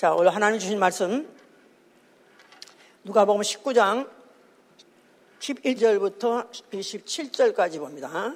자, 0.00 0.14
오늘 0.14 0.34
하나님 0.34 0.58
주신 0.58 0.78
말씀. 0.78 1.28
누가 3.04 3.26
보면 3.26 3.42
19장 3.42 4.08
11절부터 5.40 6.48
27절까지 6.72 7.78
봅니다. 7.78 8.34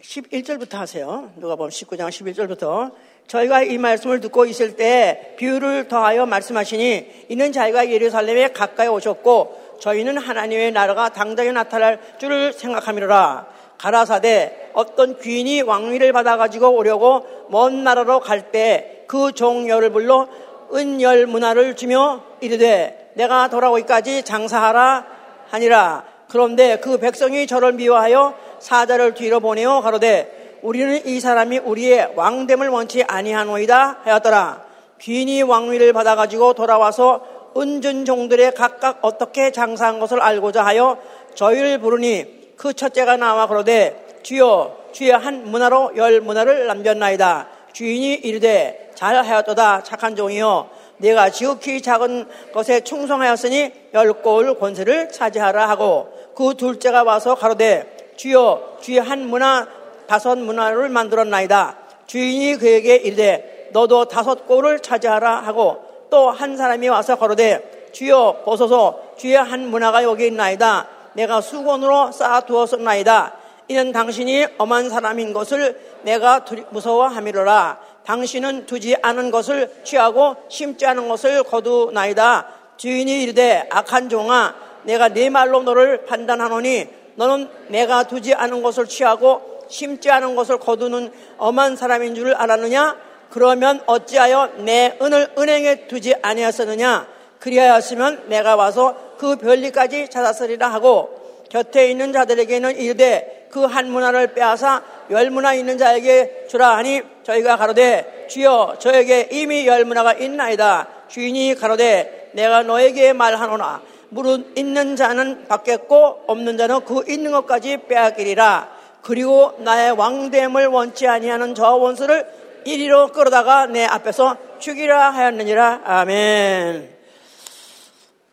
(11절부터) 0.00 0.72
하세요. 0.72 1.30
누가 1.36 1.54
보면 1.56 1.68
(19장) 1.68 2.08
(11절부터) 2.08 2.94
저희가 3.26 3.62
이 3.62 3.76
말씀을 3.76 4.20
듣고 4.20 4.46
있을 4.46 4.74
때 4.74 5.34
비유를 5.36 5.88
더하여 5.88 6.24
말씀하시니 6.24 7.26
이는 7.28 7.52
자기가 7.52 7.90
예루살렘에 7.90 8.52
가까이 8.52 8.88
오셨고 8.88 9.67
저희는 9.80 10.18
하나님의 10.18 10.72
나라가 10.72 11.08
당장에 11.08 11.52
나타날 11.52 12.00
줄을 12.18 12.52
생각함이로라. 12.52 13.46
가라사대 13.78 14.70
어떤 14.74 15.18
귀인이 15.20 15.62
왕위를 15.62 16.12
받아가지고 16.12 16.70
오려고 16.70 17.26
먼 17.48 17.84
나라로 17.84 18.20
갈 18.20 18.50
때 18.50 18.98
그 19.08 19.32
종열을 19.32 19.90
불러 19.90 20.28
은열 20.72 21.26
문화를 21.26 21.74
주며 21.74 22.20
이르되 22.40 23.10
내가 23.14 23.48
돌아오기까지 23.48 24.22
장사하라 24.22 25.06
하니라. 25.48 26.04
그런데 26.28 26.76
그 26.78 26.98
백성이 26.98 27.46
저를 27.46 27.72
미워하여 27.72 28.34
사자를 28.60 29.14
뒤로 29.14 29.40
보내어 29.40 29.80
가로되 29.80 30.58
우리는 30.60 31.06
이 31.06 31.20
사람이 31.20 31.58
우리의 31.58 32.12
왕됨을 32.16 32.68
원치 32.68 33.02
아니하노이다 33.02 34.00
하였더라. 34.04 34.62
귀인이 35.00 35.42
왕위를 35.42 35.94
받아가지고 35.94 36.52
돌아와서 36.52 37.22
은준 37.58 38.04
종들의 38.04 38.54
각각 38.54 38.98
어떻게 39.02 39.50
장사한 39.50 39.98
것을 39.98 40.20
알고자 40.20 40.64
하여 40.64 40.98
저희를 41.34 41.78
부르니 41.78 42.54
그 42.56 42.72
첫째가 42.72 43.16
나와 43.16 43.46
그러되 43.46 44.20
주여 44.22 44.76
주의 44.92 45.10
한 45.10 45.50
문화로 45.50 45.92
열 45.96 46.20
문화를 46.20 46.66
남겼나이다. 46.66 47.48
주인이 47.72 48.14
이르되 48.14 48.90
잘하였도다 48.94 49.82
착한 49.84 50.16
종이여 50.16 50.70
내가 50.98 51.30
지극히 51.30 51.80
작은 51.80 52.26
것에 52.52 52.80
충성하였으니 52.80 53.72
열 53.94 54.12
골 54.14 54.58
권세를 54.58 55.10
차지하라 55.12 55.68
하고 55.68 56.08
그 56.34 56.54
둘째가 56.56 57.04
와서 57.04 57.34
가로되 57.34 58.14
주여 58.16 58.78
주의 58.80 58.98
한 58.98 59.28
문화 59.28 59.68
다섯 60.08 60.36
문화를 60.36 60.88
만들었나이다. 60.88 61.76
주인이 62.06 62.56
그에게 62.56 62.96
이르되 62.96 63.68
너도 63.72 64.06
다섯 64.06 64.46
골을 64.46 64.80
차지하라 64.80 65.40
하고 65.40 65.87
또 66.10 66.30
한 66.30 66.56
사람이 66.56 66.88
와서 66.88 67.16
가로되 67.16 67.90
주여 67.92 68.42
보소서 68.44 69.00
주의 69.16 69.34
한 69.34 69.70
문화가 69.70 70.04
여기 70.04 70.26
있나이다. 70.26 70.86
내가 71.14 71.40
수건으로 71.40 72.12
쌓아두었었나이다. 72.12 73.34
이는 73.68 73.92
당신이 73.92 74.46
엄한 74.58 74.88
사람인 74.88 75.32
것을 75.32 75.78
내가 76.02 76.44
무서워함이로라. 76.70 77.78
당신은 78.04 78.66
두지 78.66 78.96
않은 79.02 79.30
것을 79.30 79.70
취하고 79.84 80.36
심지 80.48 80.86
않은 80.86 81.08
것을 81.08 81.42
거두나이다. 81.42 82.46
주인이 82.76 83.22
이르되 83.22 83.68
악한 83.70 84.08
종아 84.08 84.54
내가 84.84 85.08
네 85.08 85.28
말로 85.28 85.62
너를 85.62 86.06
판단하노니 86.06 86.88
너는 87.16 87.50
내가 87.68 88.04
두지 88.04 88.34
않은 88.34 88.62
것을 88.62 88.86
취하고 88.86 89.66
심지 89.68 90.10
않은 90.10 90.36
것을 90.36 90.58
거두는 90.58 91.12
엄한 91.36 91.76
사람인 91.76 92.14
줄 92.14 92.32
알았느냐? 92.34 93.07
그러면 93.30 93.82
어찌하여 93.86 94.52
내 94.58 94.96
은을 95.00 95.32
은행에 95.38 95.86
두지 95.86 96.14
아니하였느냐? 96.22 97.06
그리하였으면 97.40 98.24
내가 98.28 98.56
와서 98.56 98.96
그 99.18 99.36
별리까지 99.36 100.08
찾았으리라 100.08 100.68
하고 100.68 101.44
곁에 101.50 101.90
있는 101.90 102.12
자들에게는 102.12 102.76
이르되 102.76 103.38
그 103.50 103.66
한 103.66 103.90
문화를 103.90 104.34
빼앗아 104.34 104.82
열 105.10 105.30
문화 105.30 105.54
있는 105.54 105.78
자에게 105.78 106.46
주라 106.48 106.76
하니 106.76 107.02
저희가 107.22 107.56
가로되 107.56 108.26
주여 108.28 108.76
저에게 108.78 109.28
이미 109.32 109.66
열 109.66 109.84
문화가 109.84 110.12
있나이다 110.14 110.88
주인이 111.08 111.54
가로되 111.54 112.30
내가 112.32 112.62
너에게 112.62 113.12
말하노나 113.12 113.82
무릇 114.10 114.58
있는 114.58 114.96
자는 114.96 115.46
받겠고 115.48 116.24
없는 116.26 116.56
자는 116.56 116.84
그 116.84 117.04
있는 117.08 117.30
것까지 117.32 117.78
빼앗기리라 117.88 118.68
그리고 119.02 119.52
나의 119.58 119.92
왕됨을 119.92 120.66
원치 120.66 121.06
아니하는 121.06 121.54
저 121.54 121.74
원수를 121.74 122.26
이리로 122.64 123.12
끌어다가 123.12 123.66
내 123.66 123.84
앞에서 123.84 124.36
죽이라 124.58 125.10
하였느니라 125.10 125.82
아멘 125.84 126.98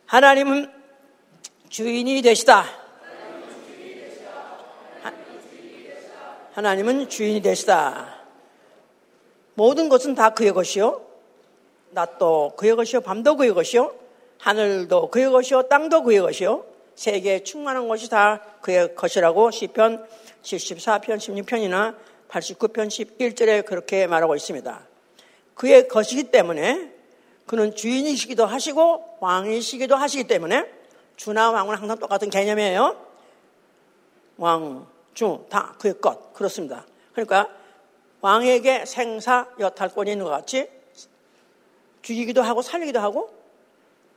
하나님은 0.06 0.72
주인이 1.70 2.22
되시다. 2.22 2.66
하나님은 6.54 7.10
주인이 7.10 7.42
되시다. 7.42 8.16
모든 9.56 9.90
것은 9.90 10.16
다 10.16 10.30
그의 10.30 10.54
것이요. 10.54 11.02
낮도 11.92 12.54
그의 12.56 12.76
것이요. 12.78 13.02
밤도 13.02 13.36
그의 13.36 13.54
것이요. 13.54 13.94
하늘도 14.38 15.10
그의 15.10 15.30
것이요. 15.32 15.64
땅도 15.64 16.04
그의 16.04 16.22
것이요. 16.22 16.66
세계에 16.96 17.44
충만한 17.44 17.90
것이 17.90 18.10
다 18.10 18.42
그의 18.62 18.96
것이라고 18.96 19.52
시편 19.52 20.08
74편 20.44 21.18
16편이나 21.18 21.96
89편 22.30 22.88
11절에 22.88 23.66
그렇게 23.66 24.08
말하고 24.08 24.36
있습니다. 24.36 24.88
그의 25.54 25.88
것이기 25.88 26.26
때문에 26.26 26.94
그는 27.46 27.76
주인이시기도 27.76 28.46
하시고 28.46 29.18
왕이시기도 29.20 29.96
하시기 29.96 30.26
때문에 30.26 30.70
주나 31.16 31.52
왕은 31.52 31.76
항상 31.76 31.98
똑같은 31.98 32.30
개념이에요. 32.30 33.06
왕, 34.38 34.88
주, 35.14 35.46
다 35.50 35.76
그의 35.80 36.00
것. 36.02 36.34
그렇습니다. 36.34 36.86
그러니까 37.14 37.50
왕에게 38.22 38.86
생사 38.86 39.48
여탈권이 39.60 40.12
있는 40.12 40.26
것 40.26 40.32
같이 40.32 40.68
죽이기도 42.02 42.42
하고 42.42 42.62
살리기도 42.62 43.00
하고 43.00 43.34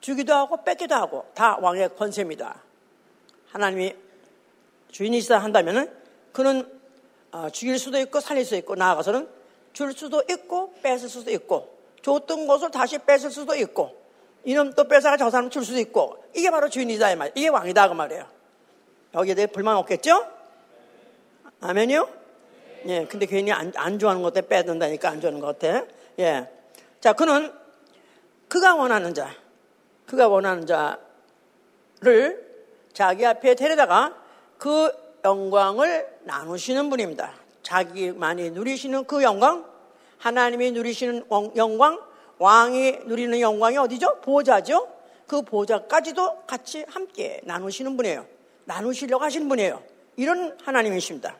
주기도 0.01 0.35
하고 0.35 0.65
뺏기도 0.65 0.95
하고 0.95 1.27
다 1.35 1.59
왕의 1.61 1.97
권세입니다. 1.97 2.63
하나님이 3.51 3.95
주인이시다 4.91 5.39
한다면은 5.39 5.93
그는 6.33 6.78
어, 7.33 7.49
죽일 7.51 7.79
수도 7.79 7.99
있고 7.99 8.21
살릴 8.21 8.45
수도 8.45 8.57
있고 8.57 8.75
나아가서는 8.75 9.29
줄 9.73 9.93
수도 9.93 10.23
있고 10.31 10.75
뺏을 10.83 11.09
수도 11.09 11.31
있고 11.31 11.79
줬던 12.03 12.47
것을 12.47 12.71
다시 12.71 12.99
뺏을 12.99 13.31
수도 13.31 13.55
있고 13.55 13.97
이놈 14.45 14.73
또 14.73 14.85
뺏어가 14.85 15.17
저 15.17 15.31
사람 15.31 15.51
줄 15.51 15.65
수도 15.65 15.79
있고 15.79 16.25
이게 16.35 16.51
바로 16.51 16.69
주인이다 16.69 17.11
이 17.11 17.17
말. 17.17 17.33
이게 17.35 17.49
왕이다 17.49 17.89
그 17.89 17.95
말이에요. 17.95 18.27
여기에 19.15 19.35
대해 19.35 19.47
불만 19.47 19.77
없겠죠? 19.77 20.27
아멘이요? 21.61 22.09
예. 22.87 23.07
근데 23.07 23.27
괜히 23.27 23.53
안, 23.53 23.73
안 23.77 23.99
좋아하는 23.99 24.23
것 24.23 24.33
때문에 24.33 24.49
빼든다니까 24.49 25.11
안 25.11 25.21
좋아하는 25.21 25.41
것 25.41 25.59
같아. 25.59 25.85
예. 26.21 26.49
자, 27.01 27.13
그는 27.13 27.53
그가 28.49 28.75
원하는 28.77 29.15
자, 29.15 29.31
그가 30.07 30.29
원하는 30.29 30.67
자를 30.67 30.99
자기 32.93 33.27
앞에 33.27 33.55
데려다가 33.55 34.17
그 34.57 34.91
영광을 35.25 36.09
나누시는 36.25 36.91
분입니다. 36.91 37.33
자기만이 37.63 38.51
누리시는 38.51 39.05
그 39.05 39.23
영광, 39.23 39.65
하나님이 40.19 40.73
누리시는 40.73 41.27
영광, 41.57 42.01
왕이 42.39 43.01
누리는 43.05 43.41
영광이 43.41 43.77
어디죠? 43.77 44.21
보좌죠? 44.21 44.89
그 45.27 45.43
보좌까지도 45.43 46.45
같이 46.47 46.85
함께 46.89 47.41
나누시는 47.45 47.97
분이에요. 47.97 48.27
나누시려고 48.65 49.25
하시는 49.25 49.49
분이에요. 49.49 49.83
이런 50.17 50.57
하나님이십니다. 50.63 51.37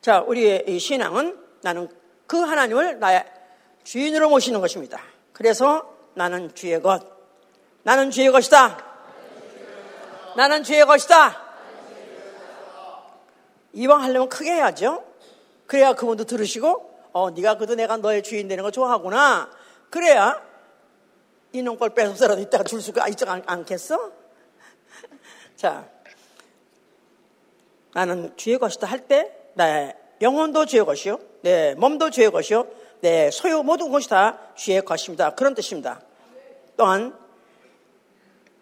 자, 0.00 0.20
우리의 0.20 0.64
이 0.66 0.78
신앙은 0.78 1.38
나는 1.62 1.88
그 2.26 2.36
하나님을 2.38 2.98
나의 2.98 3.24
주인으로 3.84 4.28
모시는 4.28 4.60
것입니다. 4.60 5.00
그래서 5.32 5.88
나는 6.14 6.54
주의 6.54 6.80
것. 6.80 7.06
나는 7.84 8.10
주의 8.10 8.30
것이다. 8.30 8.84
나는 10.36 10.62
주의 10.62 10.84
것이다. 10.84 11.51
이왕 13.72 14.02
하려면 14.02 14.28
크게 14.28 14.52
해야죠. 14.52 15.04
그래야 15.66 15.94
그분도 15.94 16.24
들으시고, 16.24 16.90
어, 17.12 17.30
네가 17.30 17.56
그도 17.58 17.74
내가 17.74 17.96
너의 17.96 18.22
주인 18.22 18.48
되는 18.48 18.62
거 18.62 18.70
좋아하구나. 18.70 19.50
그래야 19.90 20.42
이놈 21.52 21.78
걸 21.78 21.90
뺏어서라도 21.90 22.40
이따가 22.40 22.64
줄 22.64 22.80
수가 22.80 23.08
있지 23.08 23.24
않겠어? 23.26 24.12
자, 25.56 25.88
나는 27.94 28.34
주의 28.36 28.58
것이다 28.58 28.86
할 28.86 29.06
때, 29.06 29.34
내 29.54 29.94
영혼도 30.20 30.66
주의 30.66 30.84
것이요, 30.84 31.18
내 31.42 31.74
몸도 31.74 32.10
주의 32.10 32.30
것이요, 32.30 32.66
내 33.00 33.30
소유 33.30 33.62
모든 33.62 33.90
것이 33.90 34.08
다 34.08 34.38
주의 34.54 34.80
것입니다. 34.82 35.34
그런 35.34 35.54
뜻입니다. 35.54 36.00
또한 36.76 37.16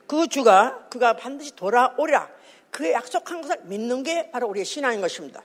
그 0.07 0.27
주가 0.27 0.87
그가 0.91 1.15
반드시 1.15 1.55
돌아오리라 1.55 2.29
그 2.71 2.91
약속한 2.93 3.43
것을 3.43 3.61
믿는 3.65 4.03
게 4.03 4.31
바로 4.31 4.49
우리의 4.49 4.65
신앙인 4.65 5.01
것입니다. 5.01 5.43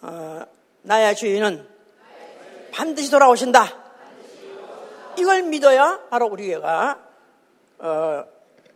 어, 0.00 0.42
나의 0.82 1.14
주인은 1.16 1.68
반드시 2.72 3.10
돌아오신다. 3.10 3.82
이걸 5.18 5.42
믿어야 5.42 6.00
바로 6.10 6.26
우리가 6.26 7.00
어, 7.78 8.24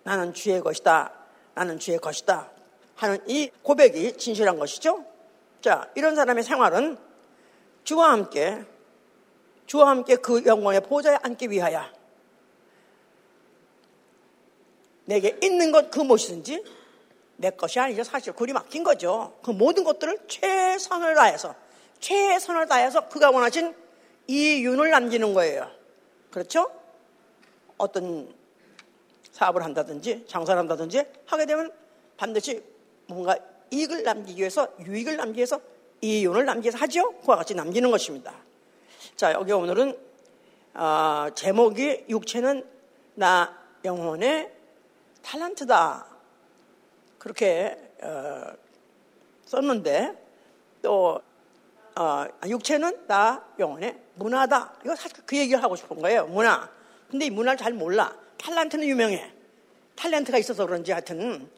나는 0.04 0.32
주의 0.34 0.60
것이다. 0.60 1.12
나는 1.54 1.78
주의 1.78 1.98
것이다. 1.98 2.50
하는 2.96 3.18
이 3.26 3.50
고백이 3.62 4.16
진실한 4.16 4.58
것이죠. 4.58 5.04
자, 5.60 5.88
이런 5.94 6.14
사람의 6.14 6.44
생활은 6.44 6.96
주와 7.84 8.12
함께, 8.12 8.64
주와 9.66 9.88
함께 9.90 10.16
그 10.16 10.44
영광의 10.44 10.82
보좌에 10.82 11.18
앉기 11.22 11.50
위하여 11.50 11.84
내게 15.04 15.38
있는 15.42 15.72
것 15.72 15.90
그 15.90 16.00
무엇이든지 16.00 16.62
내 17.38 17.50
것이 17.50 17.79
아니죠. 17.79 18.02
사실 18.02 18.32
굴이 18.32 18.52
막힌 18.52 18.82
거죠. 18.82 19.38
그 19.43 19.52
모든 19.52 19.85
것들을 19.85 20.26
최선을 20.26 21.14
다해서, 21.14 21.55
최선을 22.00 22.67
다해서 22.67 23.08
그가 23.08 23.31
원하신 23.31 23.75
이 24.26 24.64
윤을 24.64 24.90
남기는 24.90 25.32
거예요. 25.35 25.70
그렇죠? 26.31 26.70
어떤 27.79 28.35
사업을 29.31 29.62
한다든지 29.62 30.25
장사를 30.26 30.58
한다든지 30.58 31.05
하게 31.26 31.46
되면 31.46 31.73
반드시 32.17 32.61
뭔가 33.06 33.37
이익을 33.70 34.02
남기기 34.02 34.40
위해서 34.40 34.69
유익을 34.81 35.17
남기기 35.17 35.38
위해서 35.38 35.61
이윤을 36.00 36.44
남기기 36.44 36.67
위해서 36.67 36.79
하죠. 36.79 37.12
그와 37.20 37.37
같이 37.37 37.55
남기는 37.55 37.88
것입니다. 37.88 38.35
자 39.17 39.32
여기 39.32 39.52
오늘은 39.52 39.96
어, 40.75 41.29
제목이 41.37 42.06
육체는 42.08 42.67
나 43.14 43.56
영혼의 43.85 44.52
탈란트다 45.23 46.17
그렇게 47.18 47.76
어, 48.02 48.52
썼는데 49.44 50.14
또 50.82 51.20
어, 51.96 52.26
육체는 52.46 53.06
나 53.06 53.44
영혼의 53.58 53.98
문화다 54.14 54.74
이거 54.84 54.94
사실 54.94 55.18
그 55.26 55.36
얘기를 55.36 55.62
하고 55.62 55.74
싶은 55.76 56.00
거예요 56.00 56.26
문화 56.26 56.68
근데 57.10 57.26
이 57.26 57.30
문화를 57.30 57.56
잘 57.58 57.72
몰라 57.72 58.14
탤런트는 58.38 58.84
유명해. 58.84 59.32
탤런트가 59.96 60.38
있어서 60.38 60.64
그런지 60.64 60.92
하여튼 60.92 61.50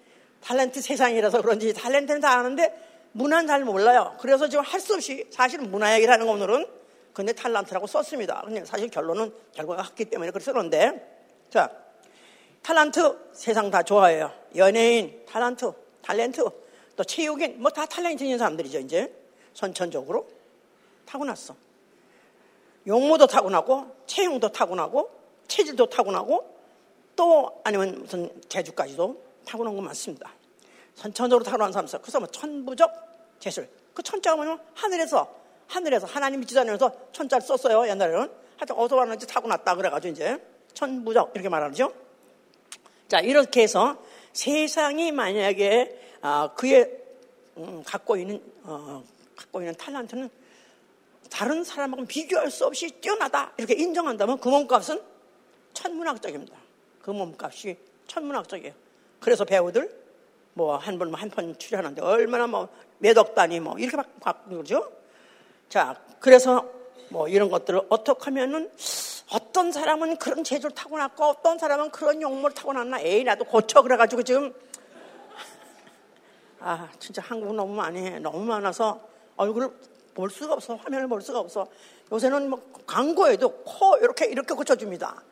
탤런트 0.42 0.80
세상이라서 0.80 1.42
그런지 1.42 1.72
탤런트는 1.72 2.20
다 2.20 2.38
아는데 2.38 2.74
문화는 3.12 3.46
잘 3.46 3.64
몰라요. 3.64 4.16
그래서 4.20 4.48
지금 4.48 4.64
할 4.64 4.80
수 4.80 4.94
없이 4.94 5.26
사실은 5.30 5.70
문화 5.70 5.94
얘기를 5.94 6.12
하는 6.12 6.26
거 6.26 6.32
오늘은 6.32 6.66
근데 7.12 7.32
탤런트라고 7.32 7.86
썼습니다. 7.86 8.42
근데 8.44 8.64
사실 8.64 8.88
결론은 8.88 9.32
결과가 9.52 9.82
같기 9.82 10.06
때문에 10.06 10.30
그래서 10.30 10.52
그런데 10.52 11.20
자 11.50 11.70
탤런트 12.62 13.18
세상 13.32 13.70
다 13.70 13.82
좋아해요. 13.82 14.32
연예인, 14.56 15.24
탤런트, 15.26 15.72
탤런트, 16.02 16.50
또 16.96 17.04
체육인 17.04 17.60
뭐 17.60 17.70
다 17.70 17.86
탤런트 17.86 18.22
있는 18.22 18.38
사람들이죠 18.38 18.80
이제 18.80 19.12
선천적으로 19.54 20.28
타고났어. 21.06 21.54
용모도 22.86 23.26
타고나고 23.26 23.96
체형도 24.06 24.52
타고나고 24.52 25.10
체질도 25.48 25.86
타고나고 25.86 26.58
또 27.16 27.60
아니면 27.64 28.02
무슨 28.02 28.30
재주까지도 28.48 29.22
타고난 29.44 29.74
거 29.74 29.82
많습니다. 29.82 30.30
선천적으로 30.94 31.44
타고난 31.44 31.72
사람 31.72 31.86
있어요. 31.86 32.00
그래서 32.02 32.20
뭐 32.20 32.28
천부적 32.28 32.92
재술. 33.38 33.68
그 33.94 34.02
천자가 34.02 34.36
뭐냐면 34.36 34.60
하늘에서 34.74 35.34
하늘에서 35.66 36.06
하나님 36.06 36.40
믿지 36.40 36.58
않으면서 36.58 36.92
천자를 37.12 37.46
썼어요. 37.46 37.88
옛날에는. 37.88 38.30
하여튼 38.56 38.76
어디서 38.76 38.96
왔는지 38.96 39.26
타고났다 39.26 39.74
그래가지고 39.76 40.12
이제 40.12 40.42
천부적 40.74 41.32
이렇게 41.34 41.48
말하죠. 41.48 41.92
자 43.10 43.18
이렇게 43.18 43.62
해서 43.62 43.98
세상이 44.32 45.10
만약에 45.10 45.98
아, 46.22 46.50
그의 46.54 46.88
음, 47.56 47.82
갖고 47.84 48.16
있는 48.16 48.40
어, 48.62 49.02
갖고 49.34 49.60
있는 49.60 49.74
탤런트는 49.74 50.30
다른 51.28 51.64
사람하고 51.64 52.06
비교할 52.06 52.52
수 52.52 52.64
없이 52.66 52.88
뛰어나다 53.00 53.52
이렇게 53.56 53.74
인정한다면 53.74 54.38
그 54.38 54.48
몸값은 54.48 55.02
천문학적입니다. 55.74 56.56
그 57.02 57.10
몸값이 57.10 57.76
천문학적이에요. 58.06 58.74
그래서 59.18 59.44
배우들 59.44 59.90
뭐 60.54 60.76
한 60.78 60.96
번 60.96 61.12
한 61.12 61.30
편 61.30 61.58
출연하는데 61.58 62.02
얼마나 62.02 62.46
뭐 62.46 62.68
몇억 62.98 63.34
단위 63.34 63.58
뭐 63.58 63.76
이렇게 63.76 63.96
받고 64.20 64.50
그러죠. 64.50 64.88
자, 65.68 66.00
그래서 66.20 66.70
뭐 67.08 67.26
이런 67.26 67.50
것들을 67.50 67.80
어떻게 67.88 68.26
하면은 68.26 68.70
어떤 69.32 69.73
사람은 69.73 70.17
그런 70.17 70.43
재주를 70.43 70.75
타고났고 70.75 71.25
어떤 71.25 71.59
사람은 71.59 71.91
그런 71.91 72.21
용모를 72.21 72.55
타고났나 72.55 73.00
에이 73.00 73.25
나도 73.25 73.44
고쳐 73.44 73.82
그래가지고 73.82 74.23
지금 74.23 74.53
아 76.59 76.88
진짜 76.99 77.23
한국 77.23 77.55
너무 77.55 77.75
많이 77.75 78.00
해 78.00 78.19
너무 78.19 78.44
많아서 78.44 79.00
얼굴을 79.37 79.71
볼 80.15 80.31
수가 80.31 80.55
없어 80.55 80.75
화면을 80.75 81.09
볼 81.09 81.23
수가 81.23 81.38
없어 81.38 81.69
요새는 82.12 82.50
뭐 82.50 82.61
광고에도 82.87 83.50
코 83.65 83.97
이렇게 83.99 84.27
이렇게 84.27 84.55
고쳐줍니다 84.55 85.23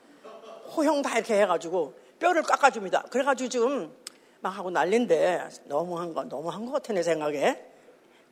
호형 0.76 1.02
다 1.02 1.16
이렇게 1.16 1.40
해가지고 1.40 1.94
뼈를 2.18 2.42
깎아줍니다. 2.42 3.02
그래가지고 3.10 3.48
지금 3.48 3.92
막 4.40 4.50
하고 4.50 4.70
난린데 4.70 5.48
너무한 5.64 6.14
거, 6.14 6.24
너무한 6.24 6.66
것 6.66 6.72
같아, 6.72 6.92
내 6.92 7.02
생각에. 7.02 7.64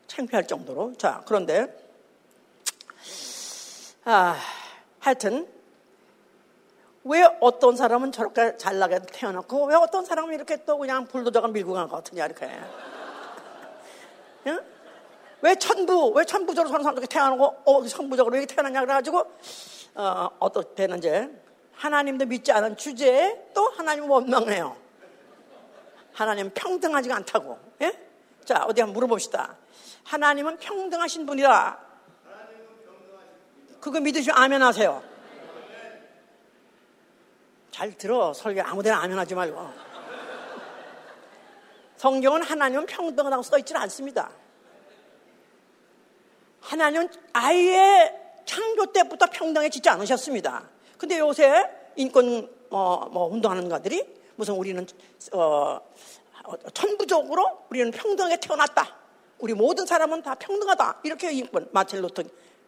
창피할 0.07 0.47
정도로. 0.47 0.95
자, 0.97 1.23
그런데, 1.27 1.67
아, 4.05 4.37
하여튼, 5.01 5.49
왜 7.09 7.29
어떤 7.41 7.77
사람은 7.77 8.11
저렇게 8.13 8.57
잘나게 8.57 9.01
태어났고, 9.13 9.67
왜 9.67 9.77
어떤 9.77 10.05
사람은 10.05 10.35
이렇게 10.35 10.65
또 10.65 10.77
그냥 10.79 11.07
불도저가 11.07 11.49
밀고 11.49 11.73
간 11.73 11.89
것 11.89 11.97
같으냐, 11.97 12.27
이렇게. 12.27 12.51
응? 14.49 14.61
왜 15.43 15.55
천부, 15.55 16.13
왜 16.17 16.25
천부적으로 16.25 16.69
사는 16.69 16.83
사람들이 16.83 17.07
태어나고, 17.07 17.45
어, 17.65 17.85
천부적으로 17.87 18.37
왜 18.37 18.47
태어났냐, 18.47 18.81
그래가지고, 18.81 19.25
어, 19.95 20.29
어떻게는 20.41 20.99
이제, 20.99 21.31
하나님도 21.75 22.27
믿지 22.27 22.51
않은 22.53 22.77
주제에 22.77 23.51
또 23.55 23.69
하나님을 23.69 24.09
원망해요. 24.09 24.77
하나님은 26.15 26.55
평등하지 26.55 27.13
않다고. 27.13 27.59
예? 27.83 27.93
자, 28.45 28.65
어디 28.67 28.81
한번 28.81 28.95
물어봅시다. 28.95 29.57
하나님은 30.05 30.57
평등하신 30.57 31.27
분이다. 31.27 31.79
그거 33.81 34.01
믿으시면 34.01 34.37
아멘 34.37 34.63
하세요. 34.63 35.03
잘 37.77 37.93
들어. 37.93 38.33
설교 38.33 38.63
아무데나 38.63 39.03
아멘 39.03 39.19
하지 39.19 39.35
말고. 39.35 39.69
성경은 41.99 42.43
하나님은 42.43 42.87
평등하다고 42.87 43.43
써 43.43 43.59
있지는 43.59 43.83
않습니다. 43.83 44.31
하나님은 46.63 47.11
아예 47.35 48.41
창조 48.47 48.87
때부터 48.87 49.27
평등해지지 49.27 49.91
않으셨습니다. 49.91 50.71
근데 50.97 51.19
요새 51.19 51.71
인권 51.97 52.49
어, 52.71 53.11
뭐 53.11 53.27
운동하는 53.27 53.69
가들이 53.69 54.07
무슨 54.37 54.55
우리는 54.55 54.87
어, 55.35 55.79
천부적으로 56.73 57.67
우리는 57.69 57.91
평등하게 57.91 58.41
태어났다. 58.41 58.97
우리 59.39 59.53
모든 59.53 59.85
사람은 59.85 60.23
다 60.23 60.35
평등하다. 60.35 61.01
이렇게 61.03 61.31
인권 61.31 61.69
마틴 61.73 62.01
루터 62.01 62.23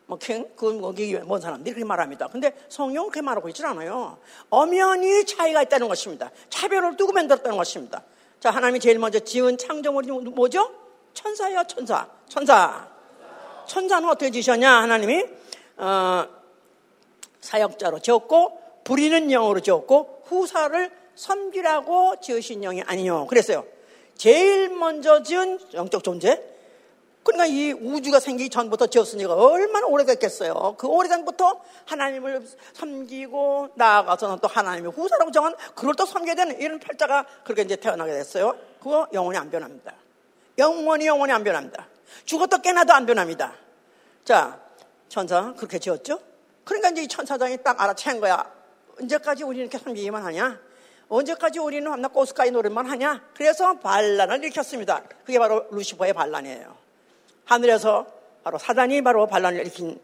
뭐 0.09 0.19
킹 0.19 0.49
그건 0.57 0.81
거기 0.81 1.15
뭔 1.17 1.39
사람들이 1.39 1.75
그렇게 1.75 1.87
말합니다. 1.87 2.29
근데 2.29 2.57
성경은 2.71 3.11
그렇게 3.11 3.21
말하고 3.23 3.49
있질 3.51 3.67
않아요. 3.67 4.17
엄연히 4.49 5.27
차이가 5.27 5.63
있다는 5.63 5.87
것입니다. 5.87 6.31
차별을 6.49 6.97
두고 6.97 7.13
만들었다는 7.13 7.59
것입니다. 7.59 8.03
자, 8.41 8.51
하나님이 8.51 8.81
제일 8.81 8.99
먼저 8.99 9.19
지은 9.19 9.59
창조물이 9.59 10.11
뭐죠? 10.31 10.73
천사예요, 11.13 11.63
천사. 11.67 12.09
천사. 12.27 12.89
천사는 13.67 14.09
어떻게 14.09 14.31
지셨냐, 14.31 14.83
하나님이? 14.83 15.27
어, 15.77 16.27
사역자로 17.41 17.99
지었고 18.01 18.63
부리는 18.85 19.29
영으로 19.29 19.61
지었고 19.61 20.23
후사를 20.25 20.91
섬기라고 21.17 22.21
지으신 22.23 22.63
영이 22.63 22.83
아니요. 22.87 23.27
그랬어요. 23.27 23.67
제일 24.17 24.71
먼저 24.71 25.23
지은 25.23 25.59
영적 25.75 26.03
존재. 26.03 26.43
그러니까 27.23 27.47
이 27.47 27.73
우주가 27.73 28.21
생기기 28.21 28.49
전부터 28.49 28.87
지었으니까 28.87 29.35
얼마나 29.35 29.87
오래됐겠어요. 29.87 30.77
그 30.79 30.87
오래전부터 30.87 31.61
하나님을 31.85 32.47
섬기고 32.73 33.71
나아가서는 33.75 34.39
또 34.41 34.49
하나님의 34.49 34.93
후사라고 34.93 35.31
정한 35.31 35.55
그걸 35.75 35.95
또 35.95 36.07
섬겨야 36.07 36.35
되는 36.35 36.59
이런 36.61 36.79
팔자가 36.79 37.27
그렇게 37.45 37.63
이제 37.63 37.77
태어나게 37.77 38.13
됐어요. 38.13 38.57
그거 38.79 39.07
영원히 39.13 39.39
안 39.39 39.51
변합니다. 39.51 39.93
영원히 40.57 41.07
영원히 41.07 41.33
안 41.33 41.45
변합니다. 41.45 41.87
죽었다 42.25 42.59
깨나도 42.59 42.93
안 42.93 43.05
변합니다. 43.05 43.55
자, 44.25 44.61
천사 45.09 45.53
그렇게 45.55 45.79
지었죠? 45.79 46.21
그러니까 46.65 46.91
이제 46.91 47.03
이 47.03 47.09
천사장이 47.09 47.63
딱 47.63 47.79
알아챈 47.79 48.21
거야. 48.21 48.51
언제까지 49.01 49.45
우리는 49.45 49.67
이렇게 49.67 49.79
섬기기만 49.79 50.25
하냐? 50.25 50.61
언제까지 51.09 51.59
우리는 51.59 51.91
한나 51.91 52.09
꼬스까지 52.09 52.51
노래만 52.51 52.87
하냐? 52.87 53.23
그래서 53.35 53.79
반란을 53.79 54.45
일으켰습니다. 54.45 55.03
그게 55.25 55.39
바로 55.39 55.67
루시퍼의 55.71 56.13
반란이에요. 56.13 56.88
하늘에서 57.49 58.07
바로 58.45 58.59
사단이 58.59 59.03
바로 59.03 59.27
반란을 59.27 59.61
일으킨 59.61 59.99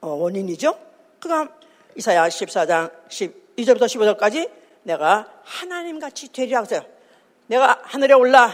어, 0.00 0.08
원인이죠. 0.08 0.76
그가 1.20 1.48
이사야 1.94 2.28
14장 2.28 2.90
12절부터 3.08 3.82
15절까지 3.82 4.50
내가 4.82 5.28
하나님 5.44 6.00
같이 6.00 6.32
되리라 6.32 6.60
하세요. 6.60 6.82
내가 7.46 7.78
하늘에 7.84 8.14
올라 8.14 8.52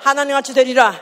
하나님 0.00 0.36
같이 0.36 0.54
되리라. 0.54 0.94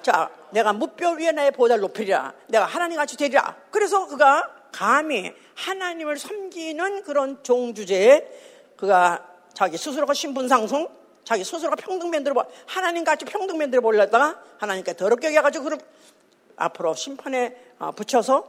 자, 0.00 0.30
내가 0.50 0.72
무뼈 0.72 1.12
위에 1.12 1.32
나의 1.32 1.50
보좌를 1.50 1.82
높이리라. 1.82 2.32
내가 2.46 2.64
하나님 2.64 2.96
같이 2.96 3.18
되리라. 3.18 3.54
그래서 3.70 4.06
그가 4.06 4.50
감히 4.72 5.30
하나님을 5.56 6.18
섬기는 6.18 7.02
그런 7.02 7.42
종주제에 7.42 8.26
그가 8.76 9.26
자기 9.52 9.76
스스로가 9.76 10.14
신분상승, 10.14 10.88
자기 11.28 11.44
스스로가 11.44 11.76
평등면들을 11.76 12.34
하나님 12.64 13.04
같이 13.04 13.26
평등면들을 13.26 13.82
보려다가 13.82 14.40
하나님께 14.56 14.96
더럽게 14.96 15.28
해가지고 15.28 15.64
그럼 15.64 15.78
앞으로 16.56 16.94
심판에 16.94 17.54
어, 17.78 17.92
붙여서 17.92 18.46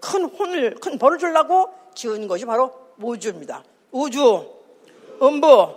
큰 0.00 0.26
혼을 0.26 0.76
큰 0.76 0.96
벌을 0.96 1.18
주려고 1.18 1.74
지은 1.92 2.28
것이 2.28 2.44
바로 2.44 2.72
우주입니다. 3.02 3.64
우주, 3.90 4.48
음부, 5.20 5.74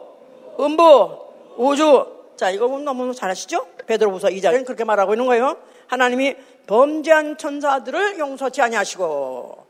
음부, 0.60 1.19
우주. 1.57 2.05
자, 2.38 2.51
이거 2.51 2.67
너무 2.67 3.15
잘 3.15 3.31
아시죠? 3.31 3.65
베드로부서 3.88 4.27
2장은 4.27 4.63
그렇게 4.63 4.83
말하고 4.83 5.15
있는 5.15 5.25
거예요. 5.25 5.57
하나님이 5.88 6.36
범죄한 6.67 7.39
천사들을 7.39 8.19
용서치 8.19 8.62
아니하시고 8.62 9.65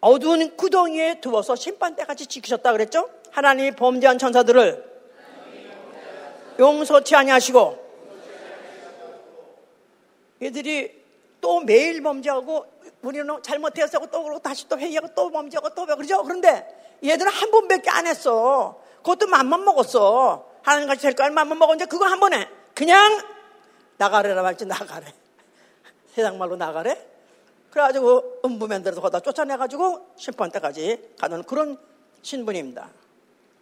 어두운 0.00 0.54
구덩이에 0.58 1.22
두어서 1.22 1.56
심판 1.56 1.96
때까지 1.96 2.26
지키셨다 2.26 2.72
그랬죠? 2.72 3.08
하나님이 3.30 3.70
범죄한 3.70 4.18
천사들을 4.18 4.91
용서치 6.58 7.14
아니하시고 7.16 7.82
얘들이 10.42 11.02
또 11.40 11.60
매일 11.60 12.02
범죄하고 12.02 12.66
우리는 13.02 13.42
잘못해서 13.42 13.98
또 14.06 14.22
그러고 14.22 14.38
다시 14.38 14.68
또 14.68 14.78
회의하고 14.78 15.08
또 15.14 15.30
범죄하고 15.30 15.74
또 15.74 15.86
그러죠? 15.86 16.22
그런데 16.22 16.98
얘들은 17.04 17.30
한 17.30 17.50
번밖에 17.50 17.90
안 17.90 18.06
했어. 18.06 18.80
그것도 18.98 19.26
맘만 19.26 19.64
먹었어. 19.64 20.48
하나님 20.62 20.86
같이 20.88 21.02
될 21.02 21.14
거야 21.14 21.28
맘만 21.30 21.58
먹었는데 21.58 21.86
그거 21.86 22.06
한 22.06 22.20
번에 22.20 22.48
그냥 22.74 23.20
나가래라 23.96 24.42
말지 24.42 24.66
나가래. 24.66 25.12
세상 26.14 26.38
말로 26.38 26.56
나가래. 26.56 26.96
그래가지고 27.70 28.42
음부맨들에서 28.44 29.00
거다 29.00 29.20
쫓아내가지고 29.20 30.12
심판 30.16 30.50
때까지 30.50 31.14
가는 31.18 31.42
그런 31.42 31.78
신분입니다. 32.22 32.90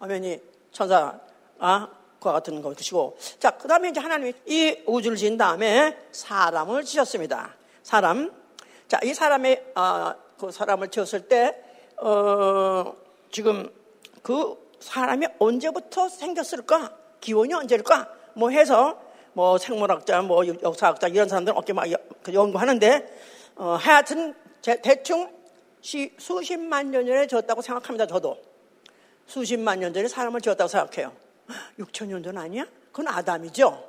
어머니 0.00 0.40
천사 0.72 1.18
아 1.58 1.88
그와 2.20 2.34
같은 2.34 2.60
것이고 2.62 3.16
자 3.38 3.50
그 3.58 3.66
다음에 3.68 3.88
이제 3.88 4.00
하나님이 4.00 4.34
이 4.46 4.76
우주를 4.86 5.16
지은 5.16 5.36
다음에 5.36 5.96
사람을 6.12 6.84
지었습니다. 6.84 7.54
사람 7.82 8.30
자 8.88 8.98
이 9.02 9.14
사람의 9.14 9.72
어, 9.76 10.14
그 10.38 10.50
사람을 10.50 10.88
지었을 10.88 11.28
때 11.28 11.56
어, 11.96 12.94
지금 13.30 13.70
그 14.22 14.56
사람이 14.80 15.26
언제부터 15.38 16.08
생겼을까 16.08 16.96
기원이 17.20 17.54
언제일까 17.54 18.08
뭐 18.34 18.50
해서 18.50 19.00
뭐 19.32 19.58
생물학자, 19.58 20.22
뭐 20.22 20.44
역사학자 20.46 21.06
이런 21.08 21.28
사람들은 21.28 21.56
어깨 21.56 21.72
막그 21.72 22.32
연구하는데 22.34 23.18
어, 23.56 23.76
하여튼 23.80 24.34
대충 24.62 25.30
시, 25.80 26.12
수십만 26.18 26.90
년 26.90 27.06
전에 27.06 27.26
지었다고 27.26 27.62
생각합니다. 27.62 28.06
저도 28.06 28.36
수십만 29.26 29.80
년 29.80 29.94
전에 29.94 30.08
사람을 30.08 30.40
지었다고 30.40 30.68
생각해요. 30.68 31.12
6천 31.78 32.06
년 32.06 32.22
전 32.22 32.38
아니야? 32.38 32.66
그건 32.92 33.08
아담이죠. 33.08 33.88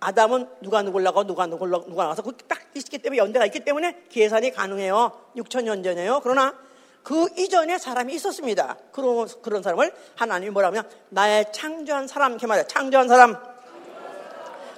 아담은 0.00 0.48
누가 0.60 0.82
누굴라고 0.82 1.24
누가 1.24 1.46
누굴라고 1.46 1.86
누가 1.88 2.04
나가서 2.04 2.22
그딱 2.22 2.60
있기 2.74 2.98
때문에 2.98 3.18
연대가 3.18 3.46
있기 3.46 3.60
때문에 3.60 4.04
계산이 4.10 4.52
가능해요. 4.52 5.12
6천 5.36 5.62
년 5.64 5.82
전에요. 5.82 6.20
그러나 6.22 6.54
그 7.02 7.28
이전에 7.38 7.78
사람이 7.78 8.14
있었습니다. 8.14 8.76
그런, 8.92 9.26
그런 9.40 9.62
사람을 9.62 9.92
하나님이 10.16 10.50
뭐라면 10.50 10.88
나의 11.10 11.52
창조한 11.52 12.08
사람 12.08 12.32
이렇게 12.32 12.46
말해요. 12.46 12.66
창조한 12.66 13.08
사람. 13.08 13.36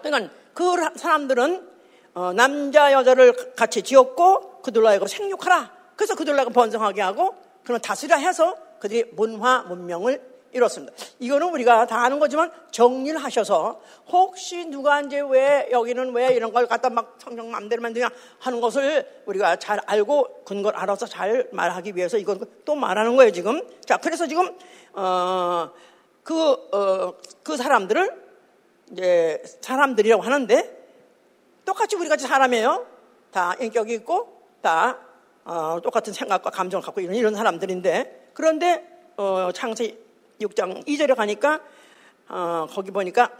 그러니까 0.03 0.33
그 0.55 0.77
사람들은 0.97 1.69
어, 2.15 2.33
남자 2.33 2.93
여자를 2.93 3.55
같이 3.55 3.83
지었고 3.83 4.63
그들로 4.63 4.89
하여금 4.89 5.07
생육하라. 5.07 5.73
그래서 5.97 6.15
그들로 6.15 6.37
하여금 6.37 6.53
번성하게 6.53 7.01
하고 7.01 7.35
그러면 7.65 7.81
다스려 7.81 8.17
해서 8.17 8.57
그들이 8.79 9.05
문화 9.13 9.63
문명을 9.63 10.38
이렇습니다. 10.59 10.95
이거는 11.19 11.49
우리가 11.49 11.87
다 11.87 12.05
아는 12.05 12.19
거지만 12.19 12.53
정리를 12.71 13.19
하셔서 13.23 13.81
혹시 14.09 14.67
누가 14.67 15.01
이제 15.01 15.21
왜 15.21 15.69
여기는 15.71 16.13
왜 16.13 16.35
이런 16.35 16.53
걸 16.53 16.67
갖다 16.67 16.91
막 16.91 17.17
성경 17.19 17.51
마음대로 17.51 17.81
만드냐 17.81 18.11
하는 18.41 18.61
것을 18.61 19.23
우리가 19.27 19.57
잘 19.57 19.81
알고 19.87 20.45
근거를 20.45 20.79
알아서 20.79 21.07
잘 21.07 21.49
말하기 21.53 21.97
위해서 21.97 22.19
이건 22.19 22.45
또 22.65 22.75
말하는 22.75 23.17
거예요 23.17 23.33
지금. 23.33 23.63
자 23.87 23.97
그래서 23.97 24.27
지금 24.27 24.47
어그어그 24.93 26.69
어, 26.73 27.15
그 27.43 27.57
사람들을 27.57 28.29
이제 28.93 29.43
사람들이라고 29.61 30.23
하는데 30.23 30.79
똑같이 31.65 31.97
우리 31.97 32.09
같이 32.09 32.27
사람이에요. 32.27 32.87
다 33.31 33.55
인격이 33.61 33.95
있고 33.95 34.43
다 34.61 34.99
어, 35.45 35.81
똑같은 35.83 36.13
생각과 36.13 36.51
감정을 36.51 36.85
갖고 36.85 37.01
있는 37.01 37.15
이런 37.15 37.35
사람들인데 37.35 38.33
그런데 38.35 38.85
어, 39.17 39.51
창세 39.53 39.99
6장 40.41 40.87
2절에 40.87 41.15
가니까 41.15 41.61
어, 42.29 42.67
거기 42.71 42.91
보니까 42.91 43.31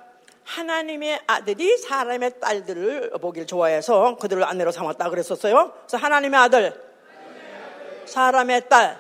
하나님의 0.45 1.21
아들이 1.27 1.77
사람의 1.77 2.41
딸들을 2.41 3.11
보기를 3.21 3.47
좋아해서 3.47 4.17
그들을 4.17 4.43
아내로 4.45 4.73
삼았다 4.73 5.11
그랬었어요. 5.11 5.75
그래서 5.81 5.97
하나님의 5.99 6.41
아들, 6.41 6.89
사람의 8.07 8.69
딸. 8.69 8.99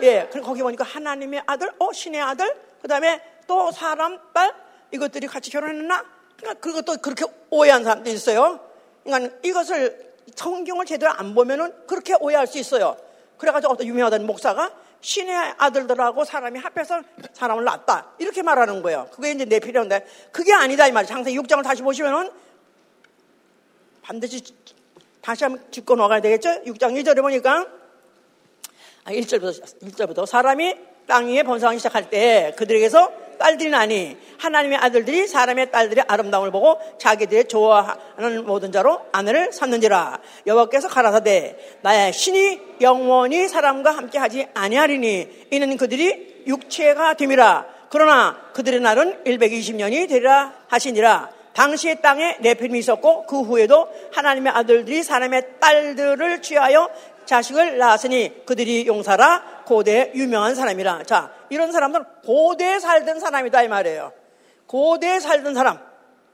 예, 0.00 0.28
그리고 0.32 0.48
거기 0.48 0.62
보니까 0.62 0.84
하나님의 0.84 1.42
아들, 1.46 1.70
어, 1.78 1.92
신의 1.92 2.20
아들, 2.22 2.56
그 2.80 2.88
다음에 2.88 3.20
또 3.46 3.70
사람 3.70 4.18
딸, 4.32 4.54
이것들이 4.92 5.26
같이 5.26 5.50
결혼했나? 5.50 6.04
그러니까 6.38 6.60
그것도 6.60 6.96
그렇게 7.02 7.26
오해한 7.50 7.84
사람도 7.84 8.08
있어요. 8.10 8.58
그러니까 9.04 9.36
이것을 9.42 10.14
성경을 10.34 10.86
제대로 10.86 11.12
안 11.12 11.34
보면은 11.34 11.86
그렇게 11.86 12.14
오해할 12.18 12.46
수 12.46 12.58
있어요. 12.58 12.96
그래가지고 13.36 13.74
어떤 13.74 13.86
유명하다는 13.86 14.26
목사가 14.26 14.72
신의 15.02 15.54
아들들하고 15.58 16.24
사람이 16.24 16.58
합해서 16.60 17.02
사람을 17.34 17.64
낳았다. 17.64 18.12
이렇게 18.18 18.42
말하는 18.42 18.82
거예요. 18.82 19.08
그게 19.12 19.32
이제 19.32 19.44
내 19.44 19.58
필요한데 19.58 20.06
그게 20.30 20.54
아니다 20.54 20.86
이 20.86 20.92
말이에요. 20.92 21.08
창세기 21.08 21.36
6장을 21.40 21.62
다시 21.62 21.82
보시면은 21.82 22.30
반드시 24.00 24.42
다시 25.20 25.44
한번 25.44 25.70
짚고 25.70 25.96
나가야 25.96 26.20
되겠죠? 26.20 26.62
6장 26.64 26.94
2절에 27.02 27.20
보니까 27.20 27.66
1절부터, 29.06 29.62
아, 29.62 29.86
1절부터 29.86 30.26
사람이 30.26 30.76
땅 31.06 31.26
위에 31.28 31.42
번성하기 31.42 31.78
시작할 31.78 32.08
때 32.08 32.54
그들에게서 32.56 33.12
딸들이 33.42 33.70
나니 33.70 34.16
하나님의 34.38 34.78
아들들이 34.78 35.26
사람의 35.26 35.72
딸들의 35.72 36.04
아름다움을 36.06 36.52
보고 36.52 36.78
자기들의 36.98 37.48
좋아하는 37.48 38.46
모든 38.46 38.70
자로 38.70 39.00
아내를 39.10 39.52
삼는지라. 39.52 40.20
여호와께서 40.46 40.86
가라사대 40.86 41.56
나의 41.82 42.12
신이 42.12 42.60
영원히 42.80 43.48
사람과 43.48 43.90
함께 43.90 44.18
하지 44.18 44.46
아니하리니 44.54 45.48
이는 45.50 45.76
그들이 45.76 46.44
육체가 46.46 47.14
됨이라. 47.14 47.66
그러나 47.90 48.38
그들의 48.52 48.78
날은 48.78 49.24
120년이 49.24 50.08
되리라 50.08 50.52
하시니라. 50.68 51.30
당시의 51.54 52.00
땅에 52.00 52.36
네피림이 52.40 52.78
있었고 52.78 53.26
그 53.26 53.42
후에도 53.42 53.88
하나님의 54.12 54.52
아들들이 54.52 55.02
사람의 55.02 55.58
딸들을 55.58 56.42
취하여 56.42 56.88
자식을 57.24 57.78
낳았으니 57.78 58.46
그들이 58.46 58.86
용사라 58.86 59.62
고대 59.66 60.12
유명한 60.14 60.54
사람이라. 60.54 61.02
자, 61.04 61.30
이런 61.52 61.70
사람들은 61.70 62.06
고대에 62.24 62.78
살던 62.78 63.20
사람이다 63.20 63.62
이 63.62 63.68
말이에요. 63.68 64.12
고대에 64.66 65.20
살던 65.20 65.54
사람. 65.54 65.78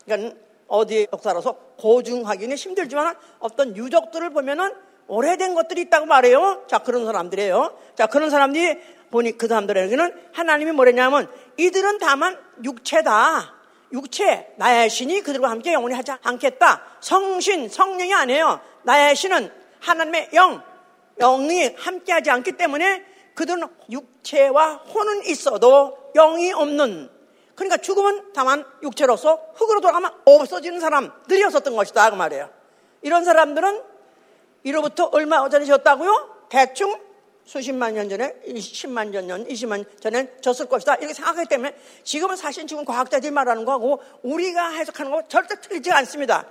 그러니까 0.04 0.36
어디 0.68 1.08
역사로서 1.12 1.54
고증하기는 1.76 2.54
힘들지만 2.56 3.16
어떤 3.40 3.76
유적들을 3.76 4.30
보면은 4.30 4.72
오래된 5.08 5.54
것들이 5.54 5.80
있다고 5.82 6.06
말해요. 6.06 6.62
자, 6.68 6.78
그런 6.78 7.04
사람들이에요. 7.04 7.76
자, 7.96 8.06
그런 8.06 8.30
사람들이 8.30 8.78
보니 9.10 9.36
그 9.38 9.48
사람들에게는 9.48 10.14
하나님이 10.34 10.70
뭐랬냐면 10.70 11.28
이들은 11.56 11.98
다만 11.98 12.38
육체다. 12.62 13.54
육체, 13.90 14.52
나의 14.56 14.88
신이 14.88 15.22
그들과 15.22 15.50
함께 15.50 15.72
영원히 15.72 15.96
하지 15.96 16.12
않겠다. 16.22 16.82
성신, 17.00 17.70
성령이 17.70 18.14
아니에요. 18.14 18.60
나의 18.84 19.16
신은 19.16 19.50
하나님의 19.80 20.30
영, 20.34 20.62
영이 21.18 21.74
함께 21.76 22.12
하지 22.12 22.30
않기 22.30 22.52
때문에 22.52 23.04
그들은 23.38 23.68
육체와 23.88 24.74
혼은 24.92 25.24
있어도 25.26 26.10
영이 26.16 26.52
없는 26.52 27.08
그러니까 27.54 27.76
죽으면 27.76 28.32
다만 28.34 28.64
육체로서 28.82 29.40
흙으로 29.54 29.80
돌아가면 29.80 30.10
없어지는 30.24 30.80
사람들이었었던 30.80 31.76
것이다 31.76 32.10
그 32.10 32.16
말이에요. 32.16 32.50
이런 33.02 33.24
사람들은 33.24 33.80
이로부터 34.64 35.04
얼마 35.12 35.48
전에 35.48 35.66
졌다고요? 35.66 36.46
대충 36.48 36.98
수십만 37.44 37.94
년 37.94 38.08
전에, 38.08 38.34
10만 38.44 39.10
년 39.10 39.28
전, 39.28 39.46
20만 39.46 40.00
전에 40.00 40.36
졌을 40.40 40.66
것이다. 40.66 40.96
이렇게 40.96 41.14
생각하기 41.14 41.48
때문에 41.48 41.76
지금은 42.02 42.34
사실 42.34 42.66
지금 42.66 42.84
과학자들이 42.84 43.30
말하는 43.30 43.64
거하고 43.64 44.02
우리가 44.24 44.70
해석하는 44.70 45.12
거 45.12 45.28
절대 45.28 45.60
틀리지 45.60 45.92
않습니다. 45.92 46.44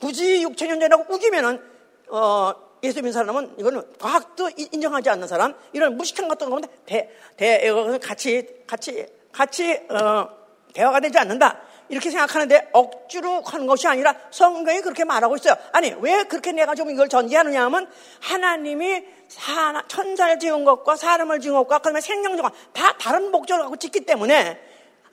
굳이 0.00 0.42
6천 0.46 0.68
년 0.68 0.80
전이라고 0.80 1.14
우기면은, 1.14 1.62
어, 2.08 2.69
예수 2.82 2.96
믿는 2.96 3.12
사람은 3.12 3.54
이거는 3.58 3.82
과학도 3.98 4.50
인정하지 4.56 5.10
않는 5.10 5.28
사람, 5.28 5.54
이런 5.72 5.96
무식한 5.96 6.28
것도 6.28 6.48
보면 6.48 6.64
대, 6.86 7.10
대, 7.36 7.70
같이, 8.02 8.46
같이, 8.66 9.06
같이, 9.32 9.72
어, 9.88 10.28
대화가 10.72 11.00
되지 11.00 11.18
않는다. 11.18 11.60
이렇게 11.88 12.10
생각하는데 12.10 12.70
억지로 12.72 13.42
하는 13.42 13.66
것이 13.66 13.88
아니라 13.88 14.14
성경이 14.30 14.80
그렇게 14.80 15.04
말하고 15.04 15.34
있어요. 15.36 15.54
아니, 15.72 15.92
왜 16.00 16.22
그렇게 16.22 16.52
내가 16.52 16.74
좀 16.76 16.88
이걸 16.90 17.08
전개하느냐 17.08 17.64
하면 17.64 17.90
하나님이 18.20 19.04
천사를 19.88 20.38
지은 20.38 20.64
것과 20.64 20.96
사람을 20.96 21.40
지은 21.40 21.52
것과 21.54 21.78
그다음에 21.78 22.00
생명정화 22.00 22.50
다 22.72 22.96
다른 22.98 23.30
목적을 23.32 23.62
갖고 23.62 23.76
짓기 23.76 24.00
때문에 24.00 24.60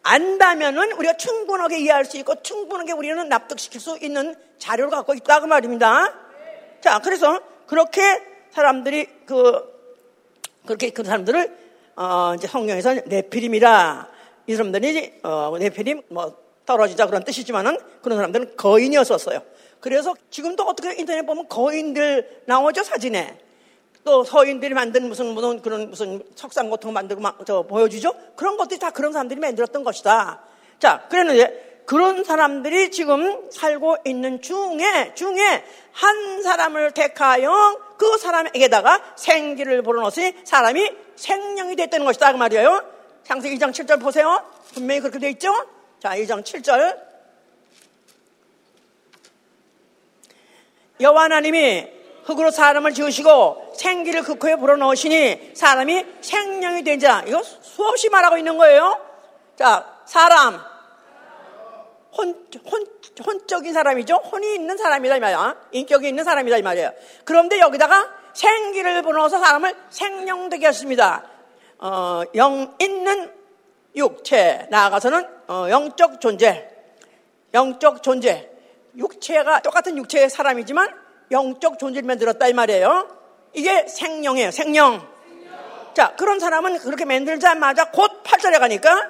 안다면은 0.03 0.93
우리가 0.93 1.17
충분하게 1.17 1.79
이해할 1.79 2.05
수 2.05 2.17
있고 2.17 2.41
충분하게 2.41 2.93
우리는 2.93 3.27
납득시킬 3.27 3.81
수 3.81 3.97
있는 3.99 4.35
자료를 4.59 4.91
갖고 4.91 5.13
있다 5.15 5.41
그 5.41 5.47
말입니다. 5.47 6.13
자, 6.79 6.99
그래서 6.99 7.39
그렇게 7.67 8.01
사람들이 8.51 9.07
그 9.25 9.77
그렇게 10.65 10.89
그 10.89 11.03
사람들을 11.03 11.57
어 11.95 12.33
이제 12.35 12.47
성경에서 12.47 12.95
네피림이라 13.05 14.07
이 14.47 14.55
사람들이 14.55 15.19
어 15.23 15.55
네피림 15.59 16.01
뭐 16.09 16.35
떨어지자 16.65 17.05
그런 17.07 17.23
뜻이지만은 17.23 17.77
그런 18.01 18.17
사람들은 18.17 18.57
거인이었었어요. 18.57 19.41
그래서 19.79 20.15
지금도 20.29 20.63
어떻게 20.63 20.95
인터넷 20.95 21.21
보면 21.25 21.47
거인들 21.47 22.41
나오죠 22.45 22.83
사진에. 22.83 23.39
또 24.03 24.23
서인들이 24.23 24.73
만든 24.73 25.09
무슨 25.09 25.27
무슨 25.27 25.61
그런 25.61 25.89
무슨 25.89 26.23
석상 26.33 26.69
같은 26.69 26.87
거 26.87 26.93
만들고 26.93 27.21
막 27.21 27.39
저 27.45 27.61
보여주죠. 27.63 28.13
그런 28.37 28.55
것들이 28.55 28.79
다 28.79 28.89
그런 28.89 29.11
사람들이 29.11 29.39
만들었던 29.39 29.83
것이다. 29.83 30.41
자, 30.79 31.05
그랬는데 31.09 31.66
그런 31.87 32.25
사람들이 32.25 32.91
지금 32.91 33.49
살고 33.49 33.99
있는 34.03 34.41
중에 34.41 35.13
중에 35.15 35.63
한 35.93 36.43
사람을 36.43 36.91
택하여 36.91 37.79
그 37.97 38.17
사람에게다가 38.17 39.13
생기를 39.15 39.81
불어넣으니 39.83 40.33
사람이 40.43 40.91
생명이 41.15 41.77
됐다는 41.77 42.05
것이다 42.05 42.33
그 42.33 42.37
말이에요. 42.37 42.83
창세기 43.23 43.57
2장 43.57 43.71
7절 43.71 44.01
보세요. 44.01 44.43
분명히 44.73 44.99
그렇게 44.99 45.17
돼 45.17 45.29
있죠. 45.29 45.53
자, 46.01 46.09
2장 46.09 46.43
7절. 46.43 46.99
여호와 50.99 51.23
하나님이 51.23 51.87
흙으로 52.25 52.51
사람을 52.51 52.93
지으시고 52.95 53.75
생기를 53.77 54.23
그 54.23 54.35
코에 54.35 54.57
불어넣으시니 54.57 55.51
사람이 55.53 56.05
생명이 56.19 56.83
된 56.83 56.99
자. 56.99 57.23
이거 57.25 57.41
수없이 57.43 58.09
말하고 58.09 58.37
있는 58.37 58.57
거예요. 58.57 58.99
자, 59.55 60.01
사람. 60.05 60.76
혼, 62.13 62.47
혼, 62.65 62.85
혼적인 63.25 63.73
사람이죠. 63.73 64.15
혼이 64.15 64.55
있는 64.55 64.77
사람이다 64.77 65.17
이 65.17 65.19
말이야. 65.19 65.55
인격이 65.71 66.07
있는 66.07 66.23
사람이다 66.23 66.57
이 66.57 66.61
말이에요. 66.61 66.91
그런데 67.25 67.59
여기다가 67.59 68.09
생기를 68.33 69.01
불어넣어서 69.01 69.39
사람을 69.39 69.75
생명되게 69.89 70.65
하십니다. 70.67 71.23
어, 71.79 72.23
영 72.35 72.75
있는 72.79 73.31
육체 73.95 74.67
나아가서는 74.69 75.27
어, 75.47 75.67
영적 75.69 76.21
존재, 76.21 76.69
영적 77.53 78.03
존재. 78.03 78.51
육체가 78.97 79.61
똑같은 79.61 79.95
육체의 79.97 80.29
사람이지만 80.29 80.89
영적 81.31 81.77
존재를 81.77 82.07
만들었다 82.07 82.47
이 82.47 82.53
말이에요. 82.53 83.15
이게 83.53 83.87
생명이에요. 83.87 84.51
생명. 84.51 85.07
자, 85.93 86.15
그런 86.15 86.39
사람은 86.39 86.79
그렇게 86.79 87.05
만들자마자 87.05 87.91
곧 87.91 88.23
8절에 88.23 88.59
가니까 88.59 89.09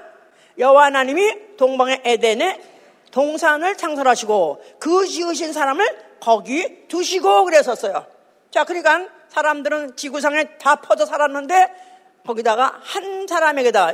여호와 0.57 0.85
하나님이 0.85 1.57
동방의 1.57 2.01
에덴에 2.05 2.76
동산을 3.17 3.77
창설하시고 3.77 4.61
그 4.79 5.07
지으신 5.07 5.51
사람을 5.51 6.19
거기 6.19 6.87
두시고 6.87 7.45
그랬었어요. 7.45 8.05
자, 8.51 8.63
그러니까 8.63 9.07
사람들은 9.29 9.95
지구상에 9.95 10.59
다 10.59 10.75
퍼져 10.75 11.07
살았는데 11.07 12.21
거기다가 12.27 12.79
한 12.79 13.25
사람에게다 13.27 13.91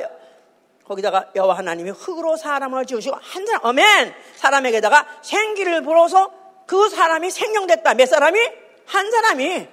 거기다가 0.83 1.31
여호와 1.37 1.57
하나님이 1.57 1.91
흙으로 1.91 2.35
사람을 2.35 2.85
지으시고 2.85 3.15
한 3.15 3.45
사람 3.45 3.61
어멘 3.63 4.13
사람에게다가 4.35 5.07
생기를 5.21 5.83
불어서 5.83 6.29
그 6.67 6.89
사람이 6.89 7.31
생명됐다. 7.31 7.93
몇 7.93 8.07
사람이 8.07 8.37
한 8.85 9.09
사람이 9.09 9.67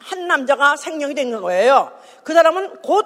한 0.00 0.26
남자가 0.26 0.76
생명이 0.76 1.12
된 1.12 1.38
거예요. 1.38 1.92
그 2.24 2.32
사람은 2.32 2.80
곧 2.80 3.04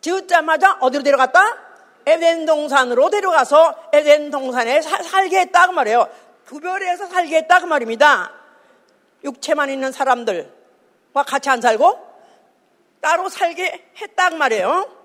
지었자마자 0.00 0.78
어디로 0.80 1.02
데려갔다? 1.02 1.69
에덴 2.06 2.46
동산으로 2.46 3.10
데려가서 3.10 3.90
에덴 3.92 4.30
동산에 4.30 4.80
사, 4.80 5.02
살게 5.02 5.40
했다 5.40 5.66
그 5.66 5.72
말이에요. 5.72 6.08
구별해서 6.46 7.06
살게 7.06 7.36
했다 7.36 7.60
그 7.60 7.66
말입니다. 7.66 8.32
육체만 9.24 9.70
있는 9.70 9.92
사람들과 9.92 11.22
같이 11.26 11.48
안 11.50 11.60
살고 11.60 11.98
따로 13.00 13.28
살게 13.28 13.90
했다 14.00 14.30
그 14.30 14.34
말이에요. 14.34 14.96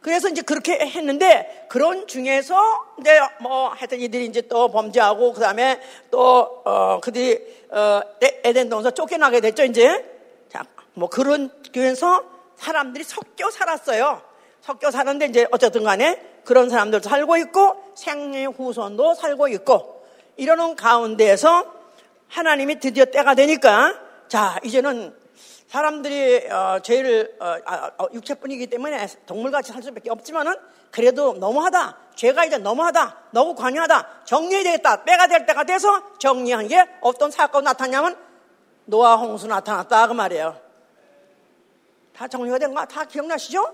그래서 0.00 0.28
이제 0.28 0.40
그렇게 0.40 0.78
했는데 0.78 1.66
그런 1.68 2.06
중에서 2.06 2.56
이제 3.00 3.20
뭐 3.40 3.68
하여튼 3.68 4.00
이들이 4.00 4.24
이제 4.26 4.40
또 4.42 4.70
범죄하고 4.70 5.34
그다음에 5.34 5.80
또 6.10 6.62
어 6.64 7.00
그들이 7.00 7.66
어 7.70 8.00
에덴 8.20 8.68
동산 8.70 8.94
쫓겨나게 8.94 9.40
됐죠 9.40 9.64
이제 9.64 10.04
자 10.50 10.64
뭐 10.94 11.08
그런 11.08 11.50
중에서 11.72 12.24
사람들이 12.56 13.04
섞여 13.04 13.50
살았어요 13.50 14.22
섞여 14.60 14.90
사는데 14.90 15.26
이제 15.26 15.46
어쨌든 15.50 15.84
간에 15.84 16.20
그런 16.44 16.68
사람들도 16.70 17.08
살고 17.08 17.36
있고 17.38 17.92
생애 17.94 18.44
후손도 18.44 19.14
살고 19.14 19.48
있고 19.48 20.04
이러는 20.36 20.76
가운데에서 20.76 21.64
하나님이 22.28 22.78
드디어 22.80 23.04
때가 23.06 23.34
되니까 23.34 23.94
자 24.28 24.58
이제는 24.64 25.14
사람들이 25.68 26.48
어, 26.50 26.80
죄를 26.82 27.36
어, 27.40 27.54
아, 27.64 27.90
어, 27.98 28.08
육체뿐이기 28.12 28.66
때문에 28.66 29.06
동물같이 29.26 29.72
살 29.72 29.82
수밖에 29.82 30.10
없지만은 30.10 30.54
그래도 30.90 31.34
너무하다. 31.34 31.96
죄가 32.16 32.44
이제 32.44 32.58
너무하다. 32.58 33.16
너무 33.30 33.54
관여하다. 33.54 34.24
정리해야 34.24 34.64
되겠다. 34.64 35.04
빼가 35.04 35.28
될 35.28 35.46
때가 35.46 35.62
돼서 35.62 36.02
정리한 36.18 36.66
게 36.66 36.84
어떤 37.00 37.30
사건 37.30 37.62
나타나냐면 37.64 38.16
노아 38.86 39.14
홍수 39.14 39.46
나타났다 39.46 40.08
그 40.08 40.12
말이에요. 40.12 40.58
다 42.16 42.26
정리가 42.26 42.58
된 42.58 42.74
거 42.74 42.84
다 42.86 43.04
기억나시죠? 43.04 43.72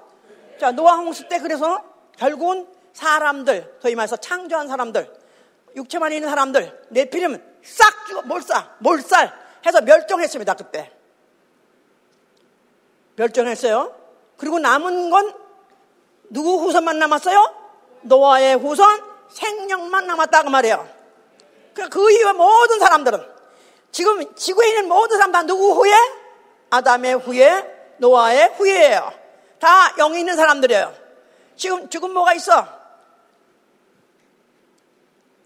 자 0.59 0.73
노아 0.73 0.97
홍수 0.97 1.29
때 1.29 1.39
그래서 1.39 1.83
결국은 2.17 2.67
사람들 2.93 3.79
소위 3.81 3.95
말해서 3.95 4.17
창조한 4.17 4.69
사람들 4.69 5.13
육체만 5.77 6.13
있는 6.13 6.29
사람들 6.29 6.87
내피리면 6.91 7.57
싹 7.63 8.07
죽어 8.07 8.23
몰살 8.23 8.71
몰살 8.79 9.33
해서 9.67 9.81
멸종했습니다 9.81 10.55
그때. 10.55 10.93
멸종했어요. 13.17 13.95
그리고 14.37 14.59
남은 14.59 15.11
건 15.11 15.35
누구 16.31 16.59
후손만 16.61 16.99
남았어요? 16.99 17.55
노아의 18.03 18.57
후손 18.57 19.03
생명만 19.31 20.07
남았다 20.07 20.43
그 20.43 20.49
말이에요. 20.49 20.89
그 21.91 22.11
이후에 22.11 22.33
모든 22.33 22.79
사람들은 22.79 23.37
지금 23.91 24.35
지구에 24.35 24.69
있는 24.69 24.89
모든 24.89 25.17
사람 25.17 25.33
다 25.33 25.43
누구 25.43 25.73
후에? 25.73 25.93
아담의 26.71 27.15
후에, 27.19 27.95
노아의 27.99 28.55
후예요. 28.57 29.26
다 29.59 29.95
영이 29.97 30.21
있는 30.21 30.37
사람들이에요. 30.37 30.95
지금 31.57 31.89
지금 31.89 32.13
뭐가 32.13 32.35
있어? 32.35 32.67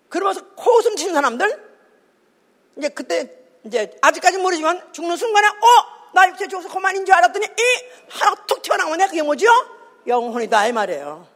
그러면서 0.09 0.44
코웃음 0.57 0.96
치는 0.96 1.14
사람들 1.14 1.70
이제 2.77 2.88
그때 2.88 3.33
이제 3.64 3.96
아직까지 4.03 4.38
모르지만 4.38 4.92
죽는 4.92 5.16
순간에 5.16 5.49
어나 6.12 6.29
육체 6.29 6.49
죽어서 6.49 6.68
그만인 6.68 7.07
줄 7.07 7.14
알았더니 7.14 7.46
이 7.46 7.62
하나 8.11 8.35
툭 8.46 8.62
튀어나오네 8.62 9.07
그게 9.07 9.23
뭐죠? 9.23 9.46
영혼이다 10.07 10.66
이 10.66 10.73
말이에요. 10.73 11.27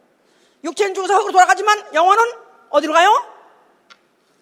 육체는 0.64 0.94
죽어서 0.94 1.18
흙으로 1.18 1.32
돌아가지만 1.32 1.94
영혼은 1.94 2.24
어디로 2.70 2.92
가요? 2.92 3.34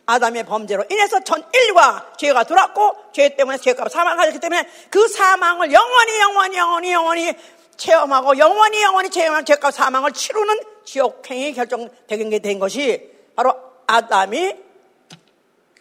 아담의 0.06 0.44
범죄로 0.44 0.84
인해서 0.90 1.20
전 1.20 1.44
인류가 1.52 2.12
죄가 2.16 2.44
들어왔고 2.44 3.12
죄 3.12 3.34
때문에 3.36 3.58
죄가 3.58 3.88
사망하였기 3.88 4.38
때문에 4.40 4.68
그 4.90 5.06
사망을 5.08 5.72
영원히 5.72 6.20
영원히 6.20 6.56
영원히 6.56 6.92
영원히 6.92 7.34
체험하고 7.76 8.38
영원히 8.38 8.82
영원히 8.82 9.10
체험한 9.10 9.44
죄가 9.44 9.70
사망을 9.70 10.12
치르는 10.12 10.60
지옥행이 10.84 11.54
결정되게 11.54 12.38
된 12.38 12.58
것이 12.58 13.10
바로 13.34 13.54
아담이 13.86 14.56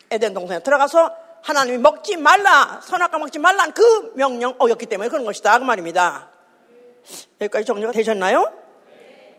에덴 0.09 0.33
동산에 0.33 0.61
들어가서 0.61 1.15
하나님이 1.43 1.77
먹지 1.79 2.17
말라 2.17 2.81
선악과 2.83 3.17
먹지 3.17 3.39
말라는 3.39 3.73
그 3.73 4.13
명령 4.15 4.55
어겼기 4.57 4.85
때문에 4.85 5.09
그런 5.09 5.25
것이다 5.25 5.59
그 5.59 5.63
말입니다. 5.63 6.29
여기까지 7.39 7.65
정리가 7.65 7.91
되셨나요? 7.91 8.53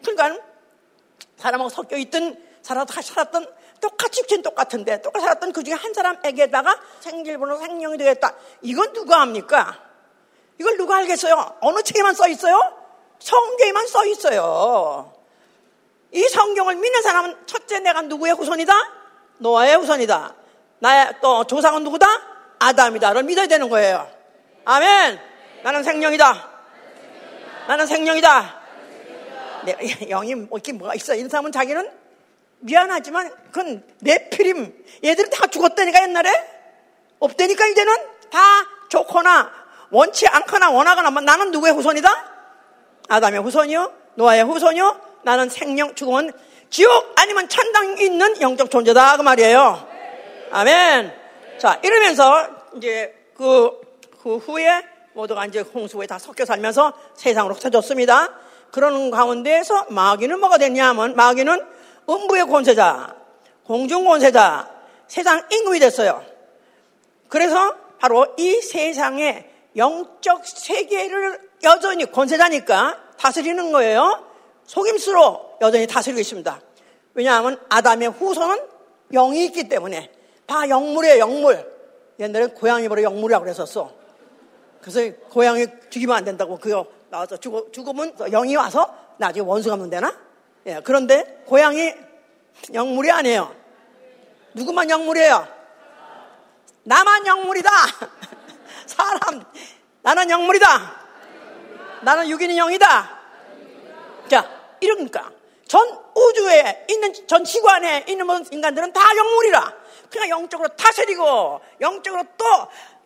그러니까 0.03 0.43
사람하고 1.37 1.69
섞여 1.71 1.97
있던 1.97 2.37
사람 2.63 2.87
살았던 2.87 3.47
똑같이 3.81 4.21
육체는 4.21 4.43
똑같은데 4.43 5.03
똑같이 5.03 5.25
살았던 5.25 5.53
그 5.53 5.63
중에 5.65 5.75
한 5.75 5.93
사람에게다가 5.93 6.81
생질번호 7.01 7.59
생명이 7.59 7.99
되겠다. 7.99 8.35
이건 8.63 8.93
누가 8.93 9.21
합니까? 9.21 9.92
이걸 10.59 10.77
누가 10.77 10.97
알겠어요? 10.99 11.57
어느 11.61 11.83
책에만 11.83 12.15
써 12.15 12.29
있어요? 12.29 12.61
성경에만 13.19 13.87
써 13.87 14.05
있어요. 14.07 15.13
이 16.13 16.23
성경을 16.29 16.77
믿는 16.77 17.03
사람은 17.03 17.47
첫째 17.47 17.81
내가 17.81 18.03
누구의 18.03 18.35
후손이다? 18.35 18.73
노아의 19.39 19.77
후손이다. 19.77 20.35
나의 20.81 21.15
또 21.23 21.45
조상은 21.45 21.85
누구다? 21.85 22.07
아담이다를 22.59 23.23
믿어야 23.23 23.47
되는 23.47 23.69
거예요. 23.69 24.09
아멘. 24.65 25.21
나는 25.63 25.83
생명이다. 25.83 26.51
나는 27.69 27.87
생명이다. 27.87 28.63
내 29.65 29.77
영이 30.09 30.35
뭐 30.35 30.59
이렇게 30.59 30.73
뭐가 30.73 30.95
있어? 30.95 31.15
이 31.15 31.29
사람은 31.29 31.53
자기는 31.53 31.91
미안하지만 32.61 33.33
그건 33.47 33.85
내피림 34.01 34.85
얘들은 35.05 35.31
다 35.31 35.47
죽었다니까 35.47 36.03
옛날에 36.03 36.31
없다니까 37.19 37.67
이제는 37.67 37.95
다 38.31 38.39
좋거나 38.89 39.62
원치 39.93 40.27
않거나 40.27 40.71
원하거나 40.71 41.11
뭐 41.11 41.23
나는 41.23 41.51
누구의 41.53 41.75
후손이다? 41.75 42.09
아담의 43.09 43.41
후손이요? 43.43 43.93
노아의 44.15 44.43
후손이요? 44.45 45.01
나는 45.23 45.51
생명 45.51 45.95
죽음은 45.95 46.33
지옥 46.71 47.13
아니면 47.17 47.49
천당 47.49 47.99
있는 47.99 48.41
영적 48.41 48.71
존재다 48.71 49.19
그 49.19 49.23
말이에요. 49.23 49.87
아멘. 50.51 51.13
자 51.59 51.79
이러면서 51.85 52.49
이제 52.77 53.15
그, 53.37 53.71
그 54.23 54.39
후에 54.39 54.83
모두가 55.13 55.45
이제 55.45 55.61
홍수에 55.61 56.07
다 56.07 56.19
섞여 56.19 56.47
살면서 56.47 56.95
세상으로 57.15 57.55
흩어졌습니다. 57.55 58.31
그러는 58.71 59.11
가운데에서 59.11 59.87
마귀는 59.91 60.41
뭐가 60.41 60.57
됐냐면 60.57 61.15
마귀는 61.15 61.67
음부의 62.09 62.47
권세자, 62.47 63.15
공중 63.67 64.07
권세자, 64.07 64.71
세상 65.07 65.47
임금이 65.53 65.79
됐어요. 65.81 66.25
그래서 67.29 67.77
바로 67.99 68.27
이 68.39 68.55
세상의 68.63 69.52
영적 69.77 70.47
세계를 70.47 71.51
여전히 71.63 72.11
권세자니까 72.11 72.99
다스리는 73.19 73.73
거예요. 73.73 74.27
속임수로 74.65 75.59
여전히 75.61 75.87
다스리고 75.87 76.21
있습니다. 76.21 76.61
왜냐하면 77.15 77.61
아담의 77.69 78.09
후손은 78.11 78.59
영이 79.13 79.47
있기 79.47 79.69
때문에 79.69 80.11
다 80.47 80.69
영물이에요, 80.69 81.19
영물. 81.19 81.73
옛날에 82.19 82.47
고양이 82.47 82.89
보러 82.89 83.03
영물이라고 83.03 83.45
그랬었어. 83.45 83.93
그래서 84.81 85.17
고양이 85.31 85.67
죽이면 85.91 86.17
안 86.17 86.25
된다고 86.25 86.59
그거 86.59 86.87
나와서 87.11 87.37
죽, 87.37 87.73
죽으면 87.73 88.17
영이 88.17 88.57
와서 88.57 88.95
나중에 89.19 89.47
원수 89.47 89.71
갚는 89.71 89.91
되나? 89.91 90.15
예, 90.67 90.81
그런데 90.85 91.43
고양이 91.47 91.93
영물이 92.73 93.11
아니에요. 93.11 93.55
누구만 94.55 94.89
영물이에요? 94.91 95.47
나만 96.85 97.27
영물이다. 97.27 97.71
사람, 98.97 99.45
나는 100.03 100.31
영물이다. 100.31 101.03
나는 102.03 102.29
육인의 102.29 102.57
영이다. 102.57 103.19
자, 104.29 104.49
이러니까 104.81 105.31
전 105.67 105.89
우주에 106.15 106.87
있는 106.89 107.13
전 107.27 107.45
안에 107.69 108.05
있는 108.09 108.27
모든 108.27 108.45
인간들은 108.53 108.93
다 108.93 109.01
영물이라. 109.17 109.83
그냥 110.11 110.29
영적으로 110.29 110.69
다스리고 110.71 111.61
영적으로 111.81 112.25
또 112.37 112.45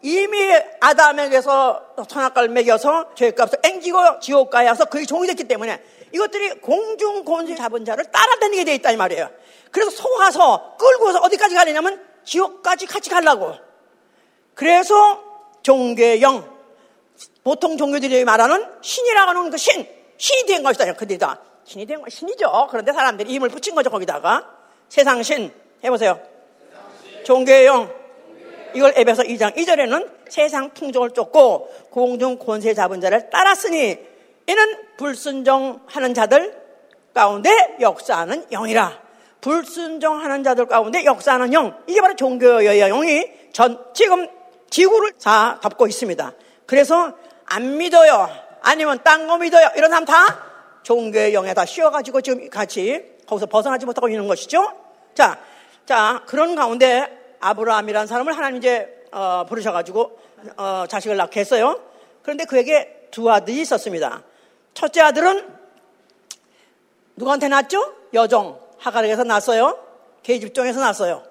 이미 0.02 0.52
아담에게서 0.80 1.94
선악과를 2.08 2.48
먹여서 2.48 3.14
죄값을 3.14 3.60
앵기고 3.62 4.20
지옥 4.20 4.50
가야서 4.50 4.86
그의 4.86 5.06
종이 5.06 5.26
됐기 5.26 5.44
때문에 5.44 5.82
이것들이 6.12 6.60
공중 6.60 7.24
권세 7.24 7.54
잡은 7.54 7.84
자를 7.84 8.04
따라다니게 8.10 8.64
돼 8.64 8.74
있다 8.74 8.90
이 8.90 8.96
말이에요. 8.96 9.30
그래서 9.70 9.90
속아서 9.90 10.76
끌고서 10.78 11.20
어디까지 11.20 11.54
가려냐면 11.54 12.04
지옥까지 12.24 12.86
같이 12.86 13.10
가려고. 13.10 13.54
그래서 14.54 15.22
종교의 15.66 16.22
영, 16.22 16.48
보통 17.42 17.76
종교들이 17.76 18.24
말하는 18.24 18.64
신이라고 18.80 19.30
하는 19.30 19.50
그 19.50 19.56
신, 19.56 19.84
신이 20.16 20.46
된 20.46 20.62
것이다. 20.62 20.92
그들다 20.92 21.40
신이 21.64 21.86
된 21.86 22.00
거, 22.00 22.08
신이죠. 22.08 22.68
그런데 22.70 22.92
사람들이 22.92 23.32
힘을 23.32 23.48
붙인 23.48 23.74
거죠, 23.74 23.90
거기다가. 23.90 24.48
세상 24.88 25.24
신, 25.24 25.52
해보세요. 25.82 26.20
종교의 27.24 27.66
영. 27.66 27.92
이걸 28.74 28.92
에베소 28.94 29.24
2장 29.24 29.56
2절에는 29.56 30.08
세상 30.28 30.70
풍족을 30.70 31.10
쫓고 31.10 31.68
공중 31.90 32.38
권세 32.38 32.72
잡은 32.72 33.00
자를 33.00 33.28
따랐으니 33.30 33.98
이는 34.46 34.86
불순종하는 34.98 36.14
자들 36.14 36.62
가운데 37.12 37.76
역사하는 37.80 38.46
영이라. 38.50 39.02
불순종하는 39.40 40.44
자들 40.44 40.66
가운데 40.66 41.04
역사하는 41.04 41.52
영. 41.52 41.76
이게 41.88 42.00
바로 42.00 42.14
종교의 42.14 42.78
영이 42.78 43.24
전, 43.52 43.84
지금 43.94 44.28
지구를 44.70 45.12
다 45.22 45.58
덮고 45.60 45.86
있습니다. 45.86 46.32
그래서 46.66 47.12
안 47.46 47.76
믿어요. 47.78 48.28
아니면 48.62 49.00
딴 49.04 49.26
거 49.26 49.38
믿어요. 49.38 49.70
이런 49.76 49.90
사람 49.90 50.04
다 50.04 50.14
종교의 50.82 51.34
영에 51.34 51.54
다 51.54 51.64
씌워가지고 51.64 52.20
지금 52.20 52.50
같이 52.50 53.04
거기서 53.26 53.46
벗어나지 53.46 53.86
못하고 53.86 54.08
있는 54.08 54.26
것이죠. 54.28 54.72
자, 55.14 55.38
자, 55.84 56.22
그런 56.26 56.54
가운데 56.54 57.36
아브라함이라는 57.40 58.06
사람을 58.06 58.36
하나님 58.36 58.58
이제 58.58 59.04
어, 59.12 59.44
부르셔가지고 59.48 60.18
어, 60.56 60.84
자식을 60.88 61.16
낳게 61.16 61.40
했어요. 61.40 61.80
그런데 62.22 62.44
그에게 62.44 63.08
두 63.10 63.30
아들이 63.30 63.60
있었습니다. 63.60 64.22
첫째 64.74 65.00
아들은 65.00 65.48
누구한테 67.16 67.48
낳았죠? 67.48 67.94
여종 68.14 68.60
하갈에게서 68.78 69.24
낳았어요. 69.24 69.78
계집종에서 70.22 70.80
낳았어요. 70.80 71.22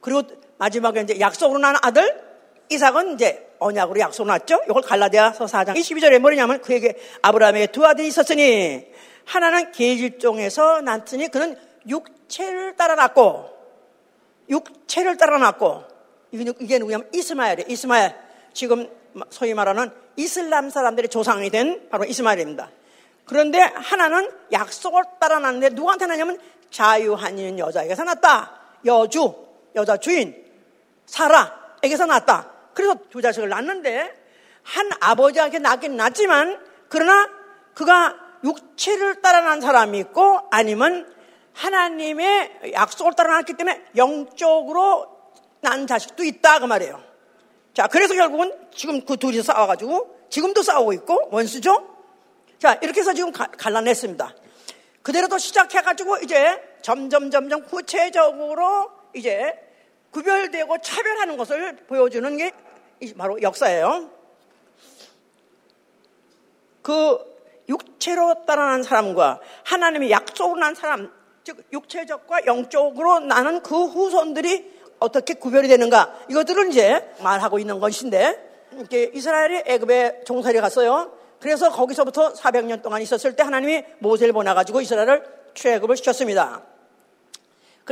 그리고 0.00 0.22
마지막에 0.58 1.00
이제 1.00 1.20
약속으로 1.20 1.58
낳은 1.58 1.76
아들 1.82 2.31
이삭은 2.72 3.14
이제 3.14 3.54
언약으로 3.58 4.00
약속 4.00 4.26
났죠? 4.26 4.60
이걸 4.68 4.82
갈라디아서 4.82 5.46
4장 5.46 5.76
22절에 5.76 6.18
뭐냐면 6.18 6.60
그에게 6.60 6.96
아브라함에게 7.22 7.68
두 7.68 7.86
아들이 7.86 8.08
있었으니 8.08 8.86
하나는 9.24 9.72
계집종에서 9.72 10.80
낳았으니 10.82 11.28
그는 11.28 11.56
육체를 11.86 12.76
따라 12.76 12.94
낳고 12.94 13.50
육체를 14.48 15.16
따라 15.16 15.38
낳고 15.38 15.84
이게 16.32 16.78
누구냐면 16.78 17.08
이스마엘이에요. 17.12 17.66
이스마엘 17.68 18.16
지금 18.52 18.88
소위 19.30 19.54
말하는 19.54 19.90
이슬람 20.16 20.70
사람들의 20.70 21.08
조상이 21.10 21.50
된 21.50 21.88
바로 21.90 22.04
이스마엘입니다. 22.04 22.70
그런데 23.24 23.60
하나는 23.60 24.30
약속을 24.50 25.02
따라 25.20 25.38
낳는데 25.38 25.70
누구한테 25.70 26.06
낳냐면 26.06 26.38
자유한인 26.70 27.58
여자에게서 27.58 28.04
낳았다. 28.04 28.60
여주, 28.86 29.34
여자 29.74 29.96
주인, 29.96 30.34
사라에게서 31.06 32.06
낳았다. 32.06 32.50
그래서 32.74 32.96
두 33.10 33.22
자식을 33.22 33.48
낳는데 33.48 34.14
한 34.62 34.90
아버지에게 35.00 35.58
낳긴 35.58 35.96
낳지만 35.96 36.60
그러나 36.88 37.28
그가 37.74 38.16
육체를 38.44 39.22
따라 39.22 39.40
난 39.40 39.60
사람이 39.60 39.98
있고 39.98 40.40
아니면 40.50 41.12
하나님의 41.54 42.72
약속을 42.72 43.14
따라 43.14 43.34
났기 43.36 43.54
때문에 43.54 43.82
영적으로 43.96 45.06
난 45.60 45.86
자식도 45.86 46.24
있다 46.24 46.58
그 46.58 46.64
말이에요. 46.64 47.02
자, 47.74 47.86
그래서 47.86 48.14
결국은 48.14 48.52
지금 48.74 49.04
그 49.04 49.16
둘이 49.16 49.42
싸워가지고 49.42 50.26
지금도 50.28 50.62
싸우고 50.62 50.92
있고 50.94 51.28
원수죠. 51.30 51.88
자, 52.58 52.78
이렇게 52.82 53.00
해서 53.00 53.12
지금 53.12 53.32
갈라냈습니다. 53.32 54.34
그대로 55.02 55.28
또 55.28 55.38
시작해가지고 55.38 56.18
이제 56.18 56.60
점점 56.82 57.30
점점 57.30 57.64
구체적으로 57.64 58.90
이제 59.14 59.52
구별되고 60.12 60.78
차별하는 60.78 61.36
것을 61.36 61.76
보여주는 61.88 62.36
게 62.36 62.52
바로 63.18 63.40
역사예요. 63.42 64.10
그 66.82 67.18
육체로 67.68 68.44
따라난 68.44 68.82
사람과 68.82 69.40
하나님의 69.64 70.10
약속으로 70.10 70.60
난 70.60 70.74
사람, 70.74 71.10
즉 71.44 71.64
육체적과 71.72 72.46
영적으로 72.46 73.20
나는 73.20 73.62
그 73.62 73.86
후손들이 73.86 74.70
어떻게 74.98 75.34
구별이 75.34 75.68
되는가 75.68 76.14
이것들을 76.28 76.68
이제 76.68 77.12
말하고 77.22 77.58
있는 77.58 77.80
것인데 77.80 78.68
이렇게 78.72 79.10
이스라엘이 79.12 79.62
애굽에 79.66 80.22
종살이 80.24 80.60
갔어요. 80.60 81.12
그래서 81.40 81.70
거기서부터 81.70 82.34
400년 82.34 82.82
동안 82.82 83.02
있었을 83.02 83.34
때 83.34 83.42
하나님이 83.42 83.82
모세를 83.98 84.32
보내가지고 84.32 84.80
이스라엘을 84.80 85.24
출애굽을 85.54 85.96
시켰습니다. 85.96 86.62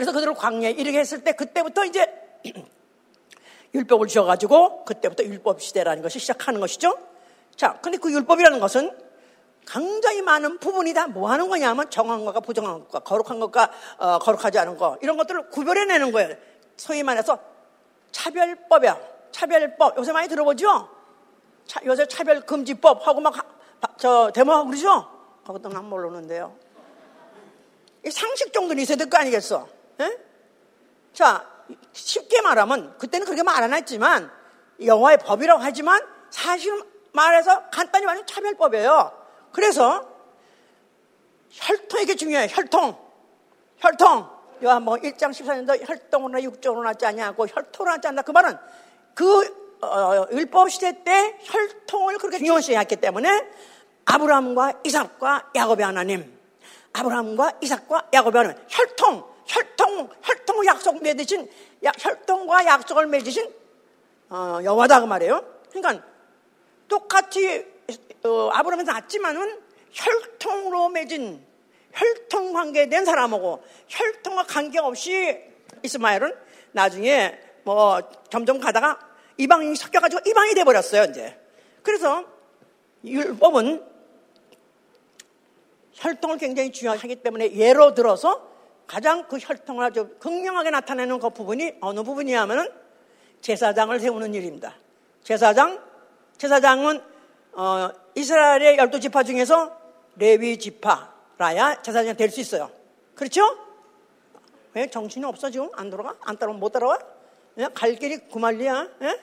그래서 0.00 0.12
그들을 0.12 0.32
광야에 0.32 0.70
이르게 0.70 0.98
했을 0.98 1.22
때 1.22 1.32
그때부터 1.32 1.84
이제 1.84 2.06
율법을 3.74 4.06
주셔가지고 4.06 4.86
그때부터 4.86 5.24
율법 5.24 5.60
시대라는 5.60 6.02
것이 6.02 6.18
시작하는 6.18 6.58
것이죠. 6.58 6.96
자, 7.54 7.78
근데 7.82 7.98
그 7.98 8.10
율법이라는 8.10 8.60
것은 8.60 8.96
굉장히 9.66 10.22
많은 10.22 10.56
부분이 10.58 10.94
다 10.94 11.06
뭐 11.06 11.30
하는 11.30 11.50
거냐면 11.50 11.90
정한 11.90 12.24
것과 12.24 12.40
부정한 12.40 12.78
것과 12.88 13.00
거룩한 13.00 13.40
것과 13.40 13.70
어, 13.98 14.18
거룩하지 14.20 14.58
않은 14.60 14.78
것 14.78 14.96
이런 15.02 15.18
것들을 15.18 15.50
구별해내는 15.50 16.12
거예요. 16.12 16.34
소위 16.78 17.02
말해서 17.02 17.38
차별법이야. 18.10 18.98
차별법 19.32 19.98
요새 19.98 20.12
많이 20.12 20.28
들어보죠? 20.28 20.88
차, 21.66 21.78
요새 21.84 22.06
차별금지법 22.06 23.06
하고 23.06 23.20
막저 23.20 24.30
데모하고 24.32 24.68
그러죠? 24.70 25.10
그것도 25.44 25.68
난 25.68 25.84
모르는데요. 25.84 26.56
상식 28.10 28.50
정도는 28.54 28.82
있어야 28.82 28.96
될 28.96 29.10
거 29.10 29.18
아니겠어? 29.18 29.68
에? 30.00 30.18
자, 31.12 31.46
쉽게 31.92 32.40
말하면 32.40 32.96
그때는 32.98 33.24
그렇게 33.24 33.42
말 33.42 33.62
안 33.62 33.74
했지만 33.74 34.30
영화의 34.84 35.18
법이라고 35.18 35.60
하지만 35.62 36.00
사실 36.30 36.82
말해서 37.12 37.68
간단히 37.70 38.06
말하면 38.06 38.26
차별법이에요. 38.26 39.12
그래서 39.52 40.08
혈통이 41.50 42.06
게 42.06 42.14
중요해요. 42.14 42.48
혈통. 42.50 42.96
혈통. 43.78 44.30
요한 44.62 44.82
뭐 44.82 44.96
1장 44.96 45.30
14년도 45.30 45.88
혈통으로나 45.88 46.42
육종으로 46.42 46.84
낳지 46.84 47.06
않냐고 47.06 47.46
혈통으로 47.46 47.94
낳지 47.94 48.08
않나. 48.08 48.22
그 48.22 48.30
말은 48.30 48.56
그 49.14 49.60
어, 49.82 50.26
율법 50.30 50.70
시대 50.70 51.02
때 51.02 51.38
혈통을 51.42 52.18
그렇게 52.18 52.38
중요시 52.38 52.76
했기 52.76 52.96
때문에 52.96 53.48
아브라함과 54.04 54.80
이삭과 54.84 55.50
야곱의 55.54 55.86
하나님 55.86 56.38
아브라함과 56.92 57.52
이삭과 57.62 58.08
야곱의 58.12 58.38
하나님 58.38 58.62
혈통 58.68 59.29
혈통 59.50 60.08
혈통, 60.22 60.66
약속 60.66 61.02
맺으신, 61.02 61.50
혈통과 61.98 62.64
약속을 62.64 63.06
맺으신, 63.08 63.52
어, 64.30 64.60
여호와다 64.62 65.00
그 65.00 65.06
말이에요. 65.06 65.44
그러니까 65.70 66.04
똑같이, 66.86 67.66
어, 68.24 68.50
아브라함은 68.52 68.84
낳았지만은 68.84 69.60
혈통으로 69.92 70.88
맺은, 70.90 71.44
혈통 71.92 72.52
관계된 72.52 73.04
사람하고 73.04 73.64
혈통과 73.88 74.44
관계없이 74.44 75.42
이스마엘은 75.82 76.32
나중에 76.70 77.36
뭐 77.64 78.00
점점 78.30 78.60
가다가 78.60 79.00
이방인이 79.36 79.74
섞여가지고 79.74 80.22
이방이 80.26 80.54
돼버렸어요, 80.54 81.10
이제. 81.10 81.36
그래서 81.82 82.24
율법은 83.04 83.84
혈통을 85.94 86.38
굉장히 86.38 86.70
중요하기 86.70 87.16
때문에 87.16 87.54
예로 87.56 87.94
들어서 87.94 88.49
가장 88.90 89.28
그 89.28 89.38
혈통을 89.38 89.84
아주 89.84 90.16
극명하게 90.18 90.70
나타내는 90.70 91.20
그 91.20 91.30
부분이 91.30 91.74
어느 91.80 92.02
부분이냐면은 92.02 92.68
제사장을 93.40 94.00
세우는 94.00 94.34
일입니다. 94.34 94.74
제사장, 95.22 95.80
제사장은 96.38 97.00
어, 97.52 97.90
이스라엘의 98.16 98.78
열두 98.78 98.98
지파 98.98 99.22
중에서 99.22 99.78
레위 100.16 100.58
지파라야 100.58 101.82
제사장이 101.82 102.16
될 102.16 102.32
수 102.32 102.40
있어요. 102.40 102.68
그렇죠? 103.14 103.42
왜 104.74 104.90
정신이 104.90 105.24
없어 105.24 105.50
지금 105.50 105.68
안 105.74 105.88
돌아가? 105.88 106.16
안 106.22 106.36
따라와 106.36 106.58
못 106.58 106.70
따라와? 106.72 106.98
예? 107.58 107.68
갈 107.72 107.94
길이 107.94 108.18
구말리야. 108.18 108.88
예? 109.02 109.20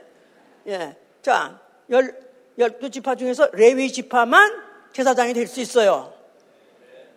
예. 0.68 0.98
자, 1.22 1.60
열 1.90 2.18
열두 2.58 2.90
지파 2.90 3.16
중에서 3.16 3.50
레위 3.52 3.92
지파만 3.92 4.50
제사장이 4.94 5.34
될 5.34 5.46
수 5.48 5.60
있어요. 5.60 6.14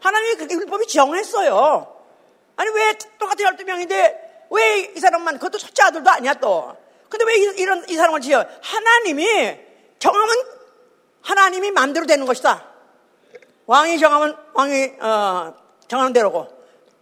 하나님이 0.01 0.35
그렇게 0.35 0.57
율법이 0.57 0.89
정했어요. 0.89 2.00
아니 2.61 2.71
왜 2.71 2.93
똑같은 3.19 3.45
열두 3.47 3.65
명인데 3.65 4.47
왜 4.51 4.91
이 4.95 5.01
사람만 5.01 5.39
그것도 5.39 5.57
첫째 5.59 5.83
아들도 5.85 6.11
아니야 6.11 6.35
또. 6.35 6.77
근데 7.09 7.25
왜 7.25 7.37
이, 7.37 7.65
런이 7.65 7.97
사람을 7.97 8.21
지어? 8.21 8.45
하나님이 8.61 9.59
정하면 9.99 10.29
하나님이 11.23 11.71
마음대로 11.71 12.05
되는 12.07 12.27
것이다. 12.27 12.67
왕이 13.67 13.99
정하면 13.99 14.37
왕이 14.53 14.93
어, 15.01 15.55
정하는 15.89 16.13
대로고 16.13 16.49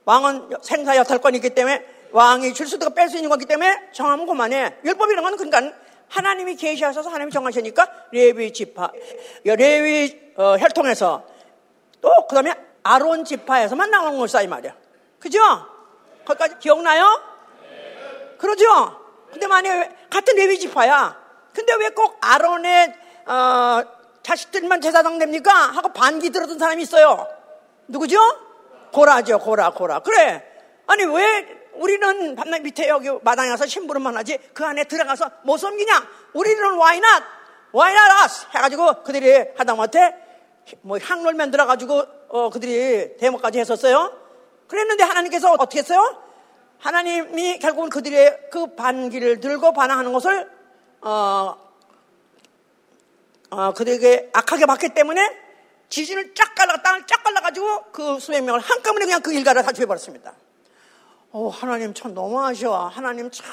왕은 0.05 0.51
생사 0.63 0.97
여탈권이 0.97 1.39
있기 1.39 1.51
때문에 1.51 1.85
왕이 2.13 2.55
줄 2.55 2.67
수도 2.67 2.91
뺄 2.91 3.09
수 3.09 3.17
있는 3.17 3.29
거기 3.29 3.45
때문에 3.45 3.91
정하면 3.93 4.27
그만해. 4.27 4.77
율법이라는 4.85 5.37
건 5.37 5.37
그러니까 5.51 5.77
하나님이 6.09 6.55
계시하셔서 6.57 7.09
하나님이 7.09 7.33
정하시니까 7.33 8.07
레위 8.13 8.53
지파, 8.53 8.93
레위 9.45 10.33
어, 10.37 10.57
혈통에서 10.57 11.27
또 12.01 12.11
그다음에 12.29 12.55
아론 12.83 13.25
지파에서만 13.25 13.91
나오는 13.91 14.19
것이다 14.19 14.43
이 14.43 14.47
말이야. 14.47 14.88
그죠? 15.19 15.39
거기까지 16.25 16.57
기억나요? 16.61 17.21
그러죠? 18.39 18.65
근데 19.33 19.47
만약에 19.47 19.91
같은 20.11 20.37
레위 20.37 20.59
지파야. 20.59 21.17
근데 21.55 21.75
왜 21.75 21.89
꼭 21.91 22.17
아론의 22.21 22.95
어, 23.27 23.83
자식들만 24.23 24.81
제사장 24.81 25.19
됩니까? 25.19 25.53
하고 25.53 25.93
반기 25.93 26.31
들었던 26.31 26.59
사람이 26.59 26.83
있어요. 26.83 27.27
누구죠? 27.89 28.19
고라죠, 28.93 29.39
고라, 29.39 29.71
고라. 29.71 30.01
그래. 30.01 30.45
아니 30.87 31.05
왜 31.05 31.59
우리는 31.75 32.35
밤낮 32.37 32.61
밑에 32.63 32.89
여기 32.89 33.09
마당에 33.23 33.51
가서 33.51 33.67
심부름만 33.67 34.17
하지 34.17 34.39
그 34.55 34.65
안에 34.65 34.85
들어가서 34.85 35.31
못 35.43 35.59
섬기냐? 35.59 36.07
우리는 36.35 36.63
why 36.75 36.97
not? 36.99 37.25
why 37.75 37.93
not 37.93 38.25
us? 38.25 38.47
해가지고 38.55 39.03
그들이 39.03 39.45
하다못해 39.57 40.15
뭐 40.83 40.99
향롤면 40.99 41.51
들어가지고 41.51 42.05
어, 42.29 42.51
그들이 42.51 43.17
대목까지 43.19 43.59
했었어요. 43.61 44.13
그랬는데 44.69 45.05
하나님께서 45.05 45.53
어떻게 45.53 45.81
했어요? 45.81 46.23
하나님이 46.79 47.59
결국은 47.59 47.91
그들의 47.91 48.51
그 48.53 48.75
반기를 48.75 49.41
들고 49.41 49.73
반항하는 49.73 50.13
것을 50.13 50.49
어, 51.01 51.57
어, 53.51 53.73
그들에게 53.73 54.31
악하게 54.33 54.67
봤기 54.67 54.91
때문에 54.91 55.49
지진을 55.89 56.35
쫙 56.35 56.55
갈라 56.55 56.77
땅을 56.83 57.07
쫙 57.07 57.23
갈라가지고 57.23 57.85
그 57.93 58.21
수백 58.21 58.43
명을 58.43 58.61
한꺼번에 58.61 59.07
그냥 59.07 59.23
그 59.23 59.33
일가를 59.33 59.63
다 59.63 59.73
죽여버렸습니다. 59.73 60.35
오, 61.31 61.51
하나님 61.51 61.93
참 61.93 62.15
너무하셔. 62.15 62.73
하나님 62.87 63.31
참 63.31 63.47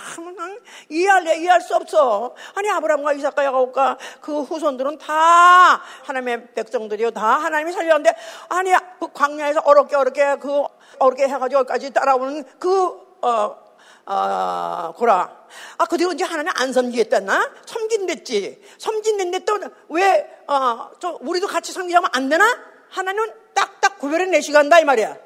이해할래 0.90 1.38
이해할 1.40 1.60
수 1.60 1.76
없어. 1.76 2.34
아니 2.54 2.70
아브라함과 2.70 3.14
이삭과 3.14 3.44
야곱과 3.44 3.98
그 4.22 4.44
후손들은 4.44 4.98
다 4.98 5.82
하나님의 6.04 6.54
백성들이요 6.54 7.12
다 7.12 7.26
하나님이 7.26 7.74
살렸는데 7.74 8.16
아니 8.48 8.72
그 9.00 9.12
광야에서 9.12 9.62
어렵게 9.66 9.96
어렵게 9.96 10.38
그 10.38 10.64
어렵게 11.00 11.28
해가지고 11.28 11.60
여기까지 11.60 11.92
따라오는 11.92 12.46
그 12.60 13.06
어, 13.22 13.66
어, 14.06 14.94
고라. 14.96 15.46
아, 15.78 15.86
그뒤로 15.86 16.14
이제 16.14 16.24
하나님 16.24 16.52
안 16.56 16.72
섬기겠다나? 16.72 17.52
섬긴댔지. 17.66 18.62
섬긴댔는데 18.78 19.46
또 19.46 19.60
왜, 19.90 20.44
어, 20.48 20.92
저, 21.00 21.18
우리도 21.22 21.48
같이 21.48 21.74
섬기자면 21.74 22.10
안 22.14 22.30
되나? 22.30 22.46
하나님은 22.90 23.34
딱딱 23.54 23.98
구별해 23.98 24.26
내시고 24.26 24.58
한다, 24.60 24.80
이 24.80 24.86
말이야. 24.86 25.18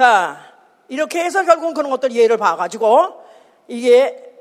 자, 0.00 0.54
이렇게 0.88 1.22
해서 1.22 1.44
결국은 1.44 1.74
그런 1.74 1.90
것들 1.90 2.12
예를 2.12 2.38
봐가지고 2.38 3.22
이게 3.68 4.32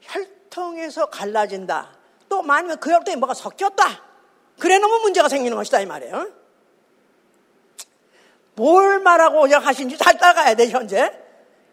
혈통에서 0.00 1.10
갈라진다. 1.10 1.98
또 2.30 2.40
만약에 2.40 2.80
그 2.80 2.90
혈통에 2.90 3.16
뭐가 3.16 3.34
섞였다. 3.34 3.84
그래 4.58 4.78
놓으면 4.78 5.02
문제가 5.02 5.28
생기는 5.28 5.54
것이다 5.54 5.80
이 5.80 5.86
말이에요. 5.86 6.30
뭘 8.54 9.00
말하고 9.00 9.48
하신지 9.54 9.98
잘 9.98 10.16
따라가야 10.16 10.54
돼 10.54 10.70
현재. 10.70 11.12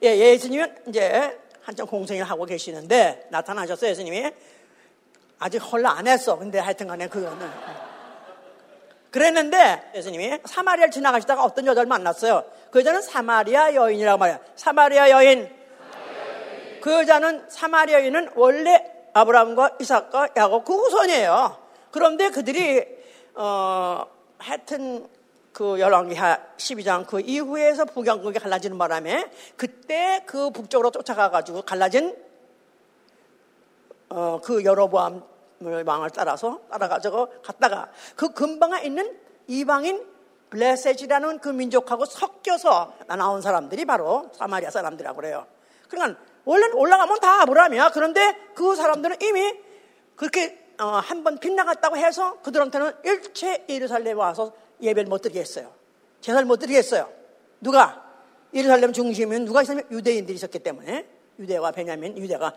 예, 0.04 0.18
예수님은 0.18 0.76
이제 0.90 1.40
한참 1.62 1.88
공생을 1.88 2.26
하고 2.26 2.44
계시는데 2.44 3.30
나타나셨어요 3.32 3.92
예수님이. 3.92 4.32
아직 5.40 5.60
헐라 5.60 5.92
안 5.92 6.08
했어. 6.08 6.38
근데 6.38 6.60
하여튼간에 6.60 7.08
그거는. 7.08 7.87
그랬는데 9.12 9.92
예수님이 9.96 10.40
사마리아를 10.46 10.92
지나가시다가 10.92 11.44
어떤 11.44 11.66
여자를 11.66 11.88
만났어요. 11.88 12.44
그 12.72 12.80
여자는 12.80 13.02
사마리아 13.02 13.74
여인이라고 13.74 14.18
말해요. 14.18 14.40
사마리아 14.56 15.10
여인. 15.10 15.50
그 16.82 16.92
여자는 16.94 17.50
사마리아 17.50 18.00
여인은 18.02 18.32
원래 18.36 18.86
아브라함과 19.14 19.78
이삭과 19.82 20.30
야곱 20.36 20.66
그 20.66 20.74
후손이에요. 20.76 21.58
그런데 21.92 22.30
그들이 22.30 22.86
어 23.36 24.06
하여튼 24.38 25.08
그 25.54 25.80
열왕기하 25.80 26.38
12장 26.58 27.08
그 27.08 27.20
이후에서 27.20 27.86
북양국이 27.86 28.38
갈라지는 28.40 28.78
바람에 28.78 29.26
그때 29.56 30.24
그 30.28 30.52
북쪽으로 30.52 30.92
쫓아가 30.92 31.32
가지고 31.32 31.64
갈라진 31.64 32.16
어 34.10 34.40
그 34.44 34.64
여로보암 34.64 35.24
왕을 35.60 36.10
따라서 36.12 36.62
따라가지고 36.70 37.42
갔다가 37.42 37.90
그 38.16 38.30
근방에 38.30 38.84
있는 38.84 39.18
이방인 39.48 40.06
블레셋이라는 40.50 41.40
그 41.40 41.50
민족하고 41.50 42.06
섞여서 42.06 42.94
나온 43.08 43.42
사람들이 43.42 43.86
바로 43.86 44.30
사마리아 44.34 44.70
사람들이라고 44.70 45.16
그래요. 45.18 45.46
그러니까 45.90 46.20
원래는 46.46 46.76
올라가면 46.76 47.20
다 47.20 47.42
아브라함이야. 47.42 47.90
그런데 47.90 48.36
그 48.56 48.76
사람들은 48.76 49.18
이미 49.22 49.54
그렇게 50.16 50.66
어, 50.80 50.86
한번 50.86 51.40
빗나갔다고 51.40 51.98
해서 51.98 52.40
그들한테는 52.42 52.94
일체 53.04 53.66
예루살렘에 53.68 54.14
와서 54.14 54.54
예배를 54.82 55.10
못 55.10 55.22
드리겠어요. 55.22 55.72
제사를 56.22 56.46
못 56.46 56.58
드리겠어요. 56.58 57.10
누가? 57.60 58.04
예루살렘 58.54 58.94
중심은 58.94 59.46
누가 59.46 59.62
있으면 59.64 59.84
유대인들이 59.92 60.36
있었기 60.36 60.60
때문에 60.60 61.08
유대와 61.40 61.72
베냐민, 61.72 62.18
유대가 62.18 62.54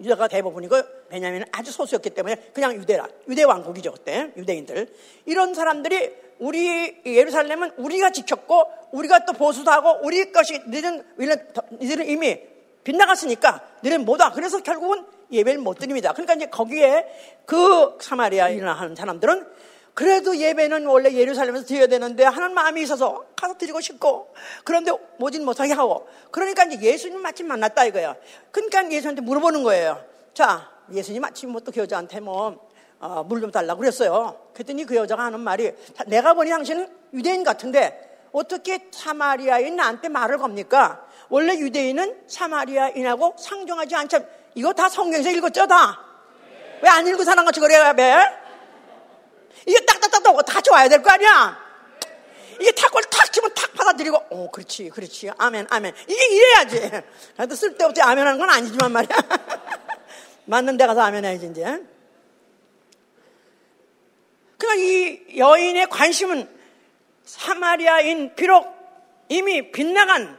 유대가 0.00 0.28
대부분이고 0.28 0.76
베냐민은 1.08 1.46
아주 1.52 1.72
소수였기 1.72 2.10
때문에 2.10 2.36
그냥 2.52 2.74
유대라. 2.74 3.06
유대 3.28 3.42
왕국이죠 3.42 3.92
그때. 3.92 4.32
유대인들. 4.36 4.88
이런 5.26 5.54
사람들이 5.54 6.14
우리 6.38 6.96
예루살렘은 7.04 7.72
우리가 7.76 8.10
지켰고 8.10 8.64
우리가 8.92 9.24
또 9.26 9.34
보수도 9.34 9.70
하고 9.70 9.98
우리 10.02 10.32
것이 10.32 10.58
너희는 10.66 11.04
너희들은 11.16 12.08
이미 12.08 12.40
빗나갔으니까 12.84 13.60
너희는 13.82 14.04
못와. 14.04 14.32
그래서 14.32 14.62
결국은 14.62 15.04
예배를 15.30 15.60
못 15.60 15.78
드립니다. 15.78 16.12
그러니까 16.12 16.34
이제 16.34 16.46
거기에 16.46 17.06
그 17.44 17.96
사마리아에 18.00 18.54
일어나는 18.54 18.96
사람들은 18.96 19.46
그래도 20.00 20.34
예배는 20.34 20.86
원래 20.86 21.12
예루살렘에서 21.12 21.66
드려야 21.66 21.86
되는데 21.86 22.24
하는 22.24 22.54
마음이 22.54 22.80
있어서 22.80 23.22
가서 23.36 23.58
드리고 23.58 23.82
싶고 23.82 24.32
그런데 24.64 24.92
모진 25.18 25.44
못하게 25.44 25.74
하고 25.74 26.08
그러니까 26.30 26.64
이제 26.64 26.80
예수님 26.80 27.20
마침 27.20 27.46
만났다 27.48 27.84
이거예요. 27.84 28.16
그러니까 28.50 28.90
예수한테 28.90 29.20
물어보는 29.20 29.62
거예요. 29.62 30.02
자, 30.32 30.70
예수님 30.90 31.20
마침 31.20 31.50
뭐 31.50 31.60
또 31.60 31.70
그 31.70 31.80
여자한테 31.80 32.20
뭐 32.20 32.66
어, 32.98 33.24
물 33.24 33.42
좀 33.42 33.50
달라고 33.50 33.80
그랬어요. 33.80 34.40
그랬더니 34.54 34.86
그 34.86 34.96
여자가 34.96 35.24
하는 35.24 35.38
말이 35.40 35.70
내가 36.06 36.32
보니 36.32 36.48
당신은 36.48 36.88
유대인 37.12 37.44
같은데 37.44 38.22
어떻게 38.32 38.88
사마리아인 38.90 39.76
나한테 39.76 40.08
말을 40.08 40.38
겁니까? 40.38 41.04
원래 41.28 41.58
유대인은 41.58 42.22
사마리아인하고 42.26 43.36
상종하지 43.38 43.96
않죠. 43.96 44.24
이거 44.54 44.72
다 44.72 44.88
성경에서 44.88 45.28
읽었죠, 45.28 45.66
다? 45.66 46.00
왜안 46.80 47.06
읽고 47.06 47.22
사는 47.22 47.44
것이 47.44 47.60
그래야 47.60 47.92
돼? 47.92 48.39
이게 49.66 49.84
딱딱딱딱 49.84 50.44
다 50.46 50.60
좋아야 50.60 50.88
될 50.88 51.02
거 51.02 51.10
아니야? 51.10 51.70
이게 52.60 52.70
탁골 52.72 53.02
탁 53.04 53.32
치면 53.32 53.54
탁 53.54 53.72
받아들이고, 53.72 54.22
오, 54.30 54.50
그렇지, 54.50 54.90
그렇지. 54.90 55.30
아멘, 55.38 55.66
아멘. 55.70 55.94
이게 56.06 56.26
이래야지. 56.26 56.90
그래도 57.34 57.54
쓸데없이 57.54 58.02
아멘 58.02 58.26
하는 58.26 58.38
건 58.38 58.50
아니지만 58.50 58.92
말이야. 58.92 59.16
맞는 60.44 60.76
데 60.76 60.86
가서 60.86 61.00
아멘 61.00 61.24
해야지, 61.24 61.46
이제. 61.46 61.62
그러니까 64.58 64.74
이 64.76 65.38
여인의 65.38 65.88
관심은 65.88 66.48
사마리아인 67.24 68.34
비록 68.34 68.66
이미 69.30 69.70
빗나간 69.72 70.38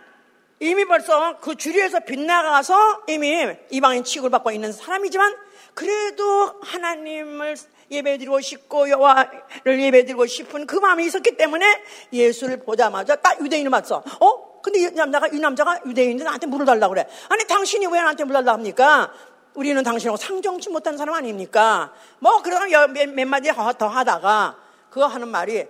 이미 0.60 0.86
벌써 0.86 1.40
그 1.40 1.56
주류에서 1.56 2.02
빗나가서 2.02 3.06
이미 3.08 3.48
이방인 3.72 4.04
취급을 4.04 4.30
받고 4.30 4.52
있는 4.52 4.72
사람이지만 4.72 5.36
그래도 5.74 6.60
하나님을 6.62 7.56
예배드리고 7.92 8.40
싶고 8.40 8.90
여호와를 8.90 9.82
예배드리고 9.82 10.26
싶은 10.26 10.66
그 10.66 10.78
마음이 10.78 11.06
있었기 11.06 11.36
때문에 11.36 11.66
예수를 12.14 12.64
보자마자 12.64 13.18
딱 13.18 13.40
유대인을 13.44 13.70
봤어. 13.70 14.02
어? 14.20 14.62
근데 14.62 14.80
이 14.80 14.92
남자가 14.92 15.28
이 15.28 15.40
남자가 15.40 15.80
유대인인데 15.86 16.24
나한테 16.24 16.48
물을 16.48 16.66
달라고 16.66 16.94
그래. 16.94 17.08
아니 17.30 17.46
당신이 17.46 17.88
왜 17.88 18.00
나한테 18.00 18.24
물을 18.24 18.40
달라고 18.40 18.58
합니까? 18.58 19.12
우리는 19.54 19.84
당신하고 19.84 20.16
상정치 20.16 20.70
못한 20.70 20.98
사람 20.98 21.16
아닙니까? 21.16 21.92
뭐 22.20 22.42
그러다 22.42 22.68
몇, 22.88 23.10
몇 23.10 23.28
마디 23.28 23.52
더 23.78 23.88
하다가 23.88 24.58
그거 24.90 25.08
하는 25.08 25.28
말이 25.28 25.66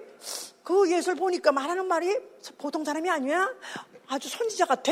그 0.63 0.91
예수를 0.91 1.15
보니까 1.17 1.51
말하는 1.51 1.87
말이 1.87 2.15
보통 2.59 2.85
사람이 2.85 3.09
아니야. 3.09 3.49
아주 4.07 4.29
선지자 4.29 4.65
같아. 4.65 4.91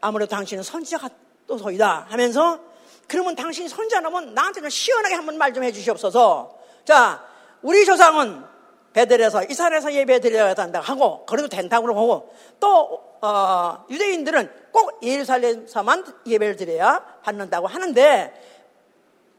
아무래도 0.00 0.30
당신은 0.30 0.64
선지자 0.64 0.98
같도소이다 0.98 2.06
하면서 2.08 2.58
그러면 3.06 3.36
당신이 3.36 3.68
선지자라면 3.68 4.34
나한테 4.34 4.62
좀 4.62 4.70
시원하게 4.70 5.14
한번 5.14 5.36
말 5.38 5.52
좀 5.52 5.62
해주시옵소서. 5.62 6.63
자, 6.84 7.24
우리 7.62 7.84
조상은 7.84 8.44
베델에서 8.92 9.44
이스라엘에서 9.44 9.92
예배 9.92 10.20
드려야 10.20 10.54
된다 10.54 10.80
하고 10.80 11.26
그래도 11.26 11.48
된다고 11.48 11.88
하고 11.88 12.34
또 12.60 13.02
어, 13.20 13.84
유대인들은 13.90 14.50
꼭 14.70 15.00
예루살렘에서만 15.02 16.04
예배를 16.26 16.56
드려야 16.56 17.02
받는다고 17.22 17.66
하는데 17.66 18.32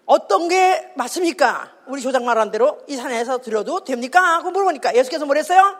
어떤 0.05 0.49
게 0.49 0.91
맞습니까? 0.95 1.71
우리 1.87 2.01
조상 2.01 2.25
말한 2.25 2.51
대로 2.51 2.79
이 2.87 2.95
산에서 2.95 3.39
드려도 3.39 3.83
됩니까? 3.83 4.21
하고 4.21 4.51
물어보니까 4.51 4.95
예수께서 4.95 5.25
뭐랬어요? 5.25 5.77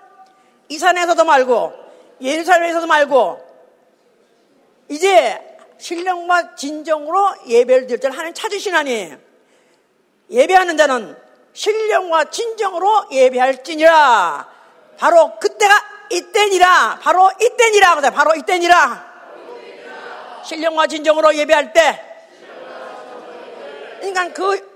이 0.70 0.78
산에서도 0.78 1.24
말고 1.26 1.74
예루살렘에서도 2.22 2.88
말고 2.88 3.46
이제 4.90 5.58
신령과 5.78 6.56
진정으로 6.56 7.36
예배를 7.48 7.88
드릴 7.88 8.00
때는 8.00 8.16
하나님 8.16 8.34
찾으시나니 8.34 9.14
예배하는 10.30 10.78
자는 10.78 11.25
신령과 11.56 12.26
진정으로 12.26 13.06
예배할지니라. 13.12 14.48
바로 14.98 15.40
그때가 15.40 15.74
이때니라. 16.12 17.00
바로 17.02 17.32
이때니라. 17.42 18.02
바로 18.12 18.36
이때니라. 18.36 19.16
신령과 20.44 20.88
진정으로 20.88 21.34
예배할 21.36 21.74
때. 21.74 22.02
그러니까 24.02 24.34
그 24.34 24.76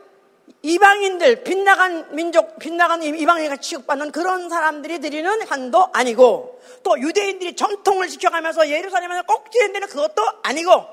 이방인들 0.62 1.44
빗나간 1.44 2.16
민족 2.16 2.58
빗나간 2.60 3.04
이방인과 3.04 3.58
취급받는 3.58 4.12
그런 4.12 4.50
사람들이 4.50 5.00
드리는 5.00 5.42
한도 5.48 5.90
아니고 5.94 6.62
또 6.84 7.00
유대인들이 7.00 7.56
전통을 7.56 8.08
지켜가면서 8.08 8.70
예루살렘에서 8.70 9.24
꼭 9.24 9.50
드리는 9.52 9.72
데는 9.74 9.88
그것도 9.88 10.24
아니고 10.44 10.86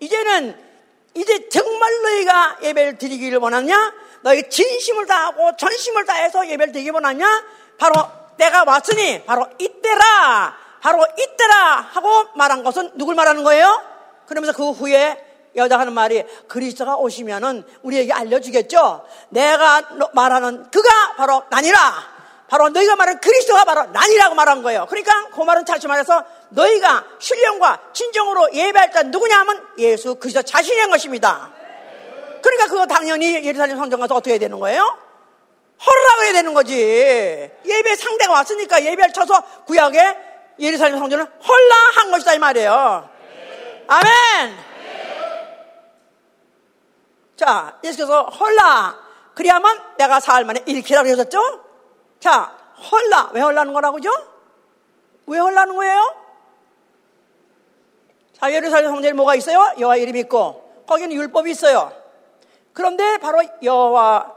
이제는 0.00 0.56
이제 1.14 1.48
정말 1.48 2.02
너희가 2.02 2.58
예배를 2.62 2.98
드리기를 2.98 3.38
원하냐 3.38 3.94
너희 4.28 4.46
진심을 4.50 5.06
다하고 5.06 5.56
전심을 5.56 6.04
다해서 6.04 6.46
예배를 6.46 6.70
드리기 6.70 6.90
원하냐 6.90 7.26
바로 7.78 7.94
때가 8.36 8.64
왔으니 8.64 9.24
바로 9.24 9.46
이때라 9.58 10.54
바로 10.82 11.06
이때라 11.16 11.88
하고 11.92 12.24
말한 12.34 12.62
것은 12.62 12.92
누굴 12.96 13.14
말하는 13.14 13.42
거예요? 13.42 13.82
그러면서 14.26 14.54
그 14.54 14.70
후에 14.70 15.24
여자가 15.56 15.80
하는 15.80 15.94
말이 15.94 16.24
그리스도가 16.46 16.96
오시면은 16.96 17.64
우리에게 17.82 18.12
알려주겠죠. 18.12 19.06
내가 19.30 19.82
말하는 20.12 20.70
그가 20.70 21.14
바로 21.16 21.44
나니라. 21.48 21.78
바로 22.48 22.68
너희가 22.68 22.96
말하는 22.96 23.20
그리스도가 23.20 23.64
바로 23.64 23.86
나니라고 23.86 24.34
말한 24.34 24.62
거예요. 24.62 24.86
그러니까 24.90 25.28
그 25.30 25.40
말은 25.40 25.64
다시 25.64 25.86
말해서 25.86 26.24
너희가 26.50 27.04
신령과 27.18 27.80
진정으로 27.94 28.52
예배할 28.52 28.92
자 28.92 29.02
누구냐 29.02 29.38
하면 29.40 29.66
예수 29.78 30.14
그리스도 30.16 30.42
자신인 30.42 30.90
것입니다. 30.90 31.57
그러니까 32.48 32.66
그거 32.68 32.86
당연히 32.86 33.44
예루살렘 33.44 33.76
성전 33.76 34.00
가서 34.00 34.14
어떻게 34.14 34.32
해야 34.32 34.38
되는 34.38 34.58
거예요? 34.58 34.82
허락을 35.86 36.24
해야 36.24 36.32
되는 36.32 36.54
거지. 36.54 36.74
예배 36.74 37.96
상대가 37.96 38.32
왔으니까 38.32 38.82
예배를 38.82 39.12
쳐서 39.12 39.40
구약에 39.66 40.16
예루살렘 40.58 40.98
성전을 40.98 41.24
헐라한 41.24 42.10
것이다 42.10 42.34
이 42.34 42.38
말이에요. 42.38 43.08
아멘! 43.86 44.56
자, 47.36 47.78
예수께서 47.84 48.24
헐라. 48.24 48.98
그래야만 49.34 49.96
내가 49.98 50.18
사흘 50.18 50.44
만에 50.44 50.62
일으키라 50.66 51.04
그러셨죠? 51.04 51.40
자, 52.18 52.56
헐라. 52.90 53.30
왜 53.34 53.40
헐라는 53.40 53.72
거라고죠? 53.72 54.10
왜 55.26 55.38
헐라는 55.38 55.76
거예요? 55.76 56.16
자, 58.40 58.52
예루살렘 58.52 58.90
성전에 58.90 59.12
뭐가 59.12 59.34
있어요? 59.36 59.74
여호와 59.78 59.96
이름이 59.96 60.20
있고 60.20 60.84
거기는 60.86 61.12
율법이 61.12 61.50
있어요. 61.50 61.97
그런데 62.78 63.18
바로 63.18 63.42
여호와 63.60 64.36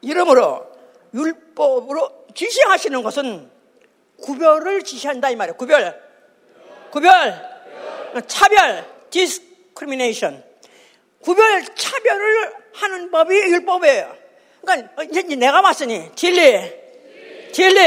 이름으로 0.00 0.66
율법으로 1.12 2.24
지시하시는 2.34 3.02
것은 3.02 3.50
구별을 4.22 4.82
지시한다 4.82 5.28
이 5.28 5.36
말이에요. 5.36 5.58
구별. 5.58 6.02
구별. 6.90 7.12
차별. 8.26 8.86
discrimination. 9.10 10.42
구별, 11.20 11.62
차별을 11.74 12.54
하는 12.72 13.10
법이 13.10 13.34
율법이에요. 13.34 14.16
그러니까 14.62 15.02
이제 15.02 15.22
내가 15.36 15.60
왔으니 15.60 16.12
진리, 16.14 16.42
진리, 17.52 17.78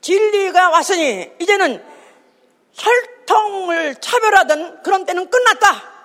진리가 0.00 0.70
왔으니 0.70 1.32
이제는 1.40 1.84
혈통을 2.74 3.96
차별하던 3.96 4.84
그런 4.84 5.04
때는 5.04 5.28
끝났다. 5.28 5.97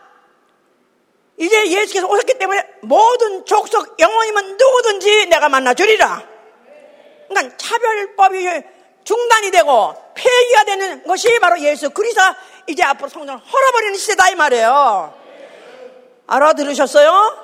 이제 1.38 1.72
예수께서 1.72 2.08
오셨기 2.08 2.38
때문에 2.38 2.67
모든 2.82 3.46
족속 3.46 4.00
영혼이면 4.00 4.58
누구든지 4.58 5.28
내가 5.28 5.50
만나주리라. 5.50 6.24
그러니까 7.28 7.58
차별법이 7.58 8.63
중단이 9.04 9.52
되고 9.52 9.96
폐기가 10.13 10.63
되는 10.63 11.04
것이 11.04 11.39
바로 11.39 11.60
예수 11.60 11.89
그리스도 11.89 12.22
이제 12.67 12.84
앞으로 12.84 13.10
성전을 13.10 13.41
헐어버리는 13.43 13.96
시대다 13.96 14.30
이 14.30 14.36
말이에요. 14.36 15.13
알아들으셨어요? 16.28 17.43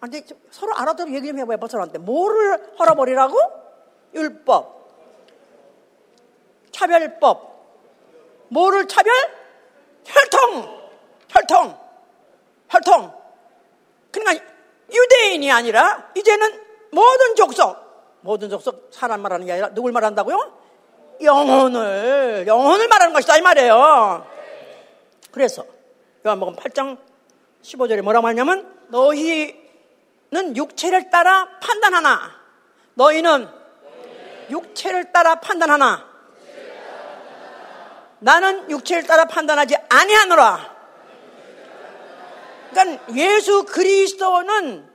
아니, 0.00 0.22
서로 0.50 0.74
알아들어 0.76 1.10
얘기 1.12 1.28
좀 1.28 1.38
해봐요, 1.38 1.58
서로한테. 1.66 1.98
뭐를 1.98 2.74
헐어버리라고? 2.78 3.38
율법. 4.14 4.74
차별법. 6.72 7.54
뭐를 8.48 8.86
차별? 8.86 9.14
혈통. 10.04 10.83
혈통. 11.34 11.78
혈통. 12.70 13.12
그러니까 14.10 14.44
유대인이 14.92 15.50
아니라 15.50 16.10
이제는 16.14 16.60
모든 16.92 17.34
족속, 17.34 17.76
모든 18.20 18.48
족속 18.48 18.90
사람 18.92 19.20
말하는 19.22 19.46
게 19.46 19.52
아니라 19.52 19.68
누굴 19.74 19.92
말한다고요? 19.92 20.64
영혼을, 21.22 22.44
영혼을 22.46 22.88
말하는 22.88 23.12
것이다 23.12 23.36
이 23.36 23.42
말이에요. 23.42 24.26
그래서 25.32 25.64
요한복음 26.24 26.56
8장 26.56 26.98
15절에 27.62 28.02
뭐라고 28.02 28.28
하냐면 28.28 28.72
너희는 28.88 30.56
육체를 30.56 31.10
따라 31.10 31.48
판단하나 31.60 32.30
너희는 32.94 33.48
육체를 34.50 35.12
따라 35.12 35.36
판단하나 35.36 36.06
나는 38.20 38.70
육체를 38.70 39.06
따라 39.06 39.24
판단하지 39.26 39.76
아니하노라. 39.88 40.73
그러니까 42.74 43.14
예수 43.14 43.64
그리스도는 43.64 44.88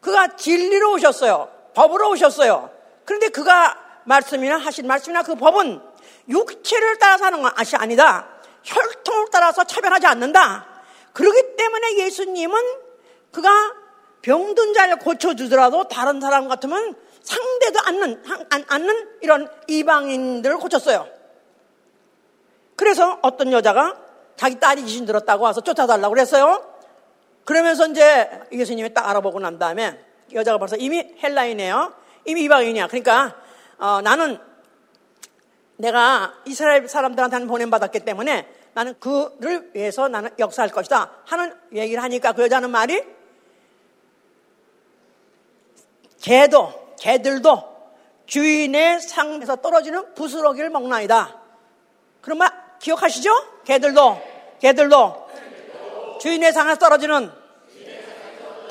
그가 0.00 0.36
진리로 0.36 0.92
오셨어요. 0.92 1.48
법으로 1.74 2.10
오셨어요. 2.10 2.70
그런데 3.04 3.28
그가 3.28 3.78
말씀이나 4.04 4.58
하신 4.58 4.86
말씀이나 4.86 5.22
그 5.22 5.34
법은 5.34 5.80
육체를 6.28 6.98
따라서 6.98 7.24
하는 7.24 7.42
것이 7.42 7.76
아니다. 7.76 8.28
혈통을 8.62 9.26
따라서 9.32 9.64
차별하지 9.64 10.06
않는다. 10.06 10.66
그렇기 11.12 11.56
때문에 11.56 11.96
예수님은 11.98 12.60
그가 13.32 13.50
병든 14.22 14.74
자를 14.74 14.96
고쳐주더라도 14.96 15.88
다른 15.88 16.20
사람 16.20 16.48
같으면 16.48 16.94
상대도 17.22 17.80
않는, 17.86 18.22
않는 18.68 19.08
이런 19.20 19.48
이방인들을 19.68 20.58
고쳤어요. 20.58 21.08
그래서 22.76 23.18
어떤 23.22 23.52
여자가 23.52 23.96
자기 24.36 24.58
딸이 24.58 24.82
귀신 24.82 25.06
들었다고 25.06 25.44
와서 25.44 25.60
쫓아달라고 25.60 26.14
그랬어요. 26.14 26.71
그러면서 27.44 27.86
이제 27.88 28.28
예수님이 28.52 28.94
딱 28.94 29.08
알아보고 29.08 29.40
난 29.40 29.58
다음에 29.58 29.98
여자가 30.32 30.58
벌써 30.58 30.76
이미 30.76 31.14
헬라인이에요. 31.22 31.94
이미 32.24 32.42
이방인이야. 32.44 32.86
그러니까 32.86 33.36
어, 33.78 34.00
나는 34.00 34.38
내가 35.76 36.34
이스라엘 36.46 36.88
사람들한테는 36.88 37.48
보냄받았기 37.48 38.00
때문에 38.00 38.48
나는 38.74 38.94
그를 39.00 39.70
위해서 39.74 40.08
나는 40.08 40.30
역사할 40.38 40.70
것이다 40.70 41.10
하는 41.26 41.54
얘기를 41.74 42.02
하니까 42.02 42.32
그 42.32 42.42
여자는 42.42 42.70
말이 42.70 43.02
개도 46.22 46.94
개들도 47.00 47.72
주인의 48.26 49.00
상에서 49.00 49.56
떨어지는 49.56 50.14
부스러기를 50.14 50.70
먹나이다. 50.70 51.40
그런 52.20 52.38
말 52.38 52.50
기억하시죠? 52.78 53.62
개들도 53.64 54.22
개들도 54.60 55.28
주인의 56.22 56.52
상에서 56.52 56.78
떨어지는 56.78 57.32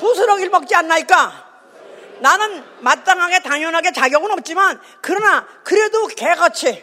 부스러기를 0.00 0.50
먹지 0.50 0.74
않나이까? 0.74 1.52
나는 2.20 2.64
마땅하게 2.80 3.42
당연하게 3.42 3.92
자격은 3.92 4.30
없지만 4.30 4.80
그러나 5.02 5.46
그래도 5.62 6.06
개같이 6.06 6.82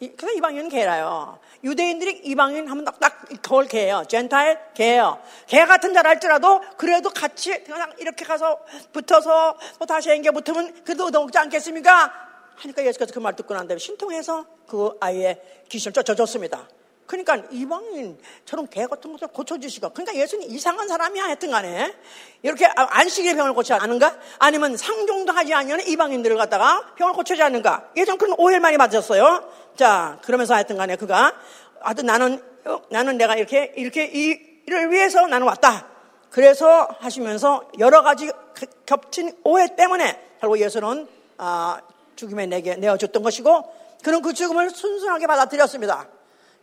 그래서 0.00 0.36
이방인은 0.36 0.68
개라요. 0.70 1.38
유대인들이 1.62 2.22
이방인 2.24 2.66
하면 2.66 2.84
딱, 2.84 3.24
그걸 3.40 3.68
개예요. 3.68 4.02
젠타일 4.08 4.58
개예요. 4.74 5.22
개 5.46 5.64
같은 5.64 5.94
잘 5.94 6.04
할지라도 6.04 6.60
그래도 6.76 7.10
같이 7.10 7.62
그냥 7.62 7.92
이렇게 7.98 8.24
가서 8.24 8.58
붙어서 8.92 9.56
또 9.78 9.86
다시 9.86 10.10
앵겨 10.10 10.32
붙으면 10.32 10.82
그래도 10.82 11.06
얻어먹지 11.06 11.38
않겠습니까? 11.38 12.12
하니까 12.56 12.84
예수께서 12.84 13.14
그 13.14 13.20
말 13.20 13.36
듣고 13.36 13.54
난 13.54 13.68
다음에 13.68 13.78
신통해서 13.78 14.44
그 14.66 14.96
아이의 14.98 15.40
귀신을 15.68 15.92
쫓아줬습니다. 15.92 16.66
그러니까 17.12 17.36
이방인처럼 17.50 18.68
개 18.70 18.86
같은 18.86 19.12
것을 19.12 19.28
고쳐주시고 19.28 19.90
그러니까 19.90 20.18
예수는 20.18 20.48
이상한 20.48 20.88
사람이야 20.88 21.26
했던 21.26 21.50
간에 21.50 21.94
이렇게 22.40 22.64
안식의 22.64 23.36
병을 23.36 23.52
고치지 23.52 23.74
않은가? 23.74 24.18
아니면 24.38 24.78
상종도 24.78 25.30
하지 25.30 25.52
않으면 25.52 25.86
이방인들을 25.86 26.38
갖다가 26.38 26.94
병을 26.96 27.12
고쳐지 27.12 27.42
않는가? 27.42 27.90
예전 27.98 28.16
그런 28.16 28.34
오해를 28.38 28.60
많이 28.60 28.78
맞았어요. 28.78 29.44
자 29.76 30.18
그러면서 30.24 30.54
하여튼 30.54 30.78
간에 30.78 30.96
그가 30.96 31.34
하여튼 31.80 32.06
나는 32.06 32.42
어, 32.64 32.80
나는 32.88 33.18
내가 33.18 33.36
이렇게 33.36 33.74
이렇게 33.76 34.06
이를 34.06 34.90
위해서 34.90 35.26
나는 35.26 35.46
왔다. 35.46 35.86
그래서 36.30 36.88
하시면서 36.98 37.68
여러 37.78 38.02
가지 38.02 38.30
그 38.54 38.64
겹친 38.86 39.36
오해 39.44 39.76
때문에 39.76 40.18
결국 40.40 40.58
예수는 40.60 41.06
아, 41.36 41.78
죽임에 42.16 42.46
내게 42.46 42.74
내어줬던 42.76 43.22
것이고 43.22 43.70
그는 44.02 44.22
그 44.22 44.32
죽음을 44.32 44.70
순순하게 44.70 45.26
받아들였습니다. 45.26 46.08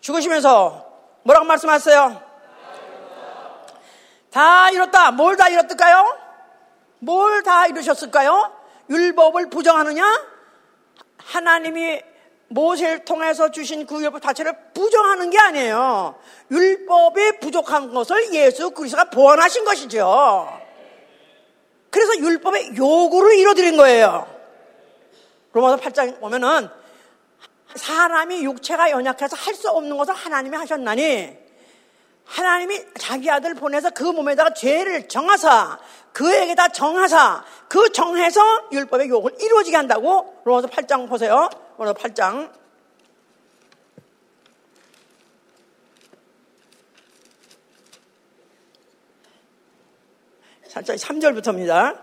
죽으시면서 0.02 0.86
뭐라고 1.24 1.46
말씀하세요? 1.46 2.30
다 4.32 4.70
이뤘다. 4.72 5.12
뭘 5.12 5.36
다 5.38 5.50
이뤘을까요? 5.50 6.18
뭘 7.00 7.44
다 7.44 7.68
이루셨을까요? 7.68 8.54
율법을 8.90 9.50
부정하느냐? 9.50 10.04
하나님이 11.18 12.02
모세를 12.48 13.06
통해서 13.06 13.52
주신 13.52 13.86
그 13.86 14.02
율법 14.02 14.22
자체를 14.22 14.54
부정하는 14.74 15.30
게 15.30 15.38
아니에요. 15.40 16.16
율법에 16.50 17.40
부족한 17.40 17.94
것을 17.94 18.34
예수 18.34 18.72
그리스도가 18.72 19.06
보완하신 19.12 19.64
것이죠. 19.66 20.60
그래서 21.92 22.18
율법의 22.18 22.76
요구를 22.76 23.38
이뤄드린 23.38 23.78
거예요. 23.78 24.28
로마서 25.54 25.78
8장 25.78 26.20
보면은 26.20 26.70
사람이 27.76 28.44
육체가 28.44 28.92
연약해서 28.92 29.36
할 29.36 29.54
수 29.54 29.70
없는 29.70 29.98
것을 29.98 30.14
하나님이 30.14 30.56
하셨나니 30.58 31.38
하나님이 32.26 32.80
자기 32.98 33.30
아들 33.30 33.56
보내서 33.56 33.90
그 33.90 34.04
몸에다가 34.04 34.54
죄를 34.54 35.08
정하사 35.08 35.80
그에게다 36.14 36.70
정하사 36.70 37.44
그 37.68 37.92
정해서 37.92 38.42
율법의 38.72 39.10
요구를 39.10 39.38
이루어지게 39.42 39.76
한다고 39.76 40.42
로마서 40.46 40.68
8장 40.68 41.10
보세요. 41.10 41.50
로마서 41.78 41.94
8장 41.96 42.52
살짝 50.68 50.96
3절부터입니다. 50.96 52.00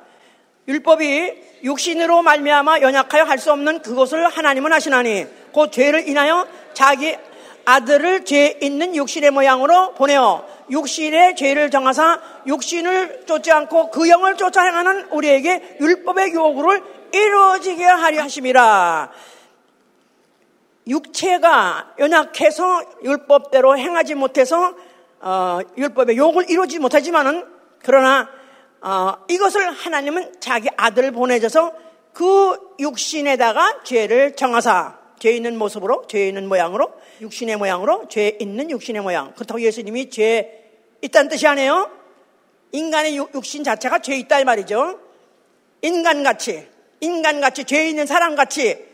율법이 0.69 1.61
육신으로 1.63 2.23
말미암아 2.23 2.81
연약하여 2.81 3.23
할 3.25 3.39
수 3.39 3.53
없는 3.53 3.83
그것을 3.83 4.29
하나님은 4.29 4.73
하시나니 4.73 5.27
그 5.57 5.71
죄를 5.71 6.07
인하여 6.07 6.47
자기 6.75 7.17
아들을 7.65 8.27
죄 8.27 8.59
있는 8.61 8.95
육신의 8.95 9.31
모양으로 9.31 9.95
보내어 9.95 10.47
육신의 10.71 11.35
죄를 11.35 11.71
정하사 11.71 12.21
육신을 12.47 13.25
쫓지 13.27 13.51
않고 13.51 13.91
그 13.91 14.07
영을 14.11 14.37
쫓아 14.37 14.63
행하는 14.63 15.07
우리에게 15.07 15.79
율법의 15.81 16.35
요구를 16.35 16.83
이루어지게 17.11 17.85
하려 17.87 18.23
하심이라. 18.25 19.11
육체가 20.89 21.95
연약해서 21.99 22.83
율법대로 23.03 23.79
행하지 23.79 24.15
못해서 24.15 24.75
어, 25.21 25.61
율법의 25.79 26.19
요구를 26.19 26.51
이루지 26.51 26.79
못하지만은 26.81 27.47
그러나 27.83 28.29
어, 28.83 29.15
이것을 29.29 29.71
하나님은 29.71 30.35
자기 30.39 30.69
아들을 30.77 31.13
보내줘서 31.13 31.73
그 32.13 32.57
육신에다가 32.79 33.83
죄를 33.85 34.37
정하사 34.37 35.06
죄 35.19 35.33
있는 35.33 35.57
모습으로, 35.57 36.07
죄 36.09 36.29
있는 36.29 36.49
모양으로, 36.49 36.93
육신의 37.21 37.57
모양으로, 37.57 38.09
죄 38.09 38.37
있는 38.39 38.71
육신의 38.71 39.03
모양. 39.03 39.33
그렇다고 39.35 39.61
예수님이 39.61 40.11
죄 40.11 40.71
있다는 41.03 41.29
뜻이 41.29 41.47
아니에요? 41.47 41.91
인간의 42.73 43.17
육신 43.17 43.65
자체가 43.65 44.01
죄 44.01 44.17
있다 44.17 44.41
이 44.41 44.45
말이죠. 44.45 45.01
인간같이, 45.83 46.67
인간같이, 47.01 47.65
죄 47.65 47.89
있는 47.89 48.07
사람같이 48.07 48.85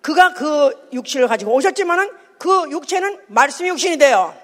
그가 0.00 0.34
그 0.34 0.88
육신을 0.92 1.28
가지고 1.28 1.54
오셨지만은 1.54 2.10
그 2.38 2.70
육체는 2.70 3.20
말씀의 3.28 3.70
육신이 3.70 3.98
돼요. 3.98 4.34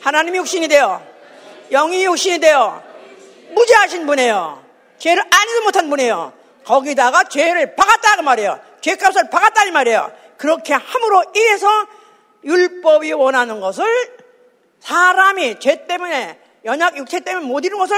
하나님의 0.00 0.40
육신이 0.40 0.68
돼요. 0.68 1.02
영이 1.70 2.04
육신이 2.04 2.38
돼요. 2.38 2.82
무죄하신 3.54 4.06
분이에요. 4.06 4.62
죄를 4.98 5.22
아니도 5.22 5.62
못한 5.64 5.88
분이에요. 5.88 6.32
거기다가 6.64 7.24
죄를 7.24 7.74
박았다 7.74 8.16
그 8.16 8.20
말이에요. 8.22 8.60
죄값을 8.80 9.30
박았다 9.30 9.64
이 9.64 9.70
말이에요. 9.70 10.12
그렇게 10.38 10.74
함으로 10.74 11.24
인해서 11.34 11.68
율법이 12.44 13.12
원하는 13.12 13.60
것을 13.60 13.84
사람이 14.80 15.58
죄 15.58 15.86
때문에 15.86 16.38
연약 16.64 16.96
육체 16.96 17.20
때문에 17.20 17.46
못 17.46 17.64
이룬 17.64 17.78
것을 17.78 17.96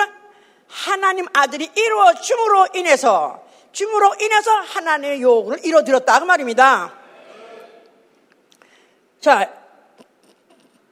하나님 0.68 1.26
아들이 1.32 1.70
이루어 1.74 2.14
줌으로 2.14 2.68
인해서 2.74 3.42
줌으로 3.72 4.14
인해서 4.20 4.50
하나님의 4.52 5.22
요구를 5.22 5.64
이루어 5.64 5.82
드렸다 5.82 6.20
그 6.20 6.24
말입니다. 6.24 6.94
자, 9.20 9.52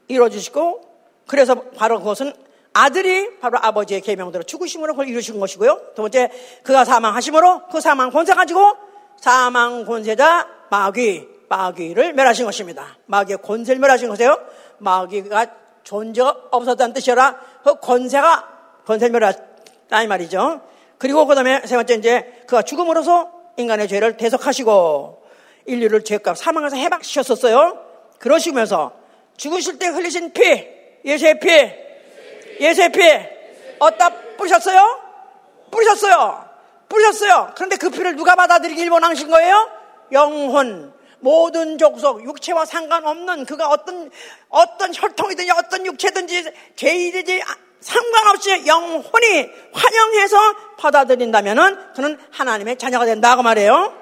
이루어 0.08 0.28
주시고 0.28 0.82
그래서 1.26 1.54
바로 1.76 1.98
그것은 1.98 2.32
아들이 2.72 3.38
바로 3.38 3.58
아버지의 3.60 4.02
계명대로 4.02 4.44
죽으심으로 4.44 4.92
그걸 4.92 5.08
이루신 5.08 5.40
것이고요. 5.40 5.92
두 5.94 6.02
번째, 6.02 6.30
그가 6.62 6.84
사망하심으로 6.84 7.68
그 7.68 7.80
사망 7.80 8.10
권세 8.10 8.34
가지고 8.34 8.76
사망 9.16 9.86
권세자 9.86 10.48
마귀, 10.70 11.35
마귀를 11.48 12.12
멸하신 12.14 12.44
것입니다. 12.44 12.96
마귀의 13.06 13.38
권세를 13.42 13.80
멸하신 13.80 14.08
것이에요. 14.08 14.38
마귀가 14.78 15.46
존재가 15.84 16.48
없었다는 16.50 16.94
뜻이라 16.94 17.40
그 17.62 17.80
권세가 17.80 18.48
권세를 18.86 19.12
멸하다 19.12 20.02
이 20.02 20.06
말이죠. 20.06 20.60
그리고 20.98 21.26
그 21.26 21.34
다음에 21.34 21.62
세 21.66 21.76
번째 21.76 21.94
이제 21.94 22.42
그가 22.46 22.62
죽음으로써 22.62 23.30
인간의 23.56 23.88
죄를 23.88 24.16
대속하시고 24.16 25.22
인류를 25.66 26.04
죄값 26.04 26.36
사망에서 26.38 26.76
해방시켰었어요. 26.76 27.78
그러시면서 28.18 28.92
죽으실 29.36 29.78
때 29.78 29.88
흘리신 29.88 30.32
피, 30.32 30.66
예수의 31.04 31.38
피, 31.40 31.48
예수의 32.60 32.92
피, 32.92 33.00
어디다 33.78 34.10
뿌셨어요? 34.36 35.00
뿌셨어요. 35.70 36.44
뿌셨어요. 36.88 37.52
그런데 37.54 37.76
그 37.76 37.90
피를 37.90 38.16
누가 38.16 38.34
받아들이길 38.36 38.88
원하신 38.90 39.28
거예요? 39.28 39.68
영혼, 40.12 40.92
모든 41.20 41.78
족속, 41.78 42.24
육체와 42.24 42.64
상관없는 42.64 43.46
그가 43.46 43.68
어떤, 43.68 44.10
어떤 44.48 44.94
혈통이든지 44.94 45.50
어떤 45.50 45.86
육체든지 45.86 46.52
죄이든지 46.76 47.42
상관없이 47.80 48.66
영혼이 48.66 49.50
환영해서 49.72 50.36
받아들인다면은 50.78 51.92
그는 51.94 52.18
하나님의 52.30 52.78
자녀가 52.78 53.06
된다고 53.06 53.42
말해요. 53.42 53.94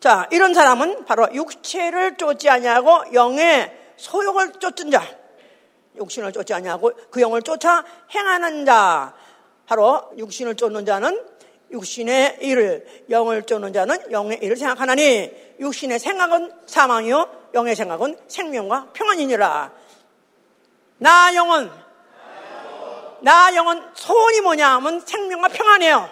자, 0.00 0.26
이런 0.30 0.54
사람은 0.54 1.04
바로 1.04 1.28
육체를 1.34 2.16
쫓지 2.16 2.48
아니하고 2.48 3.12
영의 3.12 3.70
소욕을 3.96 4.52
쫓은 4.52 4.90
자. 4.90 5.02
육신을 5.96 6.32
쫓지 6.32 6.54
아니하고 6.54 6.92
그 7.10 7.20
영을 7.20 7.42
쫓아 7.42 7.84
행하는 8.14 8.64
자. 8.64 9.14
바로 9.66 10.10
육신을 10.16 10.56
쫓는 10.56 10.86
자는 10.86 11.22
육신의 11.70 12.38
일을 12.40 13.04
영을 13.10 13.42
쫓는 13.42 13.72
자는 13.72 14.10
영의 14.10 14.38
일을 14.42 14.56
생각하나니 14.56 15.30
육신의 15.60 15.98
생각은 15.98 16.52
사망이요 16.66 17.50
영의 17.54 17.76
생각은 17.76 18.16
생명과 18.28 18.88
평안이니라. 18.92 19.72
나 20.98 21.34
영은 21.34 21.70
나 23.22 23.54
영은 23.54 23.82
소원이 23.94 24.40
뭐냐 24.40 24.74
하면 24.76 25.00
생명과 25.00 25.48
평안이에요. 25.48 26.10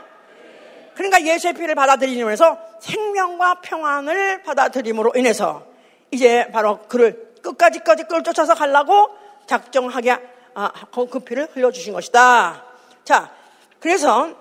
그러니까 0.94 1.22
예수의 1.22 1.54
피를 1.54 1.74
받아들이면서 1.74 2.58
생명과 2.80 3.60
평안을 3.60 4.42
받아들임으로 4.42 5.12
인해서 5.16 5.64
이제 6.10 6.48
바로 6.52 6.80
그를 6.88 7.34
끝까지 7.42 7.80
까지 7.80 8.04
끌 8.04 8.22
쫓아서 8.22 8.54
가려고 8.54 9.10
작정하게 9.46 10.18
아, 10.54 10.72
그 10.90 11.20
피를 11.20 11.48
흘려주신 11.52 11.92
것이다. 11.92 12.64
자, 13.04 13.30
그래서 13.78 14.34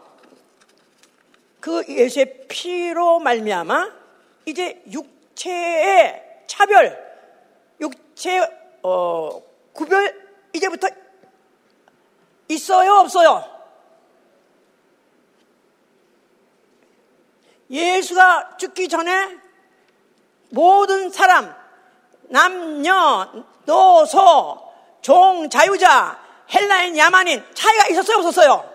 그 1.67 1.83
예수의 1.89 2.45
피로 2.47 3.19
말미암아 3.19 3.91
이제 4.45 4.81
육체의 4.89 6.43
차별, 6.47 6.97
육체 7.81 8.39
어, 8.81 9.41
구별 9.73 10.29
이제부터 10.53 10.87
있어요, 12.47 12.93
없어요? 12.93 13.43
예수가 17.69 18.55
죽기 18.55 18.87
전에 18.87 19.37
모든 20.51 21.09
사람, 21.09 21.53
남녀, 22.29 23.43
노소, 23.65 24.71
종, 25.01 25.49
자유자, 25.49 26.17
헬라인, 26.49 26.97
야만인 26.97 27.43
차이가 27.53 27.89
있었어요, 27.89 28.19
없었어요? 28.19 28.73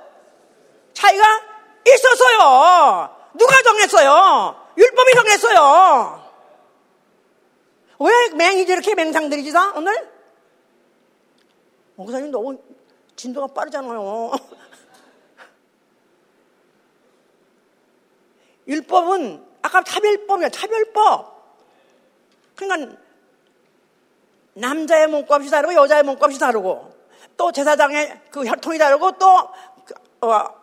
차이가 0.92 1.51
있었어요. 1.86 3.16
누가 3.34 3.62
정했어요? 3.62 4.56
율법이 4.76 5.14
정했어요. 5.14 6.22
왜 8.00 8.28
맹이지 8.34 8.72
이렇게 8.72 8.94
맹상들이지 8.94 9.52
다 9.52 9.72
오늘? 9.76 10.10
목사님 11.94 12.30
너무 12.30 12.58
진도가 13.16 13.48
빠르잖아요. 13.54 14.32
율법은 18.66 19.46
아까 19.62 19.82
차별법이야, 19.82 20.48
차별법. 20.48 21.32
그러니까 22.56 22.96
남자의 24.54 25.06
몸값이 25.06 25.50
다르고 25.50 25.74
여자의 25.74 26.02
몸값이 26.02 26.38
다르고 26.38 26.92
또 27.36 27.52
제사장의 27.52 28.20
그 28.30 28.44
혈통이 28.46 28.78
다르고 28.78 29.12
또 29.12 29.48
그, 29.84 29.94
어, 30.26 30.61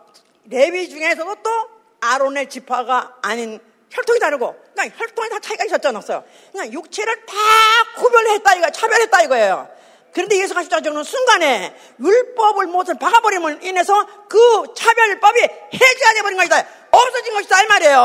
레위 0.49 0.89
중에서도 0.89 1.35
또 1.35 1.49
아론의 2.01 2.49
지파가 2.49 3.17
아닌 3.21 3.59
혈통이 3.91 4.19
다르고 4.19 4.55
그러니까 4.73 4.97
혈통에 4.97 5.29
다 5.29 5.39
차이가 5.39 5.65
있었잖아요. 5.65 6.23
그러니까 6.51 6.73
육체를 6.73 7.25
다 7.25 7.35
구별했다 7.97 8.55
이거 8.55 8.69
차별했다 8.71 9.21
이거예요. 9.23 9.69
그런데 10.13 10.37
예수가 10.37 10.63
십자가는 10.63 11.03
순간에 11.03 11.75
율법을 11.99 12.67
못을 12.67 12.95
박아버림을 12.99 13.63
인해서 13.63 14.07
그 14.27 14.73
차별법이 14.75 15.41
해제가 15.73 16.13
돼버린 16.15 16.37
것이다. 16.37 16.65
없어진 16.91 17.33
것이다 17.33 17.63
이 17.63 17.67
말이에요. 17.67 17.99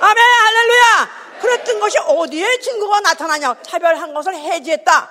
아멘 0.00 0.24
할렐루야. 0.24 1.22
그랬던 1.40 1.80
것이 1.80 1.98
어디에 1.98 2.58
증거가 2.60 3.00
나타나냐? 3.00 3.56
차별한 3.62 4.14
것을 4.14 4.34
해제했다. 4.34 5.10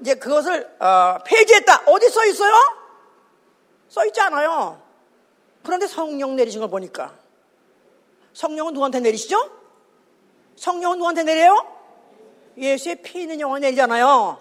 이제 0.00 0.14
그것을 0.14 0.76
어, 0.80 1.18
폐지했다. 1.24 1.82
어디 1.86 2.08
써 2.08 2.24
있어요? 2.24 2.54
써 3.88 4.04
있지 4.06 4.20
않아요. 4.20 4.83
그런데 5.64 5.86
성령 5.86 6.36
내리신 6.36 6.60
걸 6.60 6.70
보니까 6.70 7.14
성령은 8.34 8.74
누구한테 8.74 9.00
내리시죠? 9.00 9.50
성령은 10.56 10.98
누구한테 10.98 11.22
내려요? 11.22 11.66
예수의 12.56 13.02
피 13.02 13.22
있는 13.22 13.40
영혼 13.40 13.60
내리잖아요. 13.60 14.38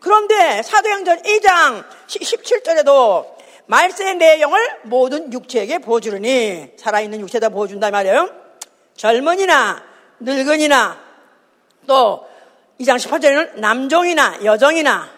그런데 0.00 0.62
사도행전 0.62 1.22
2장 1.22 1.84
17절에도 2.06 3.36
말세의 3.66 4.16
내용을 4.16 4.80
모든 4.84 5.32
육체에게 5.32 5.78
보여주르니 5.78 6.72
살아있는 6.78 7.20
육체에다 7.20 7.50
보여준다 7.50 7.90
말이에요. 7.90 8.30
젊은이나 8.96 9.84
늙은이나 10.20 10.98
또 11.86 12.26
2장 12.80 12.96
18절에는 12.96 13.58
남종이나 13.58 14.44
여종이나 14.44 15.10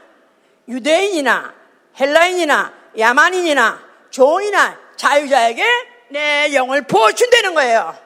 유대인이나 0.69 1.55
헬라인이나 1.99 2.73
야만인이나 2.99 3.81
종이나 4.11 4.80
자유자에게 5.01 5.65
내 6.09 6.55
영을 6.55 6.83
보여준다는 6.87 7.55
거예요. 7.55 7.97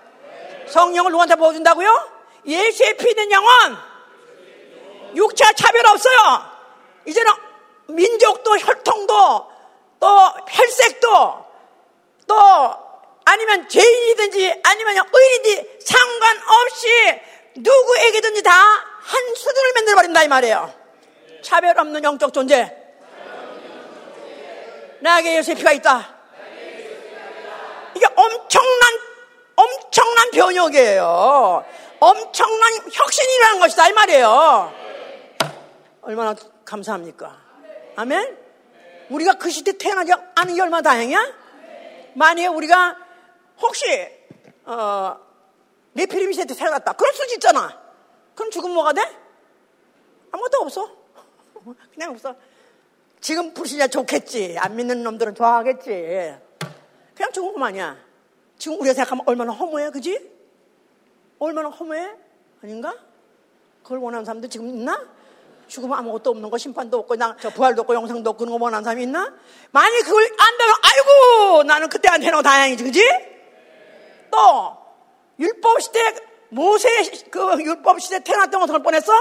성령을 0.69 1.11
누구한테 1.11 1.37
보여준다고요? 1.37 2.13
예수의 2.47 2.97
피는 2.97 3.31
영혼 3.33 3.51
육체와 5.17 5.53
차별 5.53 5.87
없어요. 5.87 6.19
이제는 7.07 7.33
민족도 7.89 8.59
혈통도 8.59 9.53
또 10.01 10.07
혈색도 10.49 11.47
또 12.27 12.35
아니면 13.25 13.69
죄인이든지 13.69 14.61
아니면 14.63 14.97
의인이든지 15.13 15.79
상관없이 15.85 16.89
누구에게든지 17.57 18.43
다 18.43 18.95
한 19.05 19.35
수준을 19.35 19.73
만들어버린다 19.75 20.23
이 20.23 20.29
말이에요. 20.29 20.73
차별 21.43 21.79
없는 21.79 22.03
영적 22.03 22.33
존재. 22.33 22.75
나에게 25.01 25.37
예수의 25.37 25.57
피가 25.57 25.73
있다. 25.73 26.24
엄청난 28.17 28.99
엄청난 29.57 30.31
변혁이에요. 30.33 31.65
엄청난 32.01 32.73
혁신이라는 32.93 33.61
것이다 33.61 33.89
이 33.89 33.93
말이에요. 33.93 34.73
얼마나 36.03 36.35
감사합니까? 36.65 37.41
아멘? 37.97 38.39
우리가 39.11 39.35
그 39.35 39.51
시대 39.51 39.77
태어나지 39.79 40.13
않은 40.35 40.55
게 40.55 40.61
얼마나 40.61 40.83
다행이야? 40.83 41.33
만약에 42.15 42.49
우리가 42.49 42.97
혹시 43.61 43.85
어, 44.65 45.19
네피림이 45.93 46.35
세대 46.35 46.55
태어났다. 46.55 46.95
그럴 46.95 47.13
수도 47.13 47.33
있잖아. 47.35 47.81
그럼 48.35 48.51
죽으면 48.51 48.75
뭐가 48.75 48.93
돼? 48.93 49.03
아무것도 50.33 50.59
없어. 50.63 50.91
그냥 51.95 52.11
없어. 52.11 52.35
지금 53.21 53.55
불신자 53.55 53.87
좋겠지. 53.89 54.57
안 54.59 54.77
믿는 54.77 55.03
놈들은 55.03 55.35
좋아하겠지. 55.35 56.35
그냥 57.15 57.33
죽은 57.33 57.53
것만이야. 57.53 57.97
지금 58.59 58.81
우리가 58.81 58.95
생각하면 58.95 59.25
얼마나 59.27 59.53
허무해, 59.53 59.91
그지? 59.91 60.31
얼마나 61.39 61.69
허무해? 61.69 62.11
아닌가? 62.63 62.95
그걸 63.83 63.99
원하는 63.99 64.25
사람들 64.25 64.49
지금 64.49 64.69
있나? 64.69 65.01
죽으면 65.69 65.99
아무것도 65.99 66.31
없는 66.31 66.51
거, 66.51 66.59
심판도 66.59 66.99
없고, 67.01 67.17
나, 67.17 67.37
저 67.41 67.51
부활도 67.51 67.83
없고, 67.83 67.95
영상도 67.95 68.31
없고, 68.31 68.45
그런 68.45 68.59
거 68.59 68.65
원하는 68.65 68.85
사람이 68.85 69.03
있나? 69.05 69.33
만약 69.71 70.05
그걸 70.05 70.23
안다면, 70.25 70.75
아이고! 70.83 71.63
나는 71.65 71.89
그때 71.89 72.09
안 72.09 72.23
해놓고 72.23 72.43
다행이지, 72.43 72.85
그지? 72.85 73.03
또, 74.31 74.77
율법 75.39 75.81
시대, 75.83 76.01
모세, 76.51 76.89
그 77.31 77.61
율법 77.63 78.01
시대 78.01 78.21
태어났던 78.23 78.61
거 78.61 78.65
어떨 78.65 78.83
뻔했어? 78.83 79.13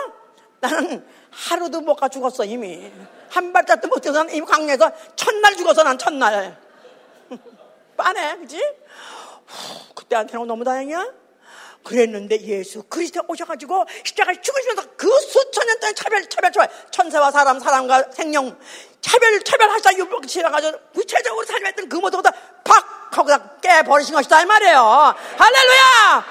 나는 0.60 1.06
하루도 1.32 1.82
못 1.82 1.96
가 1.96 2.10
죽었어, 2.10 2.46
이미. 2.46 2.92
한 3.30 3.52
발짝도 3.52 3.88
못 3.88 4.00
뛰어서 4.02 4.26
이미 4.30 4.46
강내에서 4.46 4.92
첫날 5.16 5.56
죽었어, 5.56 5.84
난 5.84 5.98
첫날. 5.98 6.62
빠네, 7.96 8.38
그지? 8.38 8.62
그때 9.96 10.16
안 10.16 10.28
해놓고 10.28 10.46
너무 10.46 10.64
다행이야? 10.64 11.24
그랬는데 11.84 12.40
예수 12.42 12.84
그리스도 12.84 13.22
오셔가지고 13.28 13.86
십자가에 14.06 14.40
죽으시면서 14.42 14.84
그 14.96 15.10
수천 15.20 15.68
년 15.68 15.80
동안 15.80 15.96
차별, 15.96 16.30
차별, 16.30 16.52
차별, 16.52 16.70
천사와 16.92 17.32
사람, 17.32 17.60
사람과 17.60 18.12
생명, 18.12 18.58
차별, 19.02 19.42
차별하시다 19.44 19.98
율법 19.98 20.26
지나가지고 20.28 20.80
구체적으로 20.94 21.46
살림했던 21.46 21.90
그 21.90 21.98
모든 21.98 22.22
것다 22.22 22.32
거기다 23.14 23.58
깨버리신 23.62 24.16
것이다, 24.16 24.42
이 24.42 24.46
말이에요. 24.46 25.16
할렐루야! 25.38 26.26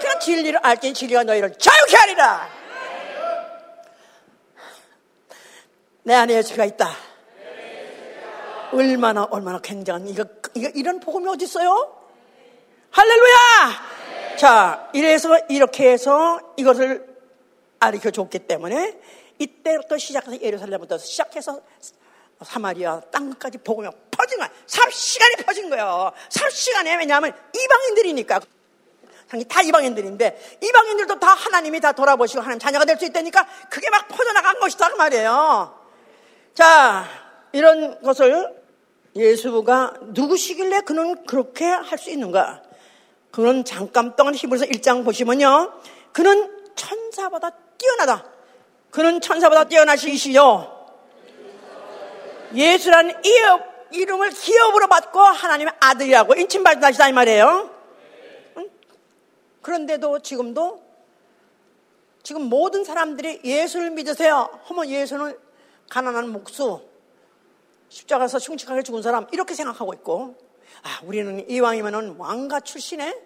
그냥 0.00 0.20
진리를 0.20 0.58
알지 0.62 0.92
진리가 0.94 1.24
너희를 1.24 1.54
자유케 1.56 1.96
하리라. 1.96 2.48
내 6.02 6.14
안에 6.14 6.34
예수가 6.34 6.64
있다. 6.64 7.07
얼마나, 8.72 9.24
얼마나 9.30 9.58
굉장한, 9.60 10.08
이거, 10.08 10.24
이거 10.54 10.68
이런 10.74 11.00
복음이 11.00 11.28
어디 11.28 11.44
있어요? 11.44 11.94
할렐루야! 12.90 14.36
자, 14.38 14.88
이래서 14.92 15.38
이렇게 15.48 15.90
해서 15.90 16.40
이것을 16.56 17.06
가르쳐 17.78 18.10
줬기 18.10 18.40
때문에 18.40 18.98
이때부터 19.38 19.98
시작해서 19.98 20.40
예루살렘부터 20.40 20.98
시작해서 20.98 21.60
사마리아 22.42 23.00
땅까지 23.12 23.58
복음이 23.58 23.88
퍼진 24.10 24.38
거야. 24.38 24.48
3시간이 24.66 25.44
퍼진 25.44 25.70
거예요. 25.70 26.12
3시간에 26.30 26.98
왜냐하면 26.98 27.32
이방인들이니까. 27.54 28.40
다 29.46 29.60
이방인들인데 29.60 30.58
이방인들도 30.62 31.18
다 31.18 31.28
하나님이 31.28 31.80
다 31.80 31.92
돌아보시고 31.92 32.40
하나님 32.40 32.58
자녀가 32.58 32.86
될 32.86 32.96
수 32.98 33.04
있다니까 33.04 33.46
그게 33.68 33.90
막 33.90 34.08
퍼져나간 34.08 34.58
것이다 34.58 34.88
그 34.88 34.96
말이에요. 34.96 35.78
자, 36.54 37.04
이런 37.52 38.00
것을 38.02 38.57
예수가 39.18 39.94
누구시길래 40.08 40.82
그는 40.82 41.24
그렇게 41.26 41.64
할 41.66 41.98
수 41.98 42.10
있는가? 42.10 42.62
그는 43.30 43.64
잠깐 43.64 44.16
동안 44.16 44.34
히브리서 44.34 44.66
1장 44.66 45.04
보시면요. 45.04 45.72
그는 46.12 46.50
천사보다 46.74 47.50
뛰어나다. 47.76 48.24
그는 48.90 49.20
천사보다 49.20 49.64
뛰어나시시요. 49.64 50.76
예수라는 52.54 53.14
이 53.24 53.98
이름을 53.98 54.30
기업으로 54.30 54.86
받고 54.86 55.20
하나님의 55.20 55.74
아들이라고 55.80 56.34
인칭받으시다 56.34 57.08
이 57.08 57.12
말이에요. 57.12 57.70
응? 58.56 58.70
그런데도 59.60 60.20
지금도 60.20 60.82
지금 62.22 62.42
모든 62.42 62.84
사람들이 62.84 63.40
예수를 63.44 63.90
믿으세요. 63.90 64.48
하면 64.64 64.88
예수는 64.88 65.38
가난한 65.88 66.30
목수, 66.30 66.80
십자가에서 67.88 68.38
흉측하게 68.38 68.82
죽은 68.82 69.02
사람 69.02 69.26
이렇게 69.32 69.54
생각하고 69.54 69.92
있고 69.94 70.36
아 70.82 71.00
우리는 71.04 71.48
이왕이면 71.48 72.16
왕가 72.18 72.60
출신에 72.60 73.16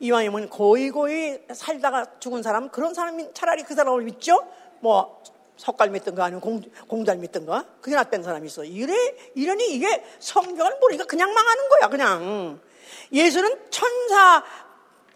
이왕이면 0.00 0.48
고이고이 0.50 1.38
살다가 1.54 2.18
죽은 2.18 2.42
사람 2.42 2.70
그런 2.70 2.94
사람이 2.94 3.28
차라리 3.34 3.62
그 3.62 3.74
사람을 3.74 4.02
믿죠. 4.02 4.46
뭐 4.80 5.22
석갈 5.56 5.90
믿든가 5.90 6.24
아니면 6.24 6.40
공, 6.40 6.60
공달 6.88 7.18
믿든가 7.18 7.66
그게 7.80 7.94
낫다는 7.94 8.24
사람이 8.24 8.46
있어. 8.46 8.64
이래 8.64 8.94
이러니 9.34 9.72
이게 9.74 10.02
성경을 10.18 10.80
보니까 10.80 11.04
그냥 11.04 11.32
망하는 11.32 11.68
거야 11.68 11.88
그냥. 11.88 12.60
예수는 13.12 13.70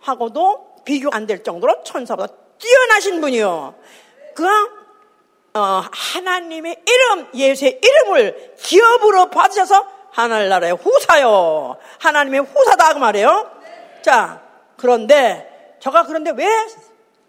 천사하고도 0.05 0.77
비교 0.85 1.11
안 1.11 1.27
될 1.27 1.43
정도로 1.43 1.83
천사보다 1.83 2.33
뛰어나신 2.59 3.20
분이요. 3.20 3.74
그냥 4.35 4.76
어, 5.57 5.83
하나님의 5.91 6.83
이름, 6.87 7.29
예수의 7.33 7.81
이름을 7.83 8.57
기업으로 8.59 9.31
받으셔서 9.31 9.87
하늘나라의 10.11 10.75
후사요. 10.75 11.79
하나님의 11.99 12.41
후사다 12.41 12.93
그 12.93 12.99
말이에요. 12.99 13.51
자, 14.03 14.43
그런데 14.77 15.77
저가 15.81 16.05
그런데 16.05 16.33
왜 16.33 16.47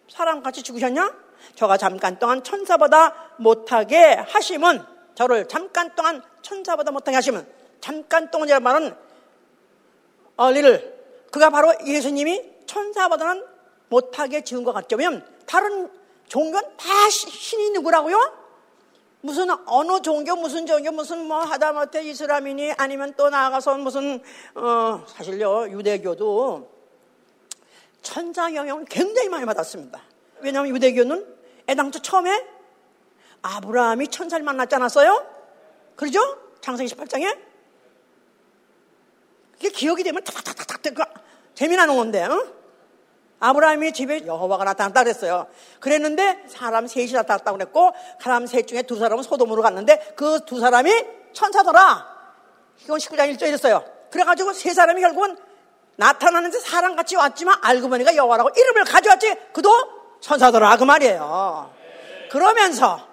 사람 0.10 0.44
같이 0.44 0.62
죽으셨냐? 0.62 1.14
저가 1.56 1.78
잠깐 1.78 2.20
동안 2.20 2.44
천사보다 2.44 3.14
못하게 3.38 4.16
하심은 4.16 4.84
저를 5.16 5.48
잠깐 5.48 5.96
동안 5.96 6.22
천사보다 6.42 6.92
못하게 6.92 7.16
하시면 7.16 7.48
잠깐 7.80 8.30
동안이라는 8.30 8.64
말은 8.64 8.96
어 10.36 10.52
리를 10.52 10.98
그가 11.32 11.50
바로 11.50 11.74
예수님이 11.86 12.44
천사보다는 12.66 13.46
못하게 13.88 14.42
지은 14.42 14.66
것 14.66 14.74
같죠. 14.74 14.98
왜냐면 14.98 15.26
다른 15.46 15.90
종교는 16.28 16.78
다 16.78 17.10
신이 17.10 17.72
누구라고요? 17.72 18.48
무슨 19.22 19.50
어느 19.66 20.02
종교 20.02 20.36
무슨 20.36 20.66
종교 20.66 20.92
무슨 20.92 21.28
뭐 21.28 21.40
하다못해 21.40 22.04
이슬람이니 22.04 22.74
아니면 22.78 23.14
또 23.18 23.30
나아가서 23.30 23.78
무슨 23.78 24.22
어 24.56 25.04
사실요 25.08 25.70
유대교도 25.70 26.72
천사 28.02 28.54
영향을 28.54 28.86
굉장히 28.86 29.28
많이 29.30 29.46
받았습니다. 29.46 30.02
왜냐하면 30.40 30.74
유대교는 30.76 31.36
애당초 31.68 32.02
처음에 32.02 32.46
아브라함이 33.42 34.08
천사를 34.10 34.44
만났지 34.44 34.76
않았어요? 34.76 35.26
그러죠? 35.96 36.20
창세기 36.62 36.94
18장에 36.94 37.38
그게 39.54 39.70
기억이 39.70 40.04
되면 40.04 40.24
탁탁탁탁 40.24 41.26
재미나는 41.56 41.98
건데 41.98 42.24
어? 42.24 42.54
아브라함이 43.40 43.94
집에 43.94 44.26
여호와가 44.26 44.64
나타났다 44.64 45.04
그랬어요. 45.04 45.48
그랬는데 45.80 46.46
사람 46.48 46.88
셋이 46.88 47.14
나타났다고 47.14 47.58
그랬고 47.58 47.94
사람 48.22 48.48
셋 48.48 48.68
중에 48.68 48.82
두 48.84 48.98
사람은 48.98 49.24
소돔으로 49.24 49.62
갔는데 49.62 50.14
그 50.16 50.40
두 50.46 50.60
사람이 50.60 50.92
천사더라. 51.34 52.18
이건 52.84 52.98
19장 53.00 53.34
1절에 53.36 53.54
있어요. 53.54 53.84
그래가지고 54.12 54.54
세 54.54 54.74
사람이 54.74 55.02
결국은 55.02 55.38
나타나는데 55.98 56.60
사람같이 56.60 57.16
왔지만 57.16 57.58
알고 57.62 57.90
보니까 57.90 58.16
여호와라고 58.16 58.50
이름을 58.56 58.86
가져왔지 58.86 59.36
그도 59.52 59.70
천사더라 60.22 60.78
그 60.78 60.84
말이에요. 60.84 61.72
그러면서 62.32 63.06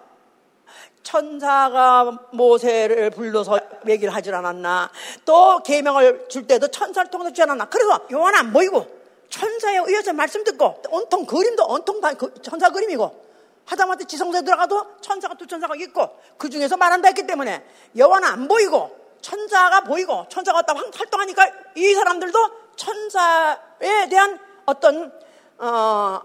천사가 1.03 2.29
모세를 2.33 3.11
불러서 3.11 3.61
얘기를 3.87 4.15
하질 4.15 4.35
않았나 4.35 4.91
또 5.25 5.63
계명을 5.63 6.29
줄 6.29 6.47
때도 6.47 6.69
천사를 6.69 7.11
통해서 7.11 7.31
주지 7.31 7.43
않았나 7.43 7.67
그래서 7.67 8.01
요한 8.13 8.35
안 8.35 8.53
보이고 8.53 8.87
천사에 9.29 9.79
의해서 9.79 10.13
말씀 10.13 10.45
듣고 10.45 10.83
온통 10.91 11.27
그림도 11.27 11.67
온통 11.67 12.01
다그 12.01 12.43
천사 12.43 12.71
그림이고 12.71 13.25
하다못해 13.65 14.05
지성소에 14.05 14.43
들어가도 14.43 15.01
천사가 15.01 15.35
두 15.35 15.47
천사가 15.47 15.75
있고 15.77 16.21
그 16.37 16.51
중에서 16.51 16.77
말한다 16.77 17.09
했기 17.09 17.27
때문에 17.27 17.65
여호와는 17.97 18.29
안 18.29 18.49
보이고 18.49 19.05
천사가 19.21 19.83
보이고 19.83 20.27
천사가 20.29 20.59
왔다 20.59 20.75
활동하니까 20.75 21.51
이 21.77 21.95
사람들도 21.95 22.39
천사에 22.77 24.09
대한 24.11 24.39
어떤 24.67 25.13
어, 25.59 26.21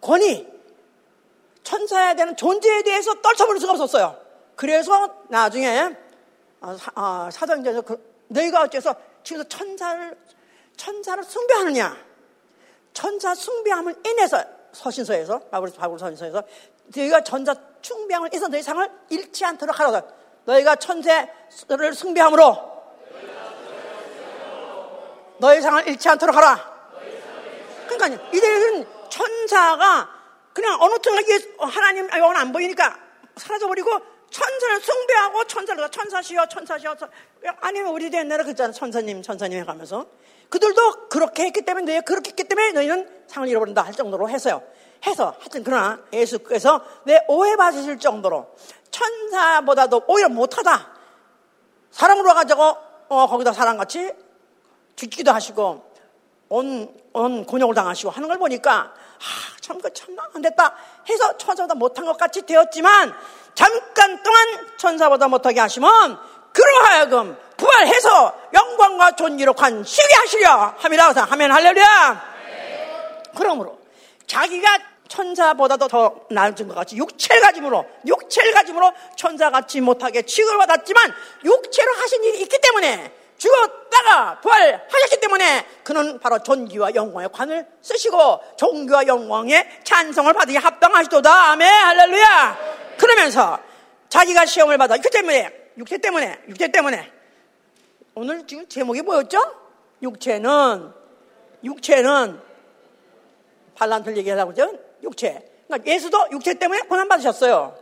권위 0.00 0.46
천사에 1.62 2.14
대한 2.14 2.36
존재에 2.36 2.82
대해서 2.82 3.14
떨쳐버릴 3.22 3.60
수가 3.60 3.72
없었어요. 3.72 4.18
그래서 4.56 5.24
나중에 5.28 5.96
어, 6.60 6.76
사, 6.76 6.92
어, 6.94 7.30
사도행전에서 7.30 7.82
그, 7.82 8.24
너희가 8.28 8.62
어째서 8.62 8.94
지금서 9.22 9.48
천사를 9.48 10.16
천사를 10.76 11.22
숭배하느냐? 11.22 11.96
천사 12.94 13.34
숭배함을 13.34 13.96
인해서 14.06 14.42
서신서에서 14.72 15.40
바울 15.50 15.70
바울 15.76 15.98
서신서에서 15.98 16.42
너희가 16.96 17.22
천사 17.22 17.54
숭배함을 17.82 18.28
인해서 18.32 18.48
너희 18.48 18.62
상을 18.62 18.88
잃지 19.10 19.44
않도록 19.44 19.78
하라. 19.78 20.02
너희가 20.46 20.76
천사를 20.76 21.28
숭배함으로 21.94 22.72
너희 25.38 25.60
상을 25.60 25.86
잃지 25.88 26.08
않도록 26.08 26.34
하라. 26.34 26.74
그러니까 27.88 28.28
이들은 28.32 28.86
천사가 29.10 30.08
그냥 30.52 30.80
어느 30.80 30.98
틈에 31.00 31.22
하나님 31.58 32.08
영은 32.08 32.36
안 32.36 32.52
보이니까 32.52 32.96
사라져버리고 33.36 33.90
천사를 34.30 34.80
숭배하고 34.80 35.44
천사를 35.44 35.90
천사시여 35.90 36.46
천사시여 36.46 36.96
아니면 37.60 37.92
우리 37.92 38.12
옛날에 38.12 38.42
그랬잖아 38.42 38.72
천사님 38.72 39.22
천사님 39.22 39.58
해가면서 39.60 40.06
그들도 40.54 41.08
그렇게 41.08 41.46
했기 41.46 41.62
때문에 41.62 41.84
너희 41.84 42.00
그렇게 42.02 42.28
했기 42.28 42.44
때문에 42.44 42.70
너희는 42.70 43.24
상을 43.26 43.48
잃어버린다 43.48 43.82
할 43.82 43.92
정도로 43.92 44.30
했어요. 44.30 44.62
해서 45.04 45.34
하여튼 45.40 45.64
그러나 45.64 45.98
예수께서 46.12 46.80
내 47.02 47.24
오해받으실 47.26 47.98
정도로 47.98 48.54
천사보다도 48.92 50.04
오히려 50.06 50.28
못하다. 50.28 50.94
사람으로 51.90 52.28
와가지고 52.28 52.62
어, 53.08 53.26
거기다 53.26 53.52
사람같이 53.52 54.12
죽기도 54.94 55.32
하시고 55.32 55.92
온, 56.50 56.94
온 57.12 57.44
곤욕을 57.44 57.74
당하시고 57.74 58.10
하는 58.10 58.28
걸 58.28 58.38
보니까 58.38 58.94
아, 58.94 59.56
참, 59.60 59.80
그 59.80 59.92
참, 59.92 60.16
안 60.34 60.40
됐다 60.40 60.76
해서 61.08 61.36
천사보다 61.36 61.74
못한 61.74 62.04
것 62.04 62.16
같이 62.16 62.42
되었지만 62.42 63.12
잠깐 63.54 64.22
동안 64.22 64.68
천사보다 64.76 65.26
못하게 65.26 65.58
하시면 65.58 66.18
그러 66.54 66.84
하여금 66.84 67.36
부활해서 67.56 68.34
영광과 68.54 69.16
존귀로 69.16 69.54
관시게 69.54 70.14
하시려 70.14 70.74
함이라 70.78 71.12
하면 71.12 71.50
할렐루야. 71.52 72.34
그러므로 73.36 73.78
자기가 74.26 74.78
천사보다도 75.08 75.88
더 75.88 76.14
나은 76.30 76.54
것 76.54 76.74
같이 76.74 76.96
육체를 76.96 77.42
가짐으로 77.42 77.84
육체를 78.06 78.52
가짐으로 78.52 78.92
천사같이 79.16 79.80
못하게 79.80 80.22
취급을 80.22 80.58
받았지만 80.58 81.12
육체로 81.44 81.92
하신 81.92 82.24
일이 82.24 82.40
있기 82.42 82.60
때문에 82.60 83.12
죽었다가 83.36 84.40
부활하셨기 84.40 85.20
때문에 85.20 85.66
그는 85.82 86.20
바로 86.20 86.38
존귀와 86.38 86.94
영광의 86.94 87.30
관을 87.32 87.66
쓰시고 87.82 88.40
존귀와 88.56 89.06
영광의 89.08 89.80
찬성을 89.82 90.32
받으니 90.32 90.56
합당하시도다. 90.56 91.50
아멘 91.50 91.68
할렐루야. 91.68 92.58
그러면서 92.96 93.58
자기가 94.08 94.46
시험을 94.46 94.78
받아 94.78 94.96
그 94.96 95.10
때문에 95.10 95.63
육체 95.76 95.98
때문에 95.98 96.40
육체 96.48 96.68
때문에 96.68 97.10
오늘 98.14 98.46
지금 98.46 98.68
제목이 98.68 99.02
뭐였죠? 99.02 99.38
육체는 100.02 100.92
육체는 101.64 102.40
반란틀 103.74 104.16
얘기하려고 104.18 104.52
그죠? 104.52 104.72
육체. 105.02 105.50
그러니까 105.66 105.90
예수도 105.90 106.26
육체 106.30 106.54
때문에 106.54 106.82
고난 106.82 107.08
받으셨어요. 107.08 107.76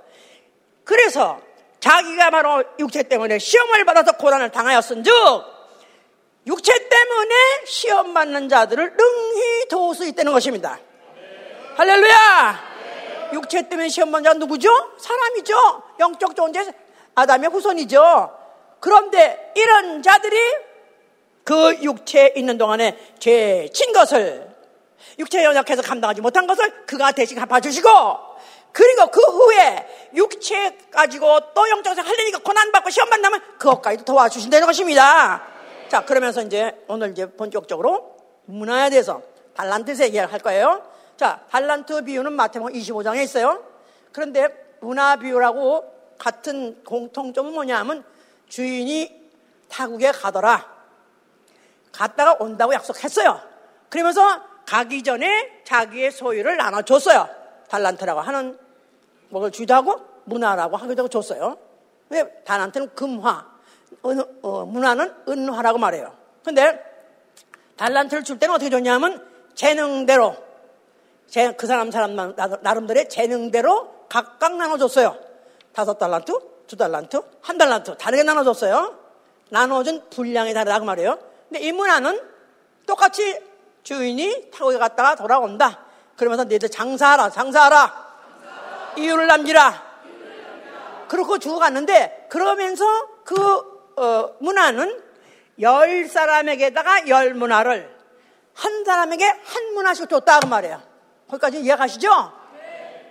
그래서 0.85 1.41
자기가 1.81 2.31
바로 2.31 2.63
육체 2.79 3.03
때문에 3.03 3.39
시험을 3.39 3.85
받아서 3.85 4.13
고난을 4.13 4.51
당하였은 4.51 5.05
즉 5.05 5.13
육체 6.47 6.89
때문에 6.89 7.35
시험 7.67 8.15
받는 8.15 8.49
자들을 8.49 8.97
능히 8.97 9.69
도울 9.69 9.95
수 9.95 10.07
있다는 10.07 10.33
것입니다. 10.33 10.79
네. 11.15 11.75
할렐루야! 11.77 12.73
네. 13.31 13.31
육체 13.35 13.69
때문에 13.69 13.89
시험 13.89 14.11
받는 14.11 14.33
자 14.33 14.39
누구죠? 14.39 14.71
사람이죠. 14.99 15.83
영적 16.01 16.35
존재 16.35 16.65
아담의 17.15 17.51
후손이죠. 17.51 18.39
그런데 18.81 19.53
이런 19.55 20.03
자들이 20.03 20.37
그 21.45 21.79
육체에 21.83 22.33
있는 22.37 22.59
동안에 22.59 22.97
죄진 23.19 23.93
것을 23.93 24.51
육체에 25.19 25.45
연약해서 25.45 25.83
감당하지 25.83 26.21
못한 26.21 26.47
것을 26.47 26.87
그가 26.87 27.13
대신 27.13 27.39
갚아주시고 27.39 27.89
그리고 28.73 29.07
그 29.09 29.21
후에 29.21 30.11
육체 30.15 30.79
가지고 30.91 31.53
또 31.55 31.69
영적으로 31.69 32.03
할려니까 32.03 32.39
고난받고 32.39 32.91
시험 32.91 33.09
만나면 33.11 33.41
그것까지도 33.59 34.05
도와주신다는 34.05 34.67
것입니다. 34.67 35.43
자, 35.89 36.05
그러면서 36.05 36.43
이제 36.43 36.83
오늘 36.89 37.11
이제 37.11 37.31
본격적으로 37.31 38.17
문화에 38.47 38.89
대해서 38.89 39.21
달란트에서 39.55 40.05
얘기할 40.05 40.39
거예요. 40.39 40.83
자, 41.19 41.41
달란트 41.51 42.05
비유는 42.05 42.33
마태복음 42.33 42.73
25장에 42.73 43.23
있어요. 43.23 43.63
그런데 44.11 44.49
문화 44.81 45.17
비유라고 45.17 45.92
같은 46.23 46.85
공통점은 46.85 47.53
뭐냐면 47.53 48.05
주인이 48.49 49.29
타국에 49.69 50.13
가더라. 50.13 50.73
갔다가 51.91 52.37
온다고 52.39 52.73
약속했어요. 52.73 53.41
그러면서 53.89 54.41
가기 54.65 55.03
전에 55.03 55.63
자기의 55.65 56.13
소유를 56.13 56.57
나눠줬어요. 56.59 57.29
달란트라고 57.69 58.21
하는 58.21 58.57
뭐를 59.31 59.51
주자고 59.51 60.01
문화라고 60.23 60.77
하기도 60.77 61.09
줬어요. 61.09 61.59
왜 62.09 62.23
달란트는 62.45 62.95
금화, 62.95 63.45
은, 64.07 64.23
어, 64.43 64.65
문화는 64.65 65.13
은화라고 65.27 65.79
말해요. 65.79 66.17
근데 66.45 66.81
달란트를 67.77 68.23
줄 68.23 68.39
때는 68.39 68.55
어떻게 68.55 68.71
줬냐면 68.71 69.27
재능대로 69.57 70.37
제, 71.27 71.53
그 71.55 71.67
사람 71.67 71.91
사람 71.91 72.15
나름대로의 72.15 73.09
재능대로 73.09 74.07
각각 74.09 74.57
나눠줬어요. 74.57 75.32
다섯 75.75 75.99
달란트, 75.99 76.33
두 76.67 76.77
달란트, 76.77 77.21
한 77.41 77.59
달란트 77.59 77.97
다르게 77.97 78.23
나눠줬어요. 78.23 78.99
나눠준 79.51 80.09
분량이 80.11 80.55
다르다 80.55 80.79
고 80.79 80.85
말이에요. 80.85 81.19
근데 81.49 81.61
이 81.61 81.73
문화는 81.73 82.21
똑같이 82.87 83.39
주인이 83.83 84.51
타고 84.51 84.77
갔다가 84.79 85.15
돌아온다. 85.15 85.85
그러면서 86.17 86.45
너희들 86.45 86.69
장사하라, 86.69 87.31
장사하라. 87.31 88.13
이유를 88.97 89.27
남기라. 89.27 89.93
그렇고 91.09 91.39
죽어갔는데 91.39 92.27
그러면서 92.31 92.85
그 93.25 93.37
어, 93.97 94.35
문화는 94.41 95.03
열 95.61 96.09
사람에게다가 96.09 97.09
열 97.09 97.35
문화를 97.35 97.95
한 98.55 98.85
사람에게 98.85 99.25
한 99.25 99.75
문화씩 99.75 100.09
줬다 100.09 100.41
그 100.41 100.47
말이에요. 100.47 100.81
거기까지 101.29 101.61
이해가시죠? 101.61 102.33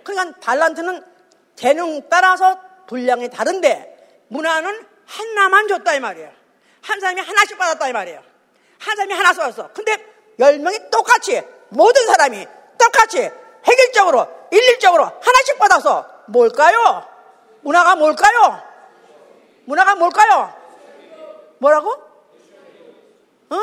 그러니까 0.02 0.40
달란트는 0.40 1.11
재능 1.54 2.08
따라서 2.08 2.58
분량이 2.86 3.28
다른데 3.28 4.24
문화는 4.28 4.86
하나만 5.06 5.68
줬다 5.68 5.94
이 5.94 6.00
말이에요. 6.00 6.30
한 6.82 7.00
사람이 7.00 7.20
하나씩 7.20 7.58
받았다 7.58 7.88
이 7.88 7.92
말이에요. 7.92 8.22
한 8.78 8.96
사람이 8.96 9.14
하나 9.14 9.32
썼어. 9.32 9.70
근데 9.72 9.96
열 10.38 10.58
명이 10.58 10.90
똑같이 10.90 11.42
모든 11.68 12.06
사람이 12.06 12.46
똑같이 12.78 13.30
획일적으로 13.68 14.26
일일적으로 14.50 15.04
하나씩 15.04 15.58
받아서 15.58 16.08
뭘까요? 16.26 17.06
문화가 17.62 17.94
뭘까요? 17.96 18.62
문화가 19.64 19.94
뭘까요? 19.94 20.52
뭐라고? 21.58 21.90
어? 23.50 23.56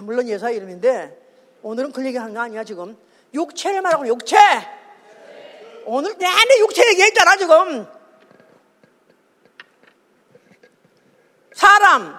물론 0.00 0.28
예사 0.28 0.50
이름인데 0.50 1.18
오늘은 1.62 1.92
그 1.92 2.04
얘기 2.04 2.18
하는 2.18 2.34
거 2.34 2.40
아니야 2.40 2.64
지금 2.64 2.98
육체를 3.32 3.80
말하고 3.80 4.06
육체 4.06 4.36
오늘 5.86 6.16
내내 6.18 6.58
육체 6.60 6.86
얘기했잖아 6.90 7.36
지금 7.36 7.86
사람 11.54 12.18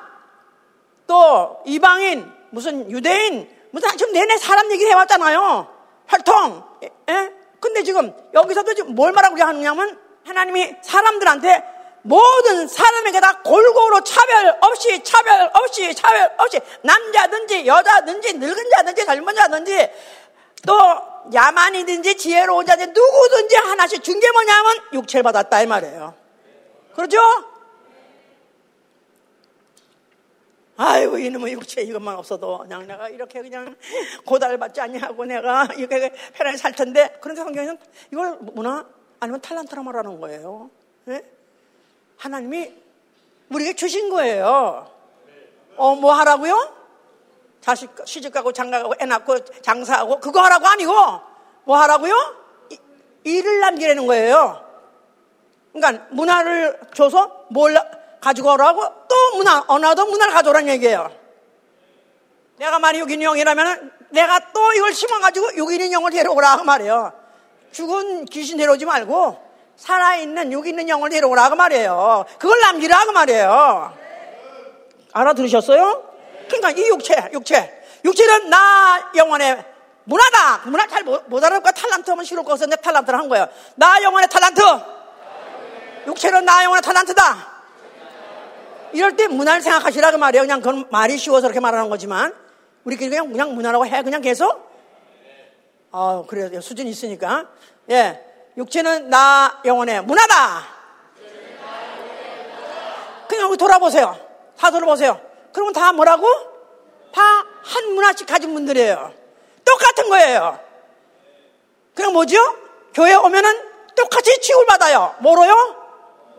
또 1.07 1.61
이방인 1.65 2.31
무슨 2.51 2.89
유대인 2.89 3.49
무슨 3.71 3.97
지금 3.97 4.13
내내 4.13 4.37
사람 4.37 4.71
얘기 4.71 4.85
해왔잖아요 4.85 5.67
활동 6.07 6.63
예? 7.09 7.33
근데 7.59 7.83
지금 7.83 8.13
여기서도 8.33 8.73
지금 8.73 8.95
뭘 8.95 9.11
말하고 9.11 9.41
하느냐면 9.41 9.99
하나님이 10.25 10.75
사람들한테 10.81 11.75
모든 12.03 12.67
사람에게 12.67 13.19
다 13.19 13.41
골고루 13.41 14.03
차별 14.03 14.55
없이 14.61 15.03
차별 15.03 15.49
없이 15.53 15.93
차별 15.95 16.31
없이 16.37 16.59
남자든지 16.83 17.65
여자든지 17.65 18.33
늙은 18.33 18.63
자든지 18.75 19.05
젊은 19.05 19.33
자든지 19.33 19.91
또 20.65 20.73
야만이든지 21.33 22.17
지혜로운 22.17 22.65
자든지 22.65 22.91
누구든지 22.99 23.55
하나씩 23.55 24.03
준 24.03 24.19
게 24.19 24.31
뭐냐면 24.31 24.77
육체를 24.93 25.23
받았다 25.23 25.61
이 25.61 25.67
말이에요. 25.67 26.13
그렇죠? 26.95 27.17
아이고 30.77 31.17
이놈의 31.17 31.53
육체 31.53 31.81
이것만 31.81 32.15
없어도 32.17 32.59
그냥 32.59 32.85
내가 32.85 33.07
이렇게 33.07 33.41
그냥 33.41 33.75
고달받지 34.25 34.81
아니하고 34.81 35.23
내가 35.25 35.67
이렇게 35.77 36.11
편하게 36.33 36.57
살 36.57 36.73
텐데 36.73 37.17
그런데 37.21 37.41
성경에는 37.43 37.77
이걸 38.11 38.37
문화 38.41 38.85
아니면 39.21 39.39
탈란트라 39.41 39.81
말하는 39.83 40.19
거예요. 40.19 40.69
네? 41.05 41.23
하나님이 42.17 42.73
우리에게 43.49 43.75
주신 43.75 44.09
거예요. 44.09 44.91
어, 45.77 45.95
뭐 45.95 46.13
하라고요? 46.13 46.84
자식 47.65 47.89
시집 48.05 48.31
가고 48.31 48.51
장가 48.51 48.83
가고 48.83 48.93
애 49.01 49.05
낳고 49.05 49.43
장사하고 49.43 50.19
그거 50.19 50.39
하라고 50.41 50.67
아니고 50.67 50.93
뭐 51.63 51.77
하라고요? 51.77 52.13
이, 52.69 52.77
일을 53.23 53.59
남기라는 53.59 54.05
거예요. 54.05 54.63
그러니까 55.73 56.05
문화를 56.11 56.79
줘서 56.93 57.47
뭘 57.49 57.75
가지고 58.21 58.53
오라고 58.53 58.83
또 59.07 59.37
문화, 59.37 59.63
언어도 59.67 60.05
문화를 60.05 60.31
가져오라는 60.31 60.69
얘기예요. 60.73 61.09
내가 62.57 62.77
있는 63.13 63.25
영이라면 63.25 63.91
내가 64.11 64.51
또 64.53 64.73
이걸 64.73 64.93
심어가지고 64.93 65.57
영을 65.91 66.11
데려오라 66.11 66.57
그 66.57 66.61
말이에요. 66.61 67.13
죽은 67.71 68.25
귀신 68.25 68.57
데려오지 68.57 68.85
말고 68.85 69.43
살아있는 69.75 70.51
여기 70.51 70.69
있는 70.69 70.87
영을 70.87 71.09
데려오라 71.09 71.49
그 71.49 71.55
말이에요. 71.55 72.25
그걸 72.37 72.59
남기라 72.59 73.05
그 73.05 73.09
말이에요. 73.09 73.97
알아들으셨어요? 75.13 76.14
그러니까 76.47 76.71
이 76.71 76.87
육체, 76.87 77.29
육체. 77.33 77.83
육체는 78.03 78.49
나 78.49 79.11
영혼의 79.15 79.65
문화다. 80.05 80.69
문화 80.69 80.87
잘 80.87 81.03
못, 81.03 81.23
못 81.27 81.43
알아볼까? 81.43 81.71
탈란트 81.71 82.09
하면 82.11 82.23
싫을 82.25 82.43
것 82.43 82.51
같아서 82.51 82.67
내 82.67 82.75
탈란트를 82.75 83.17
한 83.17 83.27
거예요. 83.27 83.47
나 83.75 84.01
영혼의 84.01 84.29
탈란트. 84.29 84.61
육체는 86.07 86.45
나 86.45 86.63
영혼의 86.63 86.81
탈란트다. 86.81 87.55
이럴 88.93 89.15
때 89.15 89.27
문화를 89.27 89.61
생각하시라 89.61 90.11
그 90.11 90.17
말이에요. 90.17 90.43
그냥 90.43 90.61
그건 90.61 90.85
말이 90.91 91.17
쉬워서 91.17 91.47
그렇게 91.47 91.59
말하는 91.59 91.89
거지만 91.89 92.33
우리끼리 92.83 93.09
그냥 93.09 93.31
그냥 93.31 93.55
문화라고 93.55 93.85
해 93.85 94.03
그냥 94.03 94.21
계속. 94.21 94.73
어 95.91 96.25
그래요 96.27 96.61
수준 96.61 96.87
이 96.87 96.91
있으니까 96.91 97.47
예 97.89 98.21
육체는 98.57 99.09
나 99.09 99.61
영혼의 99.65 100.03
문화다. 100.03 100.63
그냥 103.27 103.49
우리 103.49 103.57
돌아보세요. 103.57 104.17
다 104.57 104.69
돌아보세요. 104.69 105.19
그러면 105.55 105.71
다 105.73 105.93
뭐라고? 105.93 106.27
다 107.13 107.55
한 107.65 107.93
문화씩 107.95 108.27
가진 108.27 108.53
분들이에요. 108.53 109.11
똑같은 109.65 110.09
거예요. 110.09 110.59
그냥 111.95 112.13
뭐죠? 112.13 112.37
교회 112.93 113.15
오면은 113.15 113.69
똑같이 113.95 114.39
취급받아요. 114.39 115.15
뭐로요? 115.19 115.75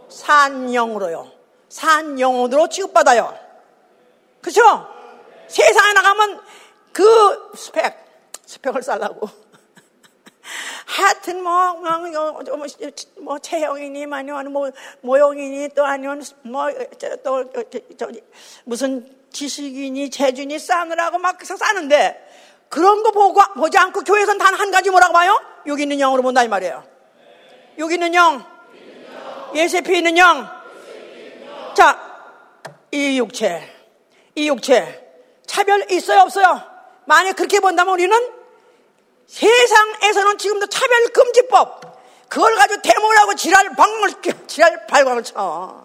산영으로요. 0.09 1.31
산영혼으로 1.69 2.69
취급받아요. 2.69 3.37
그렇죠? 4.41 4.89
세상에 5.49 5.93
나가면 5.95 6.41
그 6.93 7.51
스펙, 7.57 7.97
스펙을 8.47 8.83
쌓라고. 8.83 9.29
하여튼 10.87 11.43
뭐, 11.43 11.74
뭐, 11.74 11.99
뭐, 11.99 12.66
뭐 13.20 13.39
체형이니 13.41 14.07
아니면 14.11 14.53
뭐 14.53 14.70
모형이니 15.01 15.70
또 15.74 15.84
아니면 15.84 16.22
뭐또 16.43 17.45
무슨 18.64 19.05
지식이니 19.32 20.11
재준이 20.11 20.59
쌓느라고 20.61 21.18
막 21.18 21.45
쌓는데 21.45 22.24
그런 22.68 23.03
거 23.03 23.11
보고 23.11 23.41
보지 23.55 23.76
않고 23.76 24.03
교회에서는 24.03 24.39
단한 24.39 24.70
가지 24.70 24.91
뭐라고 24.91 25.12
봐요? 25.12 25.39
여기 25.66 25.82
있는 25.82 25.99
영으로 25.99 26.22
본다 26.22 26.45
이 26.45 26.49
말이에요. 26.49 26.84
여기 27.78 27.95
있는 27.95 28.14
영, 28.14 28.45
예세피 29.55 29.99
있는 29.99 30.16
영. 30.16 30.49
자, 31.74 32.01
이 32.93 33.18
육체, 33.18 33.62
이 34.37 34.49
육체 34.49 35.05
차별 35.47 35.84
있어요 35.91 36.20
없어요? 36.20 36.62
만약 37.07 37.34
그렇게 37.34 37.59
본다면 37.59 37.95
우리는 37.95 38.36
세상에서는 39.27 40.39
지금도 40.39 40.66
차별금지법 40.66 41.87
그걸 42.29 42.55
가지고 42.57 42.83
대모하고 42.83 43.35
지랄 43.35 43.74
방을 43.77 44.11
지랄 44.47 44.87
발광을 44.87 45.22
쳐. 45.22 45.85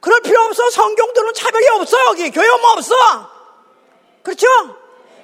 그럴 0.00 0.20
필요 0.22 0.40
없어. 0.42 0.70
성경들은 0.70 1.34
차별이 1.34 1.68
없어 1.68 2.06
여기 2.06 2.30
교회 2.30 2.48
오면 2.48 2.70
없어. 2.70 2.94
그렇죠? 4.22 4.46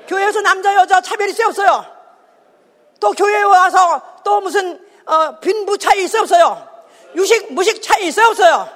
교회에서 0.09 0.41
남자 0.41 0.75
여자 0.75 1.01
차별 1.01 1.29
있어요 1.31 1.49
없어요? 1.49 1.87
또 3.01 3.13
교회에 3.13 3.43
와서 3.43 4.03
또 4.25 4.41
무슨 4.41 4.81
어, 5.07 5.39
빈부 5.41 5.77
차이 5.79 6.05
있어요 6.05 6.23
없어요? 6.23 6.69
유식 7.17 7.53
무식 7.53 7.83
차이 7.83 8.07
있어요 8.07 8.29
없어요? 8.29 8.69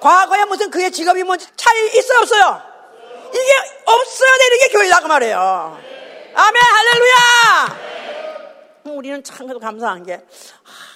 과거에 0.00 0.44
무슨 0.44 0.70
그의 0.70 0.90
직업이 0.90 1.22
뭔 1.22 1.38
차이 1.38 1.86
있어요 1.96 2.20
없어요? 2.20 2.62
이게 3.30 3.52
없어야 3.84 4.30
되는 4.38 4.58
게 4.58 4.68
교회다 4.68 5.00
그 5.00 5.06
말이에요. 5.06 5.95
아멘, 6.38 6.62
할렐루야! 6.62 7.78
우리는 8.94 9.24
참 9.24 9.58
감사한 9.58 10.04
게, 10.04 10.16
아, 10.16 10.20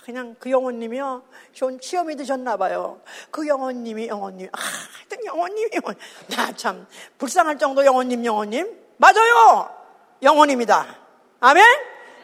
그냥 0.05 0.37
그 0.39 0.51
영혼님이요. 0.51 1.23
좋은 1.55 1.81
치험이 1.81 2.15
드셨나 2.17 2.59
봐요. 2.59 3.01
그 3.31 3.49
영혼님이 3.49 4.09
영혼님. 4.09 4.51
아, 4.53 4.59
하여튼 4.61 5.25
영혼님이 5.25 5.71
영혼. 5.77 5.95
나 6.29 6.53
참, 6.53 6.87
불쌍할 7.17 7.57
정도 7.57 7.87
영혼님, 7.87 8.23
영혼님. 8.23 8.79
맞아요! 8.99 9.75
영혼입니다. 10.23 10.99
아멘? 11.41 11.65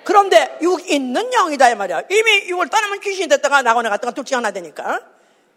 그런데 0.04 0.58
육 0.60 0.86
있는 0.90 1.32
영이다, 1.32 1.70
이 1.70 1.74
말이야. 1.74 2.02
이미 2.10 2.48
육을 2.50 2.68
떠나면 2.68 3.00
귀신이 3.00 3.28
됐다가 3.28 3.62
나거나 3.62 3.88
갔다가 3.88 4.12
둘중 4.12 4.36
하나 4.36 4.50
되니까. 4.50 5.00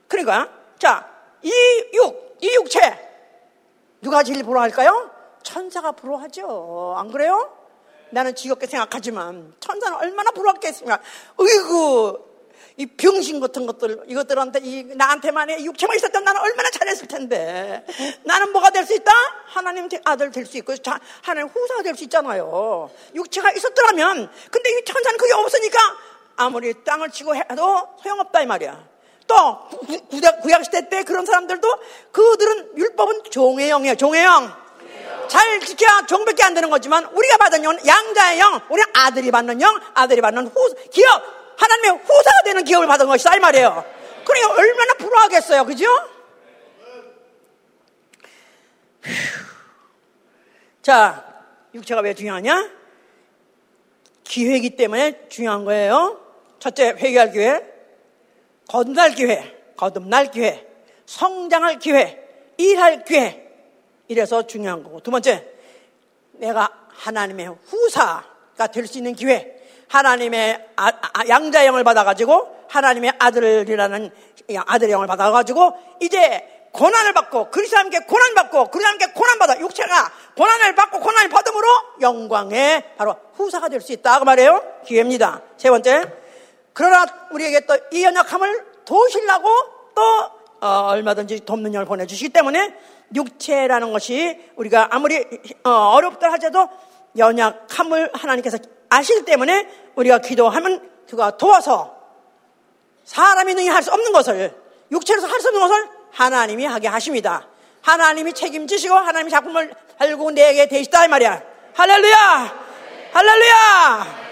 그러니까, 0.08 0.50
자, 0.78 1.10
이 1.42 1.52
육, 1.94 2.38
이 2.40 2.56
육체 2.56 2.80
누가 4.00 4.24
제일 4.24 4.44
부러워할까요? 4.44 5.19
천사가 5.44 5.92
부러워하죠. 5.94 6.96
안 6.98 7.12
그래요? 7.12 7.56
나는 8.12 8.34
지겹게 8.36 8.68
생각하지만 8.68 9.54
천사는 9.60 9.96
얼마나 9.98 10.32
부러웠겠습니까? 10.32 11.00
으이구 11.40 12.30
이 12.78 12.86
병신 12.86 13.40
같은 13.42 13.66
것들 13.68 14.04
이것들한테 14.08 14.62
이 14.64 14.84
나한테만 14.96 15.50
의 15.50 15.66
육체만 15.66 15.98
있었다면 15.98 16.24
나는 16.24 16.42
얼마나 16.42 16.70
잘했을 16.72 17.08
텐데 17.08 17.86
나는 18.24 18.52
뭐가 18.54 18.70
될 18.70 18.86
수 18.86 18.94
있다? 18.96 19.12
하나님 19.48 19.90
아들 20.06 20.32
될 20.32 20.46
수 20.46 20.58
있고 20.58 20.76
자, 20.78 21.00
하나님 21.22 21.50
후사가 21.50 21.84
될 21.84 21.96
수 21.96 22.06
있잖아요. 22.06 22.90
육체가 23.14 23.52
있었더라면 23.52 24.32
근데 24.50 24.70
이 24.72 24.86
천사는 24.86 25.18
그게 25.18 25.34
없으니까 25.34 25.78
아무리 26.38 26.74
땅을 26.86 27.10
치고 27.12 27.36
해도 27.36 27.90
소용없다 28.02 28.42
이 28.42 28.46
말이야. 28.46 28.88
또 29.28 29.36
구약, 30.42 30.64
시대 30.66 30.88
때 30.90 31.04
그런 31.04 31.26
사람들도 31.26 31.68
그들은 32.12 32.78
율법은 32.78 33.24
종의 33.30 33.70
영이에요. 33.70 33.96
종의 33.96 34.24
영. 34.24 34.69
잘 35.30 35.60
지켜야 35.62 36.06
종밖에 36.06 36.44
안 36.44 36.54
되는 36.54 36.70
거지만 36.70 37.06
우리가 37.06 37.38
받은 37.38 37.64
영은 37.64 37.86
양자의 37.86 38.40
영, 38.40 38.60
우리 38.70 38.82
아들이 38.94 39.32
받는 39.32 39.62
영, 39.62 39.80
아들이 39.94 40.20
받는 40.22 40.48
후 40.48 40.76
기업, 40.92 41.24
하나님의 41.56 41.92
후사가 42.04 42.42
되는 42.44 42.64
기업을 42.64 42.88
받은 42.88 43.08
것이다 43.08 43.36
이 43.36 43.40
말이에요. 43.40 43.86
그러니까 44.26 44.54
얼마나 44.54 44.94
불화하겠어요, 44.96 45.66
그죠? 45.66 45.86
자, 50.82 51.26
육체가 51.74 52.02
왜 52.02 52.14
중요하냐? 52.14 52.70
기회이기 54.24 54.76
때문에 54.76 55.28
중요한 55.30 55.66
거예요. 55.66 56.20
첫째, 56.60 56.90
회개할 56.90 57.32
기회, 57.32 57.62
거듭날 58.68 59.12
기회, 59.12 59.58
거듭날 59.78 60.32
기회, 60.32 60.68
성장할 61.06 61.80
기회, 61.80 62.24
일할 62.58 63.04
기회. 63.04 63.49
이래서 64.10 64.46
중요한 64.46 64.84
거고. 64.84 65.00
두 65.00 65.12
번째, 65.12 65.48
내가 66.34 66.70
하나님의 66.90 67.56
후사가 67.68 68.68
될 68.74 68.86
수 68.88 68.98
있는 68.98 69.14
기회. 69.14 69.56
하나님의 69.88 70.68
아, 70.76 70.88
아, 70.88 71.28
양자형을 71.28 71.84
받아가지고 71.84 72.66
하나님의 72.70 73.14
아들이라는 73.18 74.12
아들의 74.68 74.92
영을 74.92 75.08
받아가지고 75.08 75.74
이제 76.00 76.68
고난을 76.72 77.14
받고 77.14 77.50
그리스도님께 77.50 78.02
고난 78.02 78.36
받고 78.36 78.70
그리스도님께 78.70 79.14
고난 79.14 79.40
받아 79.40 79.60
육체가 79.60 80.12
고난을 80.38 80.76
받고 80.76 81.00
고난을 81.00 81.30
받음으로 81.30 81.68
영광의 82.02 82.84
바로 82.98 83.16
후사가 83.34 83.70
될 83.70 83.82
수 83.82 83.92
있다 83.94 84.20
그 84.20 84.26
말이에요 84.26 84.62
기회입니다 84.86 85.42
세 85.58 85.72
번째 85.72 86.04
그러나 86.74 87.06
우리에게 87.32 87.66
또 87.66 87.76
이 87.92 88.04
연약함을 88.04 88.66
도우시려고 88.86 89.50
또 89.96 90.02
어, 90.62 90.68
얼마든지 90.90 91.46
돕는 91.46 91.74
영을 91.74 91.88
보내주시기 91.88 92.30
때문에 92.30 92.76
육체라는 93.16 93.92
것이 93.92 94.40
우리가 94.56 94.90
아무리 94.92 95.26
어, 95.64 96.00
렵다 96.02 96.32
하자도 96.32 96.70
연약함을 97.18 98.12
하나님께서 98.14 98.58
아시기 98.90 99.26
때문에 99.26 99.68
우리가 99.96 100.20
기도하면 100.20 100.90
그가 101.10 101.38
도와서 101.38 101.98
사람이 103.06 103.56
능히 103.56 103.68
할 103.70 103.82
수 103.82 103.92
없는 103.92 104.12
것을 104.14 104.56
육체로서 104.92 105.28
할 105.28 105.40
수 105.42 105.48
없는 105.48 105.62
것을 105.62 105.90
하나님이 106.12 106.66
하게 106.66 106.88
하십니다. 106.88 107.48
하나님이 107.82 108.34
책임지시고 108.34 108.94
하나님이 108.96 109.32
작품을 109.32 109.74
달고 109.98 110.32
내게 110.32 110.68
되시다 110.68 111.06
이 111.06 111.08
말이야. 111.08 111.42
할렐루야! 111.74 112.60
할렐루야! 113.14 114.30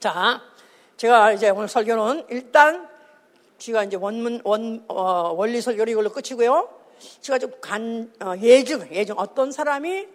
자, 0.00 0.40
제가 0.96 1.32
이제 1.32 1.50
오늘 1.50 1.68
설교는 1.68 2.26
일단 2.30 2.87
제가 3.58 3.84
이제 3.84 3.96
원문 3.96 4.42
원 4.44 4.84
어, 4.88 5.32
원리 5.36 5.60
설교를 5.60 5.90
이걸로 5.92 6.10
끝이고요. 6.10 6.68
제가 7.20 7.38
좀 7.38 7.52
간 7.60 8.12
어, 8.20 8.34
예증 8.40 8.88
예증. 8.92 9.16
어떤 9.18 9.52
사람이 9.52 10.06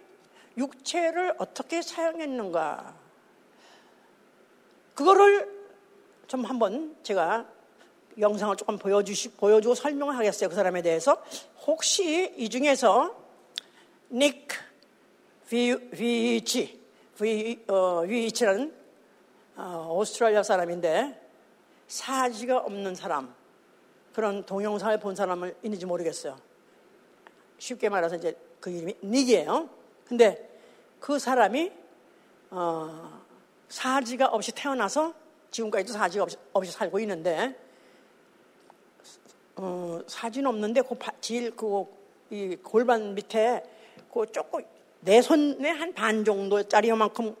육체를 0.56 1.34
어떻게 1.38 1.82
사용했는가. 1.82 2.94
그거를 4.94 5.52
좀 6.26 6.44
한번 6.44 6.96
제가 7.02 7.46
영상을 8.18 8.56
조금 8.56 8.78
보여주시 8.78 9.30
보여주고 9.32 9.74
설명을 9.74 10.16
하겠어요 10.16 10.48
그 10.48 10.54
사람에 10.54 10.82
대해서. 10.82 11.22
혹시 11.66 12.32
이 12.36 12.48
중에서 12.48 13.14
닉 14.10 14.48
위치 15.50 16.80
위, 17.20 17.62
어, 17.68 18.00
위치라는 18.00 18.74
어, 19.56 19.94
오스트랄리아 19.98 20.42
사람인데 20.42 21.23
사지가 21.88 22.58
없는 22.58 22.94
사람 22.94 23.34
그런 24.12 24.44
동영상을 24.46 24.98
본 25.00 25.14
사람을 25.14 25.56
있는지 25.62 25.86
모르겠어요. 25.86 26.36
쉽게 27.58 27.88
말해서 27.88 28.16
이제 28.16 28.36
그 28.60 28.70
이름이 28.70 28.96
닉이에요. 29.02 29.68
근데 30.06 30.50
그 31.00 31.18
사람이 31.18 31.72
어, 32.50 33.22
사지가 33.68 34.28
없이 34.28 34.52
태어나서 34.52 35.14
지금까지도 35.50 35.92
사지가 35.92 36.24
없이, 36.24 36.36
없이 36.52 36.72
살고 36.72 36.98
있는데 37.00 37.58
어, 39.56 40.00
사지는 40.06 40.48
없는데 40.48 40.82
그 40.82 40.96
질, 41.20 41.54
그, 41.54 41.86
이 42.30 42.56
골반 42.56 43.14
밑에 43.14 43.62
그 44.12 44.26
조금 44.32 44.64
내 45.00 45.20
손에 45.20 45.68
한 45.70 45.92
반 45.92 46.24
정도짜리 46.24 46.88
요만큼 46.88 47.36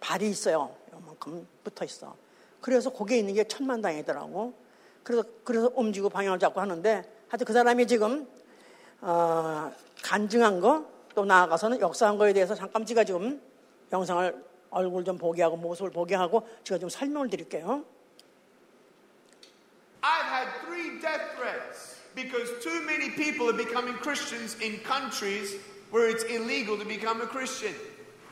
발이 0.00 0.28
있어요. 0.30 0.74
요만큼 0.92 1.46
붙어 1.64 1.84
있어. 1.84 2.14
그래서 2.62 2.90
거기에 2.90 3.18
있는 3.18 3.34
게 3.34 3.44
천만당이더라고. 3.44 4.54
그래서, 5.02 5.24
그래서 5.44 5.70
움직이고 5.74 6.08
방향을 6.08 6.38
잡고 6.38 6.60
하는데 6.60 7.04
하여튼 7.28 7.44
그 7.44 7.52
사람이 7.52 7.86
지금, 7.86 8.26
어, 9.00 9.70
간증한 10.02 10.60
거, 10.60 10.86
또 11.14 11.24
나아가서는 11.26 11.80
역사한 11.80 12.16
거에 12.16 12.32
대해서 12.32 12.54
잠깐 12.54 12.86
제가 12.86 13.04
지금 13.04 13.42
영상을 13.92 14.44
얼굴 14.70 15.04
좀 15.04 15.18
보게 15.18 15.42
하고 15.42 15.56
모습을 15.56 15.90
보게 15.90 16.14
하고 16.14 16.48
제가 16.64 16.78
좀 16.78 16.88
설명을 16.88 17.28
드릴게요. 17.28 17.84
I've 20.02 20.26
had 20.26 20.48
three 20.64 21.00
death 21.00 21.36
threats 21.36 22.00
because 22.14 22.62
too 22.62 22.80
many 22.82 23.10
people 23.10 23.48
are 23.48 23.56
becoming 23.56 23.94
Christians 24.00 24.56
in 24.62 24.80
countries 24.82 25.58
where 25.90 26.08
it's 26.08 26.24
illegal 26.24 26.78
to 26.78 26.86
become 26.86 27.20
a 27.20 27.26
Christian. 27.26 27.74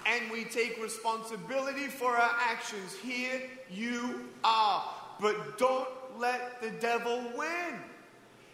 And 0.06 0.30
we 0.30 0.44
take 0.44 0.82
responsibility 0.82 1.86
for 1.86 2.16
our 2.16 2.36
actions. 2.40 2.94
Here 3.02 3.42
you 3.70 4.24
are. 4.42 4.84
But 5.20 5.58
don't 5.58 5.88
let 6.18 6.60
the 6.60 6.70
devil 6.70 7.22
win. 7.36 7.74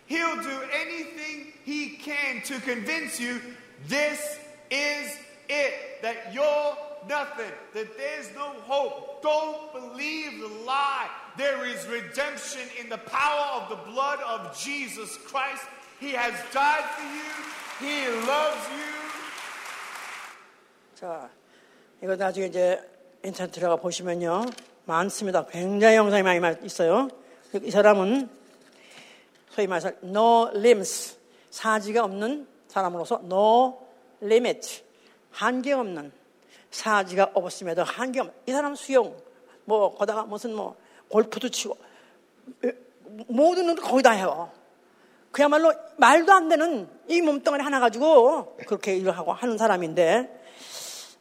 He'll 0.06 0.42
do 0.42 0.60
anything 0.72 1.52
he 1.64 1.90
can 1.90 2.42
to 2.42 2.60
convince 2.60 3.18
you 3.18 3.40
this 3.88 4.38
is 4.70 5.16
it, 5.48 6.02
that 6.02 6.32
you're 6.32 6.76
nothing, 7.08 7.52
that 7.74 7.96
there's 7.96 8.32
no 8.34 8.50
hope. 8.62 9.22
Don't 9.22 9.72
believe 9.72 10.40
the 10.40 10.64
lie. 10.64 11.08
There 11.36 11.66
is 11.66 11.86
redemption 11.86 12.62
in 12.80 12.88
the 12.88 12.98
power 12.98 13.62
of 13.62 13.68
the 13.68 13.90
blood 13.90 14.20
of 14.20 14.58
Jesus 14.58 15.16
Christ. 15.18 15.64
He 16.00 16.12
has 16.12 16.34
died 16.52 16.84
for 16.84 17.86
you, 17.86 17.90
He 17.90 18.26
loves 18.26 18.68
you. 18.76 18.95
자, 20.96 21.28
이거 22.02 22.16
나중에 22.16 22.46
이제 22.46 22.80
인터넷 23.22 23.52
들어가 23.52 23.76
보시면요. 23.76 24.46
많습니다. 24.86 25.44
굉장히 25.44 25.96
영상이 25.96 26.22
많이 26.22 26.56
있어요. 26.64 27.10
이 27.62 27.70
사람은 27.70 28.30
소위 29.50 29.66
말해서 29.66 29.90
no 30.02 30.48
limbs, 30.54 31.18
사지가 31.50 32.02
없는 32.02 32.48
사람으로서 32.68 33.20
no 33.24 33.78
limit, 34.22 34.82
한계 35.32 35.74
없는 35.74 36.12
사지가 36.70 37.32
없음에도 37.34 37.84
한계 37.84 38.20
없는 38.20 38.34
이 38.46 38.52
사람 38.52 38.74
수영, 38.74 39.14
뭐 39.66 39.94
거다가 39.94 40.22
무슨 40.22 40.54
뭐 40.54 40.76
골프도 41.10 41.50
치고 41.50 41.76
모든 43.28 43.66
걸 43.66 43.76
거의 43.76 44.02
다 44.02 44.12
해요. 44.12 44.50
그야말로 45.30 45.74
말도 45.98 46.32
안 46.32 46.48
되는 46.48 46.88
이 47.06 47.20
몸뚱아리 47.20 47.62
하나 47.62 47.80
가지고 47.80 48.56
그렇게 48.66 48.96
일을 48.96 49.12
하고 49.12 49.34
하는 49.34 49.58
사람인데 49.58 50.35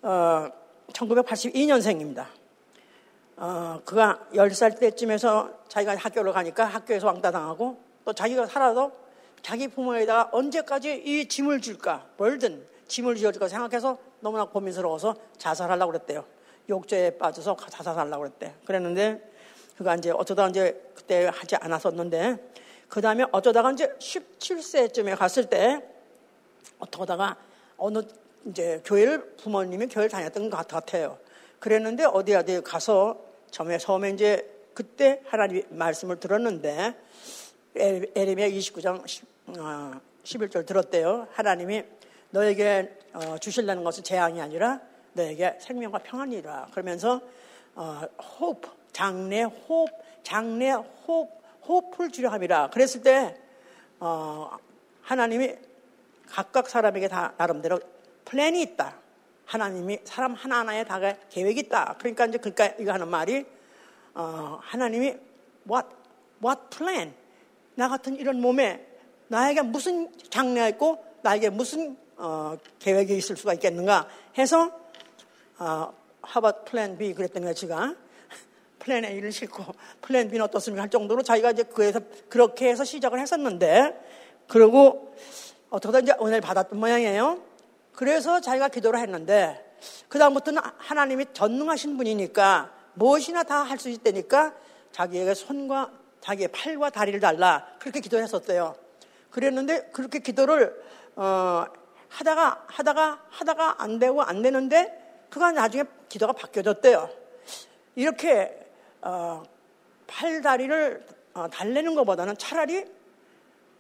어, 0.02 0.50
1982년생입니다. 0.92 2.26
어, 3.38 3.82
그가 3.84 4.20
10살 4.34 4.80
때쯤에서 4.80 5.50
자기가 5.68 5.96
학교를 5.96 6.32
가니까 6.32 6.66
학교에서 6.66 7.08
왕따 7.08 7.32
당하고 7.32 7.78
또 8.06 8.14
자기가 8.14 8.48
살아도 8.48 8.92
자기 9.42 9.68
부모에다가 9.68 10.30
언제까지 10.32 11.04
이 11.06 11.28
짐을 11.28 11.62
줄까, 11.62 12.06
벌든 12.18 12.66
짐을 12.88 13.16
지어줄까 13.16 13.48
생각해서 13.48 13.98
너무나 14.20 14.46
고민스러워서 14.46 15.16
자살하려고 15.38 15.92
그랬대요. 15.92 16.26
욕죄에 16.70 17.12
빠져서 17.18 17.58
자살하려고 17.70 18.24
그랬대. 18.24 18.56
그랬는데 18.66 19.32
그가 19.78 19.96
이제 19.96 20.12
어쩌다 20.12 20.48
이제 20.48 20.92
그때 20.96 21.30
하지 21.32 21.56
않았었는데 21.58 22.38
그 22.88 23.02
다음에 23.02 23.26
어쩌다가 23.32 23.72
이제 23.72 23.88
17세쯤에 24.00 25.18
갔을 25.18 25.46
때 25.46 25.84
어떻게 26.80 27.00
하다가 27.00 27.38
어느 27.78 28.02
이제 28.46 28.82
교회를 28.86 29.36
부모님이 29.38 29.88
교회를 29.88 30.10
다녔던 30.10 30.50
것 30.50 30.68
같아요. 30.68 31.18
그랬는데 31.60 32.06
어디 32.06 32.36
어디 32.36 32.62
가서 32.62 33.20
처음에 33.50 33.78
처음에 33.78 34.12
이제 34.12 34.48
그때 34.74 35.22
하나님 35.26 35.64
말씀을 35.70 36.20
들었는데 36.20 36.96
에레미야 37.76 38.50
29장 38.50 39.04
11절 40.24 40.66
들었대요. 40.66 41.28
하나님이 41.32 41.84
너에게 42.30 42.98
어, 43.14 43.38
주실라는 43.38 43.84
것은 43.84 44.04
재앙이 44.04 44.42
아니라 44.42 44.82
너에게 45.14 45.58
생명과 45.60 46.00
평안이라. 46.00 46.68
그러면서 46.72 47.22
어, 47.76 48.02
호흡, 48.40 48.62
장래 48.92 49.44
호흡, 49.44 49.90
장래 50.24 50.72
호흡, 50.72 51.30
호흡을 51.68 52.12
주려 52.12 52.30
함이라. 52.30 52.70
그랬을 52.70 53.02
때 53.02 53.38
어, 54.00 54.52
하나님이 55.02 55.56
각각 56.28 56.70
사람에게 56.70 57.08
다 57.08 57.34
나름대로 57.38 57.80
플랜이 58.26 58.62
있다. 58.62 59.00
하나님이 59.46 60.00
사람 60.04 60.34
하나하나에 60.34 60.84
다 60.84 61.00
계획이 61.30 61.62
있다. 61.62 61.96
그러니까 62.00 62.26
이제 62.26 62.38
그러니까 62.38 62.68
이거 62.80 62.92
하는 62.92 63.08
말이 63.08 63.46
어, 64.16 64.60
하나님이 64.62 65.16
what 65.70 65.88
what 66.44 66.62
plan 66.76 67.14
나 67.76 67.88
같은 67.88 68.16
이런 68.16 68.42
몸에 68.42 68.86
나에게 69.28 69.62
무슨 69.62 70.12
장래가 70.30 70.70
있고 70.70 71.04
나에게 71.22 71.50
무슨 71.50 71.98
어, 72.18 72.58
계획이 72.80 73.16
있을 73.18 73.36
수가 73.36 73.54
있겠는가 73.54 74.08
해서 74.38 74.72
어, 75.60 75.94
have 76.22 76.64
a 76.66 76.72
plan 76.72 76.98
B 76.98 77.14
그랬던 77.14 77.44
거예요 77.44 77.54
제가 77.54 77.96
plan 78.80 79.06
A를 79.06 79.32
싣고 79.32 79.64
플랜 80.02 80.30
B는 80.30 80.46
어떻습니까 80.46 80.84
할 80.84 80.90
정도로 80.90 81.24
자기가 81.24 81.52
이제 81.52 81.64
그에서 81.64 82.00
그렇게 82.30 82.70
해서 82.70 82.84
시작을 82.84 83.20
했었는데 83.20 84.00
그리고 84.48 85.16
어떻게든 85.70 86.04
이제 86.04 86.14
은혜를 86.22 86.42
받았던 86.42 86.80
모양이에요. 86.80 87.42
그래서 87.96 88.40
자기가 88.42 88.70
기도를 88.70 89.00
했는데 89.00 89.76
그다음부터는 90.10 90.62
하나님이 90.78 91.28
전능하신 91.34 91.98
분이니까 91.98 92.72
무엇이나 92.94 93.44
다 93.44 93.64
할 93.64 93.78
수 93.80 93.90
있다니까 93.90 94.54
자기에게 94.92 95.34
손과 95.34 95.92
자기의 96.22 96.48
팔과 96.50 96.90
다리를 96.90 97.20
달라 97.20 97.68
그렇게 97.80 98.00
기도했었대요. 98.00 98.76
그랬는데 99.30 99.90
그렇게 99.92 100.20
기도를 100.20 100.82
어, 101.16 101.66
하다가 102.10 102.66
하다가 102.68 103.22
하다가 103.30 103.82
안 103.82 104.00
되고 104.00 104.22
안 104.22 104.42
되는데 104.42 105.26
그가 105.30 105.52
나중에 105.52 105.84
기도가 106.08 106.34
바뀌어졌대요. 106.34 107.10
이렇게 107.96 108.58
어, 109.02 109.44
팔 110.08 110.42
다리를 110.42 111.06
어, 111.34 111.48
달래는 111.50 111.96
것보다는 111.96 112.38
차라리 112.38 112.86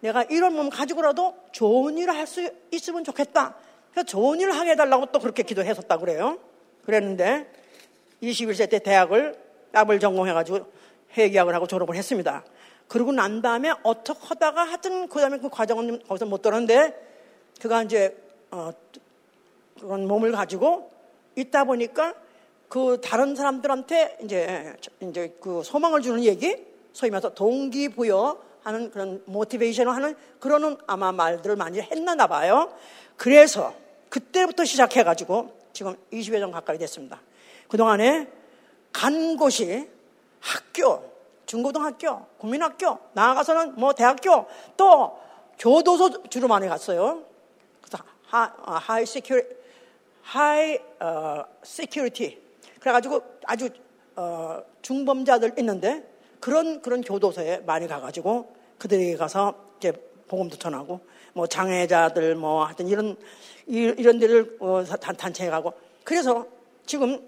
내가 0.02 0.24
이런 0.24 0.54
몸 0.54 0.70
가지고라도 0.70 1.36
좋은 1.52 1.98
일을 1.98 2.14
할 2.16 2.28
수 2.28 2.48
있으면 2.72 3.04
좋겠다. 3.04 3.56
그래서 3.96 4.08
좋은 4.08 4.42
일을 4.42 4.54
하게 4.54 4.72
해달라고 4.72 5.06
또 5.14 5.20
그렇게 5.20 5.42
기도했었다 5.42 5.98
그래요. 5.98 6.38
그랬는데 6.86 7.50
21세 8.22 8.70
때 8.70 8.80
대학을 8.80 9.40
답을 9.72 10.02
전공해가지고 10.02 10.66
회계학을 11.18 11.56
하고 11.56 11.66
졸업을 11.66 11.96
했습니다. 11.96 12.44
그러고 12.90 13.14
난 13.14 13.42
다음에 13.42 13.72
어떻게 13.84 14.20
하다가 14.22 14.66
하여튼 14.66 15.08
그 15.08 15.22
다음에 15.22 15.38
그 15.38 15.48
과정은 15.48 16.04
거기서 16.04 16.26
못 16.26 16.42
들었는데 16.42 16.94
그가 17.62 17.84
이제 17.84 18.18
어, 18.52 18.72
그런 19.80 20.10
몸을 20.10 20.34
가지고 20.34 20.92
있다 21.38 21.64
보니까 21.64 22.16
그 22.68 23.00
다른 23.02 23.34
사람들한테 23.34 24.18
이제 24.24 24.76
이제 25.00 25.34
그 25.40 25.64
소망을 25.64 26.02
주는 26.02 26.22
얘기 26.22 26.66
소위 26.92 27.12
말해서 27.12 27.34
동기부여 27.34 28.44
하는 28.62 28.92
그런 28.92 29.24
모티베이션을 29.26 29.96
하는 29.96 30.16
그런 30.42 30.78
아마 30.86 31.14
말들을 31.14 31.56
많이 31.56 31.80
했나 31.80 32.28
봐요. 32.28 32.74
그래서 33.16 33.85
그때부터 34.10 34.66
시작해가지고 34.66 35.54
지금 35.74 35.96
20여 36.12 36.40
년 36.40 36.52
가까이 36.52 36.78
됐습니다. 36.78 37.22
그동안에 37.68 38.28
간 38.94 39.36
곳이 39.36 39.90
학교, 40.40 41.12
중고등학교, 41.46 42.26
국민학교, 42.38 42.98
나아가서는 43.14 43.76
뭐 43.76 43.94
대학교, 43.94 44.46
또 44.78 45.20
교도소 45.60 46.24
주로 46.30 46.48
많이 46.48 46.68
갔어요. 46.68 47.24
그래서 47.82 48.04
하, 48.28 48.54
high 48.80 49.06
securi, 49.06 49.44
high 50.22 50.80
어, 51.00 51.44
security. 51.64 52.42
그래가지고 52.80 53.22
아주 53.46 53.70
어, 54.16 54.62
중범자들 54.82 55.56
있는데 55.60 56.08
그런 56.40 56.82
그런 56.82 57.02
교도소에 57.02 57.60
많이 57.66 57.88
가가지고 57.88 58.56
그들에게 58.78 59.18
가서 59.18 59.56
이제 59.78 59.92
복음도 60.28 60.58
전하고 60.58 61.02
뭐 61.34 61.48
장애자들 61.48 62.36
뭐 62.36 62.66
하여튼 62.66 62.88
이런 62.88 63.16
이런 63.68 64.20
데를 64.20 64.58
어, 64.60 64.84
단체에 64.84 65.50
가고 65.50 65.74
그래서 66.04 66.46
지금 66.86 67.26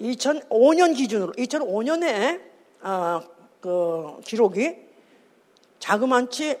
2005년 0.00 0.96
기준으로 0.96 1.32
2005년에 1.32 2.40
어, 2.82 3.20
그 3.60 4.20
기록이 4.24 4.76
자그만치 5.78 6.58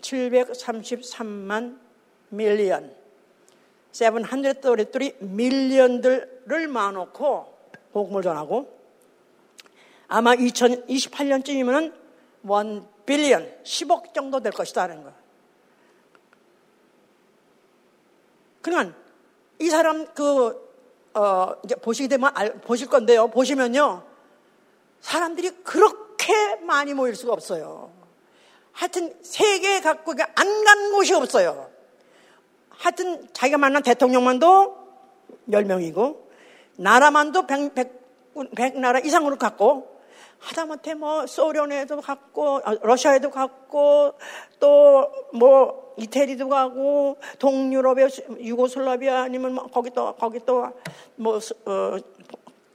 733만 0.00 1.78
밀리언 2.30 2.94
733 3.92 5.10
밀리언들을 5.20 6.68
모아놓고 6.68 7.58
복음을 7.92 8.22
전하고 8.22 8.78
아마 10.06 10.34
2028년쯤이면 10.34 11.92
1 12.44 12.82
빌리언 13.04 13.62
10억 13.62 14.12
정도 14.14 14.40
될 14.40 14.52
것이다라는 14.52 15.02
거. 15.02 15.12
그러니까 18.62 18.96
이 19.58 19.68
사람 19.68 20.06
그 20.14 20.68
어, 21.14 21.54
이제 21.64 21.74
보시게 21.74 22.08
되면 22.08 22.30
알, 22.34 22.60
보실 22.60 22.88
건데요. 22.88 23.28
보시면요. 23.28 24.04
사람들이 25.00 25.50
그렇게 25.64 26.56
많이 26.56 26.94
모일 26.94 27.14
수가 27.14 27.32
없어요. 27.32 27.92
하여튼 28.72 29.14
세계 29.22 29.80
갖고 29.80 30.12
안간 30.12 30.92
곳이 30.92 31.14
없어요. 31.14 31.70
하여튼 32.70 33.28
자기가 33.32 33.58
만난 33.58 33.82
대통령만도 33.82 34.76
10명이고 35.50 36.18
나라만도 36.76 37.46
100, 37.46 37.74
100, 37.74 38.54
100 38.54 38.78
나라 38.78 39.00
이상으로 39.00 39.36
갔고 39.36 39.97
하다못해 40.38 40.94
뭐 40.94 41.26
소련에도 41.26 42.00
갔고 42.00 42.60
아, 42.64 42.74
러시아에도 42.82 43.30
갔고 43.30 44.14
또 44.60 45.10
뭐 45.32 45.94
이태리도 45.98 46.48
가고 46.48 47.18
동유럽의 47.38 48.08
유고슬라비아 48.40 49.22
아니면 49.22 49.54
뭐 49.54 49.66
거기 49.66 49.90
또 49.90 50.14
거기 50.14 50.38
또뭐 50.40 51.38
어, 51.66 51.96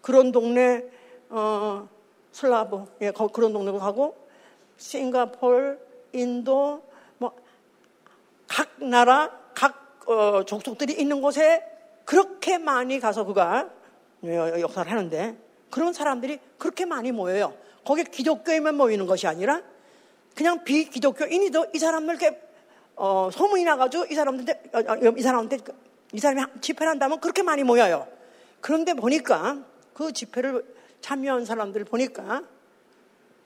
그런 0.02 0.32
동네 0.32 0.84
어 1.30 1.88
슬라브 2.32 2.86
예 3.02 3.12
그런 3.12 3.54
동네도 3.54 3.80
가고 3.80 4.16
싱가폴 4.78 5.80
인도 6.14 6.82
뭐 7.18 7.32
각 8.48 8.84
나라 8.84 9.32
각 9.56 10.04
어, 10.08 10.44
족속들이 10.44 10.94
있는 10.94 11.22
곳에 11.22 11.64
그렇게 12.06 12.58
많이 12.58 13.00
가서 13.00 13.24
그가 13.24 13.70
역사를 14.24 14.92
하는데 14.92 15.38
그런 15.74 15.92
사람들이 15.92 16.38
그렇게 16.60 16.86
많이 16.86 17.12
모여요. 17.12 17.58
거기 17.84 18.04
기독교인만 18.04 18.76
모이는 18.76 19.08
것이 19.08 19.26
아니라 19.26 19.64
그냥 20.36 20.64
비기독교인이도 20.64 21.72
이 21.74 21.80
사람들 21.80 22.14
이렇게 22.14 22.40
어, 22.96 23.32
소문이 23.34 23.64
나가지고 23.64 24.06
이 24.06 24.14
사람들 24.14 24.54
어, 24.72 24.78
어, 24.78 25.14
이 25.18 25.22
사람한테 25.24 25.58
이 26.12 26.20
사람이 26.20 26.62
집회를 26.62 26.92
한다면 26.92 27.20
그렇게 27.20 27.42
많이 27.42 27.64
모여요. 27.64 28.08
그런데 28.62 28.94
보니까 28.94 29.66
그 29.96 30.14
집회를 30.14 30.64
참여한 31.02 31.44
사람들 31.44 31.86
보니까 31.86 32.44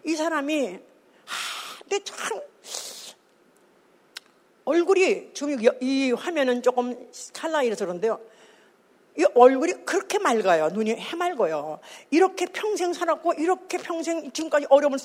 이 0.03 0.13
사람이 0.13 0.67
하, 0.73 1.79
근데 1.79 2.03
참 2.03 2.41
얼굴이 4.65 5.31
지금 5.33 5.55
이 5.79 6.11
화면은 6.11 6.61
조금 6.61 7.09
칼라이라서 7.33 7.85
그런데요. 7.85 8.19
이 9.17 9.25
얼굴이 9.33 9.73
그렇게 9.85 10.19
맑아요. 10.19 10.69
눈이 10.69 10.91
해맑아요. 10.91 11.79
이렇게 12.11 12.45
평생 12.45 12.93
살았고 12.93 13.33
이렇게 13.33 13.77
평생 13.79 14.31
지금까지 14.31 14.67
어려움을 14.69 14.99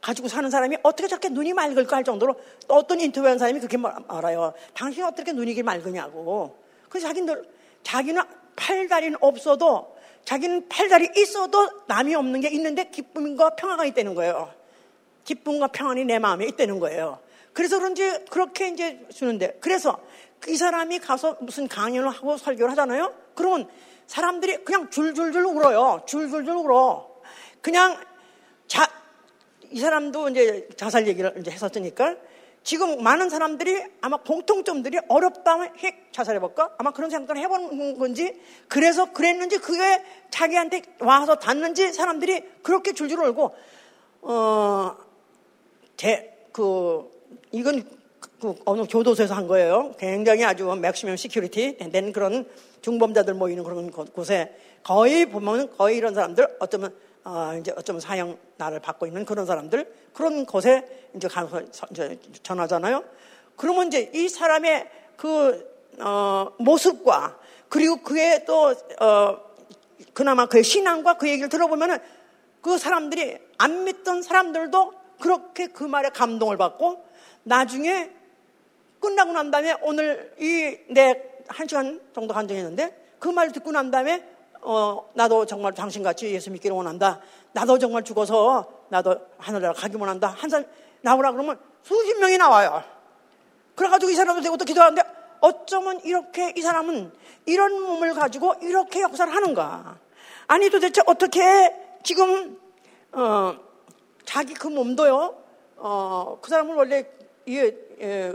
가지고 0.00 0.28
사는 0.28 0.48
사람이 0.48 0.78
어떻게 0.82 1.06
저렇게 1.06 1.28
눈이 1.28 1.52
맑을까 1.52 1.96
할 1.96 2.04
정도로 2.04 2.34
또 2.66 2.74
어떤 2.74 2.98
인터뷰한 3.00 3.38
사람이 3.38 3.60
그렇게 3.60 3.76
말아요. 3.76 4.54
당신이 4.74 5.06
어떻게 5.06 5.32
눈이 5.32 5.50
이렇게 5.50 5.62
맑으냐고. 5.62 6.56
그래서 6.88 7.08
자기는 7.08 7.44
자기는 7.82 8.22
팔다리는 8.56 9.18
없어도 9.20 9.96
자기는 10.24 10.68
팔다리 10.68 11.10
있어도 11.16 11.68
남이 11.86 12.14
없는 12.14 12.40
게 12.40 12.48
있는데 12.48 12.88
기쁨과 12.90 13.50
평화가 13.50 13.84
있다는 13.84 14.14
거예요. 14.14 14.52
기쁨과 15.24 15.68
평안이 15.68 16.06
내 16.06 16.18
마음에 16.18 16.46
있다는 16.46 16.80
거예요. 16.80 17.18
그래서 17.52 17.78
그런지 17.78 18.24
그렇게 18.30 18.68
이제 18.68 19.06
주는데 19.12 19.58
그래서 19.60 20.00
이 20.46 20.56
사람이 20.56 21.00
가서 21.00 21.36
무슨 21.40 21.68
강연을 21.68 22.08
하고 22.08 22.36
설교를 22.36 22.70
하잖아요. 22.72 23.12
그러면 23.38 23.68
사람들이 24.08 24.64
그냥 24.64 24.90
줄줄줄 24.90 25.44
울어요. 25.44 26.02
줄줄줄 26.06 26.50
울어. 26.50 27.08
그냥 27.60 27.96
자, 28.66 28.90
이 29.70 29.78
사람도 29.78 30.30
이제 30.30 30.68
자살 30.76 31.06
얘기를 31.06 31.32
이제 31.38 31.52
했었으니까 31.52 32.16
지금 32.64 33.02
많은 33.02 33.30
사람들이 33.30 33.82
아마 34.00 34.16
공통점들이 34.18 34.98
어렵다면 35.08 35.76
확 35.78 36.12
자살해볼까? 36.12 36.74
아마 36.78 36.90
그런 36.90 37.10
생각을 37.10 37.40
해보는 37.42 37.98
건지 37.98 38.40
그래서 38.66 39.12
그랬는지 39.12 39.58
그게 39.58 40.04
자기한테 40.30 40.82
와서 40.98 41.36
닿는지 41.36 41.92
사람들이 41.92 42.42
그렇게 42.62 42.92
줄줄 42.92 43.20
울고 43.20 43.54
어, 44.22 44.96
제, 45.96 46.36
그, 46.52 47.08
이건 47.52 47.84
그 47.84 47.97
어느 48.64 48.84
교도소에서 48.88 49.34
한 49.34 49.48
거예요. 49.48 49.94
굉장히 49.98 50.44
아주 50.44 50.64
maximum 50.66 51.16
security 51.16 51.78
된 51.90 52.12
그런 52.12 52.48
중범자들 52.82 53.34
모이는 53.34 53.64
그런 53.64 53.90
곳에 53.90 54.54
거의 54.84 55.26
보면 55.26 55.76
거의 55.76 55.96
이런 55.96 56.14
사람들 56.14 56.56
어쩌면 56.60 56.94
어, 57.24 57.52
이제 57.58 57.72
어쩌면 57.76 58.00
사형 58.00 58.38
나를 58.56 58.80
받고 58.80 59.06
있는 59.06 59.24
그런 59.24 59.44
사람들 59.44 59.92
그런 60.12 60.46
곳에 60.46 61.08
이제 61.14 61.26
가서 61.26 61.62
이제 61.90 62.18
전하잖아요. 62.42 63.04
그러면 63.56 63.88
이제 63.88 64.10
이 64.14 64.28
사람의 64.28 64.88
그 65.16 65.68
어, 66.00 66.52
모습과 66.58 67.38
그리고 67.68 68.02
그의 68.02 68.44
또 68.46 68.72
어, 69.00 69.38
그나마 70.12 70.46
그의 70.46 70.62
신앙과 70.62 71.18
그 71.18 71.28
얘기를 71.28 71.48
들어보면은 71.48 71.98
그 72.60 72.78
사람들이 72.78 73.36
안 73.58 73.84
믿던 73.84 74.22
사람들도 74.22 74.92
그렇게 75.20 75.66
그 75.66 75.82
말에 75.82 76.10
감동을 76.10 76.56
받고 76.56 77.04
나중에 77.42 78.17
끝나고 79.08 79.32
난 79.32 79.50
다음에 79.50 79.74
오늘 79.82 80.34
이 80.38 80.76
내 80.92 81.38
한 81.48 81.66
시간 81.66 82.00
정도 82.14 82.34
간증했는데 82.34 83.16
그 83.18 83.30
말 83.30 83.50
듣고 83.52 83.72
난 83.72 83.90
다음에 83.90 84.22
어, 84.60 85.08
나도 85.14 85.46
정말 85.46 85.72
당신같이 85.72 86.30
예수 86.32 86.50
믿기를 86.50 86.76
원한다. 86.76 87.20
나도 87.52 87.78
정말 87.78 88.04
죽어서 88.04 88.84
나도 88.90 89.18
하늘나라 89.38 89.72
가기 89.72 89.96
원한다. 89.96 90.28
한 90.28 90.50
사람 90.50 90.66
나오라 91.00 91.32
그러면 91.32 91.58
수십 91.82 92.18
명이 92.18 92.36
나와요. 92.38 92.82
그래가지고 93.74 94.10
이 94.10 94.14
사람들 94.14 94.42
되고 94.42 94.56
또 94.56 94.64
기도하는데 94.64 95.02
어쩌면 95.40 96.00
이렇게 96.04 96.52
이 96.56 96.60
사람은 96.60 97.12
이런 97.46 97.80
몸을 97.80 98.14
가지고 98.14 98.54
이렇게 98.60 99.00
역사를 99.00 99.32
하는가? 99.32 99.98
아니 100.48 100.68
도대체 100.70 101.00
어떻게 101.06 101.74
지금 102.02 102.58
어, 103.12 103.56
자기 104.24 104.54
그 104.54 104.68
몸도요. 104.68 105.42
어, 105.76 106.38
그 106.42 106.50
사람은 106.50 106.74
원래 106.74 107.06
이 107.46 107.56
예, 108.00 108.32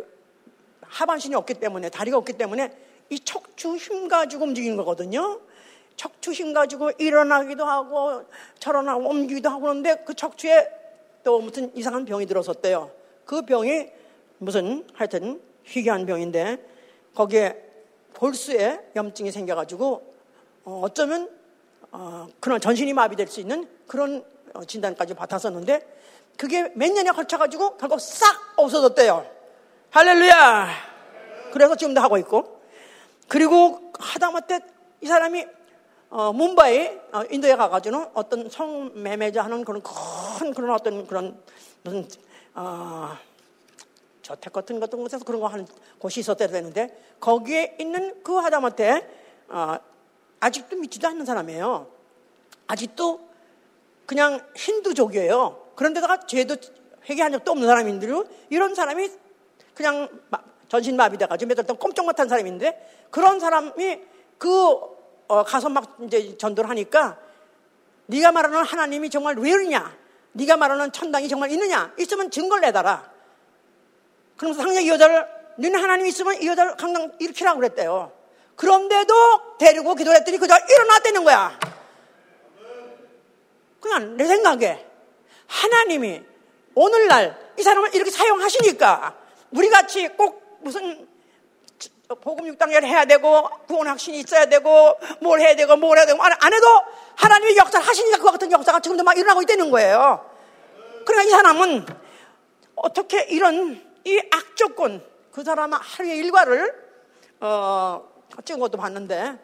하반신이 0.94 1.34
없기 1.36 1.56
때문에 1.56 1.90
다리가 1.90 2.18
없기 2.18 2.34
때문에 2.34 2.72
이 3.10 3.20
척추 3.20 3.76
힘 3.76 4.08
가지고 4.08 4.46
움직이는 4.46 4.78
거거든요. 4.78 5.42
척추 5.96 6.32
힘 6.32 6.54
가지고 6.54 6.92
일어나기도 6.98 7.66
하고 7.66 8.24
저러나고 8.60 9.08
옮기기도 9.10 9.50
하고 9.50 9.62
그러는데 9.62 10.04
그 10.06 10.14
척추에 10.14 10.70
또 11.24 11.40
무슨 11.40 11.76
이상한 11.76 12.06
병이 12.06 12.26
들어섰대요. 12.28 12.92
그 13.26 13.42
병이 13.44 13.90
무슨 14.38 14.86
하여튼 14.94 15.42
희귀한 15.64 16.06
병인데 16.06 16.58
거기에 17.16 17.58
볼수에 18.14 18.92
염증이 18.96 19.32
생겨가지고 19.32 20.14
어, 20.66 20.82
어쩌면 20.84 21.30
어, 21.92 22.28
그런 22.40 22.62
전신이 22.62 22.94
마비될 22.94 23.28
수 23.28 23.40
있는 23.40 23.68
그런 23.88 24.24
어, 24.54 24.64
진단까지 24.64 25.16
받았었는데 25.16 25.82
그게 26.38 26.72
몇 26.76 26.92
년에 26.92 27.12
걸쳐가지고 27.12 27.78
결국 27.78 28.00
싹 28.00 28.28
없어졌대요. 28.58 29.33
할렐루야! 29.94 30.70
그래서 31.52 31.76
지금도 31.76 32.02
하고 32.02 32.18
있고 32.18 32.60
그리고 33.28 33.92
하다못해 34.00 34.62
이 35.02 35.06
사람이 35.06 35.46
어, 36.10 36.34
문바이 36.34 37.00
어, 37.12 37.22
인도에 37.30 37.56
가가지고는 37.56 38.08
어떤 38.16 38.50
성매매자 38.50 39.44
하는 39.44 39.64
그런 39.64 39.84
큰 39.84 40.52
그런 40.56 40.72
어떤 40.72 41.06
그런 41.06 41.40
무슨 41.84 42.08
어, 42.56 43.16
저택 44.24 44.52
같은 44.52 44.80
것도 44.80 44.98
곳에서 44.98 45.24
그런 45.24 45.40
거 45.42 45.46
하는 45.46 45.68
곳이 46.00 46.22
있었대야 46.22 46.48
되는데 46.48 47.00
거기에 47.20 47.78
있는 47.80 48.24
그 48.24 48.34
하다못해 48.34 49.08
어, 49.50 49.78
아직도 50.40 50.76
믿지도 50.78 51.08
않는 51.10 51.24
사람이에요. 51.24 51.86
아직도 52.66 53.30
그냥 54.08 54.42
힌두족이에요. 54.56 55.68
그런데다가 55.76 56.26
죄도 56.26 56.56
회개한 57.08 57.32
적도 57.32 57.52
없는 57.52 57.68
사람인데요. 57.68 58.26
이런 58.50 58.74
사람이 58.74 59.22
그냥 59.76 60.08
전신 60.70 60.96
마비 60.96 61.18
돼가지고 61.18 61.50
몇 61.50 61.56
달 61.56 61.66
동안 61.66 61.80
꼼짝 61.80 62.06
못한 62.06 62.28
사람인데 62.28 63.08
그런 63.12 63.40
사람이 63.40 64.00
그 64.38 64.94
어, 65.28 65.44
가서 65.44 65.70
막 65.70 65.98
이제 66.02 66.38
전도를 66.38 66.70
하니까 66.70 67.18
네가 68.08 68.32
말하는 68.32 68.64
하나님이 68.64 69.10
정말 69.10 69.36
왜 69.38 69.52
이러냐? 69.52 69.96
네가 70.34 70.58
말하는 70.58 70.92
천당이 70.92 71.30
정말 71.30 71.52
있느냐? 71.52 71.94
있으면 71.98 72.30
증거를 72.30 72.62
내달아. 72.62 73.12
그러면서 74.38 74.64
상냥 74.64 74.84
이 74.84 74.90
여자를 74.90 75.26
너는 75.58 75.80
하나님 75.80 76.08
있으면 76.08 76.42
이 76.42 76.48
여자를 76.48 76.76
강당 76.76 77.12
일으키라고 77.20 77.60
그랬대요. 77.60 78.12
그런데도 78.56 79.58
데리고 79.60 79.96
기도를 79.96 80.20
했더니 80.20 80.38
그저 80.38 80.56
일어났다는 80.58 81.24
거야. 81.24 81.58
그냥 83.80 84.18
내 84.18 84.26
생각에 84.26 84.86
하나님이 85.48 86.24
오늘날 86.76 87.38
이 87.58 87.64
사람을 87.64 87.94
이렇게 87.94 88.10
사용하시니까 88.10 89.23
우리 89.56 89.70
같이 89.70 90.08
꼭 90.10 90.60
무슨 90.62 91.08
복음 92.22 92.48
육당을 92.48 92.84
해야 92.84 93.06
되고 93.06 93.50
구원 93.68 93.88
확신이 93.88 94.20
있어야 94.20 94.46
되고 94.46 94.98
뭘 95.22 95.40
해야 95.40 95.56
되고 95.56 95.76
뭘 95.76 95.98
해야 95.98 96.06
되고 96.06 96.22
안 96.22 96.54
해도 96.54 96.68
하나님의 97.16 97.58
역사를 97.58 97.86
하시니까 97.86 98.18
그 98.18 98.32
같은 98.32 98.52
역사가 98.52 98.80
지금도 98.80 99.04
막 99.04 99.18
일어나고 99.18 99.42
있다는 99.42 99.72
거예요. 99.72 100.30
그러니까 101.06 101.24
이 101.24 101.30
사람은 101.30 101.86
어떻게 102.76 103.24
이런 103.24 103.82
이 104.04 104.20
악조건 104.32 105.04
그 105.32 105.44
사람은 105.44 105.78
하루의 105.78 106.18
일과를 106.18 106.84
어, 107.40 108.08
찍은 108.44 108.60
것도 108.60 108.78
봤는데 108.78 109.38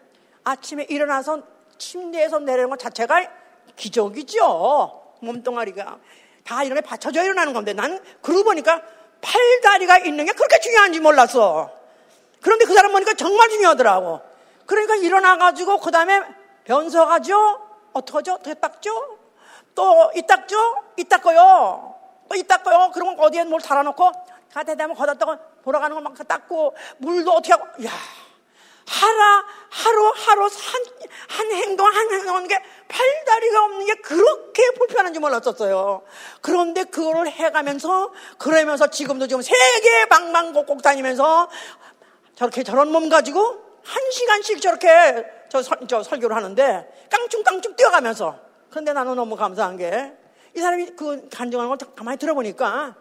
아침에 0.43 0.85
일어나서 0.89 1.41
침대에서 1.77 2.39
내리는 2.39 2.69
것 2.69 2.79
자체가 2.79 3.29
기적이죠. 3.75 5.15
몸뚱아리가 5.21 5.99
다 6.43 6.63
이렇게 6.63 6.81
받쳐져 6.81 7.23
일어나는 7.23 7.53
건데 7.53 7.73
난 7.73 8.01
그러고 8.21 8.43
보니까 8.45 8.81
팔다리가 9.21 9.99
있는 9.99 10.25
게 10.25 10.31
그렇게 10.33 10.59
중요한지 10.59 10.99
몰랐어. 10.99 11.71
그런데 12.41 12.65
그 12.65 12.73
사람 12.73 12.91
보니까 12.91 13.13
정말 13.13 13.49
중요하더라고. 13.49 14.21
그러니까 14.65 14.95
일어나가지고 14.95 15.79
그 15.79 15.91
다음에 15.91 16.21
변서 16.63 17.05
가죠? 17.05 17.59
어떡하죠? 17.93 18.33
어떻게 18.33 18.53
닦죠? 18.53 19.17
또 19.75 20.11
이 20.15 20.21
닦죠? 20.21 20.57
이 20.97 21.03
닦아요. 21.03 21.95
또 22.29 22.35
이 22.35 22.43
닦아요. 22.43 22.91
그러면 22.93 23.19
어디에 23.19 23.43
뭘 23.43 23.59
달아놓고 23.61 24.11
거다 24.95 25.13
닦고 25.15 25.37
돌아가는 25.63 25.95
거 25.95 26.01
막 26.01 26.15
닦고 26.27 26.75
물도 26.97 27.31
어떻게 27.31 27.53
하고 27.53 27.65
야 27.85 27.91
하라 28.89 29.45
하루 29.69 30.11
하루 30.15 30.43
한, 30.43 30.49
한 31.27 31.51
행동 31.51 31.85
한 31.87 32.11
행동 32.11 32.35
하는 32.35 32.47
게 32.47 32.57
팔다리가 32.87 33.63
없는 33.65 33.85
게 33.85 33.95
그렇게 33.95 34.71
불편한지 34.71 35.19
몰랐었어요. 35.19 36.01
그런데 36.41 36.83
그거를 36.85 37.27
해가면서 37.27 38.11
그러면서 38.37 38.87
지금도 38.87 39.27
지금 39.27 39.41
세계 39.41 40.05
방방곡곡 40.09 40.81
다니면서 40.81 41.49
저렇게 42.35 42.63
저런 42.63 42.91
몸 42.91 43.09
가지고 43.09 43.63
한 43.83 44.11
시간씩 44.11 44.61
저렇게 44.61 45.25
저, 45.49 45.61
설, 45.61 45.77
저 45.87 46.01
설교를 46.03 46.35
하는데 46.35 47.07
깡충깡충 47.09 47.75
뛰어가면서 47.75 48.39
그런데 48.69 48.93
나는 48.93 49.15
너무 49.15 49.35
감사한 49.35 49.77
게 49.77 50.19
이 50.55 50.59
사람이 50.59 50.87
그 50.95 51.29
간증하는 51.29 51.69
걸 51.69 51.77
가만히 51.95 52.17
들어보니까 52.17 52.95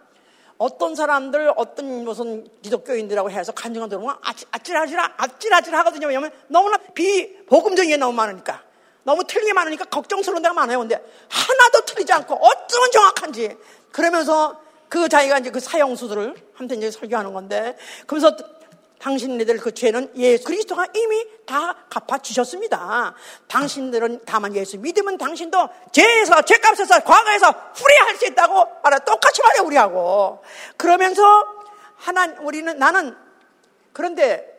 어떤 0.58 0.94
사람들 0.96 1.52
어떤 1.56 2.04
무슨 2.04 2.46
기독교인들하고 2.62 3.30
해서 3.30 3.52
간증을 3.52 3.88
들어보면 3.88 4.16
아찔아찔 4.50 4.98
아찔아찔 4.98 5.74
하거든요. 5.76 6.08
왜냐하면 6.08 6.32
너무나 6.48 6.76
비복음적인 6.94 7.90
게 7.90 7.96
너무 7.96 8.12
많으니까 8.12 8.62
너무 9.04 9.24
틀린 9.24 9.46
게 9.46 9.52
많으니까 9.52 9.84
걱정스러운 9.86 10.42
데가 10.42 10.52
많아요. 10.52 10.80
근데 10.80 10.96
하나도 11.28 11.84
틀리지 11.86 12.12
않고 12.12 12.34
어쩌면 12.34 12.90
정확한지 12.90 13.56
그러면서 13.92 14.60
그 14.88 15.08
자기가 15.08 15.38
이제 15.38 15.50
그 15.50 15.60
사형수들을 15.60 16.34
한테 16.54 16.74
이제 16.74 16.90
설교하는 16.90 17.32
건데 17.32 17.76
그러면서 18.06 18.36
당신네들 18.98 19.58
그 19.58 19.72
죄는 19.72 20.12
예수 20.16 20.44
그리스도가 20.44 20.86
이미 20.94 21.26
다 21.46 21.74
갚아주셨습니다. 21.88 23.14
당신들은 23.46 24.22
다만 24.26 24.54
예수 24.54 24.78
믿으면 24.78 25.18
당신도 25.18 25.68
죄에서 25.92 26.42
죄값에서 26.42 27.00
과거에서 27.00 27.50
후회할 27.74 28.16
수 28.16 28.26
있다고 28.26 28.66
알아 28.82 28.98
똑같이 29.00 29.42
말해 29.42 29.60
우리하고 29.60 30.42
그러면서 30.76 31.22
하나 31.96 32.26
우리는 32.40 32.78
나는 32.78 33.16
그런데 33.92 34.58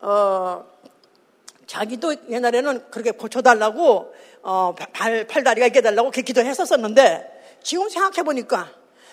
어 0.00 0.64
자기도 1.66 2.14
옛날에는 2.28 2.90
그렇게 2.90 3.10
고쳐달라고 3.10 4.14
어, 4.42 4.74
발, 4.92 5.26
팔다리가 5.26 5.66
있게 5.66 5.80
달라고 5.80 6.10
그렇게 6.10 6.22
기도했었었는데 6.22 7.58
지금 7.62 7.88
생각해 7.88 8.22
보니까 8.22 8.70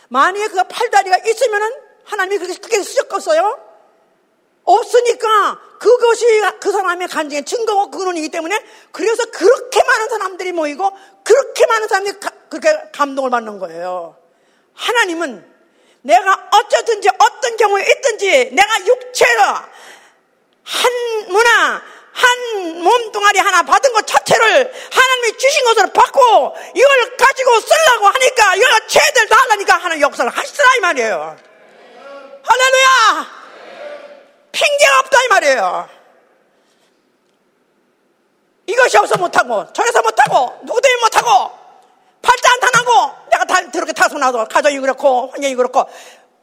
만약에 0.10 0.48
그 0.50 0.64
팔다리가 0.64 1.18
있으면은 1.18 1.72
하나님이 2.04 2.38
그렇게 2.38 2.60
크게 2.60 2.84
쓰셨겠어요? 2.84 3.73
없으니까 4.64 5.60
그것이 5.80 6.26
그 6.60 6.72
사람의 6.72 7.08
간증의 7.10 7.44
증거고 7.44 7.92
근원이기 7.92 8.30
때문에 8.30 8.58
그래서 8.92 9.26
그렇게 9.26 9.84
많은 9.84 10.10
사람들이 10.10 10.52
모이고 10.54 10.92
그렇게 11.24 11.66
많은 11.66 11.88
사람들이 11.88 12.20
가, 12.20 12.30
그렇게 12.50 12.70
감동을 12.94 13.30
받는 13.30 13.60
거예요. 13.60 14.18
하나님은 14.74 15.54
내가 16.02 16.50
어쩌든지 16.54 17.10
어떤 17.18 17.58
경우에 17.58 17.84
있든지 17.84 18.52
내가 18.54 18.86
육체로 18.86 19.42
한 20.64 20.92
문화 21.28 21.82
한 22.14 22.84
몸뚱아리 22.84 23.40
하나 23.40 23.64
받은 23.64 23.92
것 23.92 24.06
자체를 24.06 24.74
하나님이 24.92 25.38
주신 25.38 25.64
것을 25.66 25.94
받고 25.94 26.56
이걸 26.76 27.18
가지고 27.18 27.60
쓰려고 27.60 28.08
하니까 28.08 28.56
이걸 28.56 28.88
죄들 28.88 29.28
다 29.28 29.36
하려니까 29.42 29.78
하는 29.78 30.00
역사를 30.00 30.30
하시더라 30.30 30.70
이 30.78 30.80
말이에요. 30.80 31.38
할렐루야! 32.44 33.43
핑계가 34.54 35.00
없다 35.00 35.24
이 35.24 35.28
말이에요. 35.28 35.90
이것이 38.68 38.98
없어 38.98 39.18
못하고 39.18 39.72
저래서 39.74 40.02
못하고 40.02 40.60
누구 40.66 40.80
때문에 40.80 41.02
못하고 41.02 41.52
팔자 42.22 42.54
안타나고 42.54 43.30
내가 43.30 43.46
다 43.46 43.70
그렇게 43.70 43.92
타서나도 43.92 44.46
가정이 44.46 44.80
그렇고 44.80 45.28
환경이 45.32 45.56
그렇고 45.56 45.84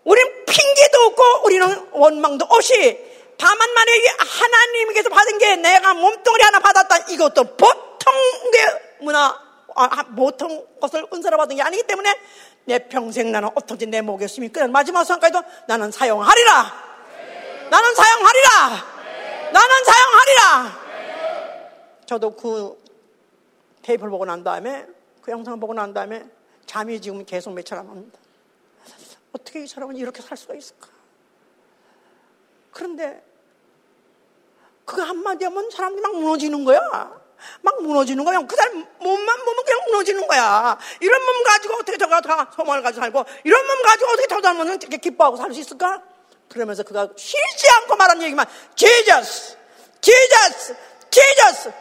우리는 0.04 0.44
핑계도 0.44 0.98
없고 1.06 1.22
우리는 1.44 1.88
원망도 1.92 2.46
없이 2.50 2.98
다만 3.38 3.72
만약에 3.72 4.08
하나님께서 4.18 5.08
받은 5.08 5.38
게 5.38 5.56
내가 5.56 5.94
몸뚱아리 5.94 6.42
하나 6.42 6.58
받았다 6.58 6.98
이것도 7.08 7.56
보통의 7.56 8.80
문화 9.00 9.34
아, 9.76 10.02
보통 10.14 10.66
것을 10.80 11.06
은사로 11.12 11.38
받은 11.38 11.56
게 11.56 11.62
아니기 11.62 11.84
때문에 11.84 12.14
내 12.64 12.78
평생 12.88 13.32
나는 13.32 13.48
어떻게 13.54 13.86
내 13.86 14.02
목에 14.02 14.26
숨이 14.26 14.50
끓는 14.50 14.72
마지막 14.72 15.04
순간까지도 15.04 15.42
나는 15.68 15.90
사용하리라 15.90 16.89
나는 17.70 17.94
사용하리라 17.94 18.50
나는 19.52 19.84
사용하리라 19.84 20.80
저도 22.06 22.34
그 22.34 22.82
테이프를 23.82 24.10
보고 24.10 24.24
난 24.24 24.42
다음에 24.42 24.86
그 25.22 25.30
영상을 25.30 25.58
보고 25.60 25.72
난 25.72 25.94
다음에 25.94 26.28
잠이 26.66 27.00
지금 27.00 27.24
계속 27.24 27.50
안 27.50 27.88
옵니다 27.88 28.18
어떻게 29.32 29.62
이 29.62 29.66
사람은 29.66 29.96
이렇게 29.96 30.20
살 30.20 30.36
수가 30.36 30.54
있을까 30.54 30.88
그런데 32.72 33.24
그 34.90 35.00
한마디 35.00 35.44
하면 35.44 35.70
사람들이 35.70 36.02
막 36.02 36.16
무너지는 36.16 36.64
거야. 36.64 36.80
막 37.62 37.82
무너지는 37.82 38.24
거야. 38.24 38.40
그 38.40 38.56
사람 38.56 38.84
몸만 38.98 39.44
보면 39.44 39.64
그냥 39.64 39.84
무너지는 39.86 40.26
거야. 40.26 40.76
이런 41.00 41.24
몸 41.24 41.42
가지고 41.44 41.74
어떻게 41.76 41.96
저가 41.96 42.20
다 42.20 42.50
소망을 42.54 42.82
가지고 42.82 43.02
살고, 43.02 43.24
이런 43.44 43.66
몸 43.66 43.82
가지고 43.82 44.10
어떻게 44.10 44.26
저 44.26 44.40
사람은 44.40 44.66
이렇게 44.66 44.96
기뻐하고 44.96 45.36
살 45.36 45.52
수 45.52 45.60
있을까? 45.60 46.02
그러면서 46.50 46.82
그가 46.82 47.08
쉬지 47.16 47.70
않고 47.76 47.96
말하는 47.96 48.22
얘기만, 48.24 48.46
Jesus! 48.74 49.56
Jesus! 50.00 50.76
Jesus! 51.10 51.72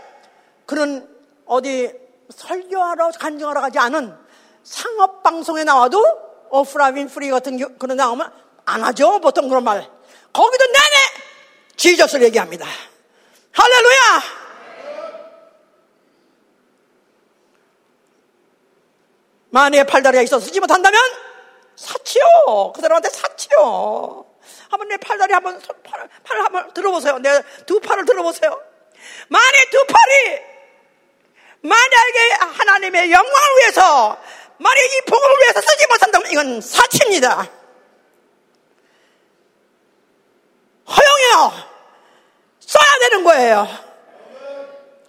그는 0.66 1.10
어디 1.46 1.91
설교하러, 2.34 3.12
간증하러 3.20 3.62
가지 3.62 3.80
않은 3.80 4.16
상업 4.64 5.24
방송에 5.24 5.64
나와도 5.64 6.04
오프라 6.52 6.88
윈프리 6.88 7.32
같은 7.32 7.78
그런 7.80 7.98
나오면 7.98 8.32
안 8.66 8.84
하죠. 8.84 9.20
보통 9.20 9.50
그런 9.50 9.64
말. 9.64 9.90
거기도 10.32 10.66
내내 10.66 10.96
지저스를 11.76 12.26
얘기합니다. 12.28 12.68
할렐루야! 13.52 14.40
만약에 19.50 19.84
팔다리가 19.86 20.22
있어서 20.22 20.46
쓰지 20.46 20.60
못한다면 20.60 21.02
사치요. 21.76 22.74
그 22.76 22.82
사람한테 22.82 23.10
사치요. 23.10 24.28
한번 24.70 24.88
내 24.88 24.98
팔다리 24.98 25.34
한번 25.34 25.60
팔, 25.84 26.08
팔 26.24 26.41
한번 26.41 26.74
들어보세요. 26.74 27.18
내 27.20 27.41
두 27.66 27.80
팔을 27.80 28.06
들어보세요. 28.06 28.62
만약에 29.28 29.70
두 29.72 29.86
팔이 29.86 30.41
만약에 31.62 32.32
하나님의 32.58 33.12
영광을 33.12 33.58
위해서 33.60 34.18
만약에 34.58 34.98
이 34.98 35.02
복음을 35.02 35.36
위해서 35.41 35.62
쓰지 35.62 35.88
못한다면 35.88 36.32
이건 36.32 36.62
사치입니다. 36.62 37.50
허용해요. 40.88 41.52
써야 42.60 43.00
되는 43.02 43.24
거예요. 43.24 43.68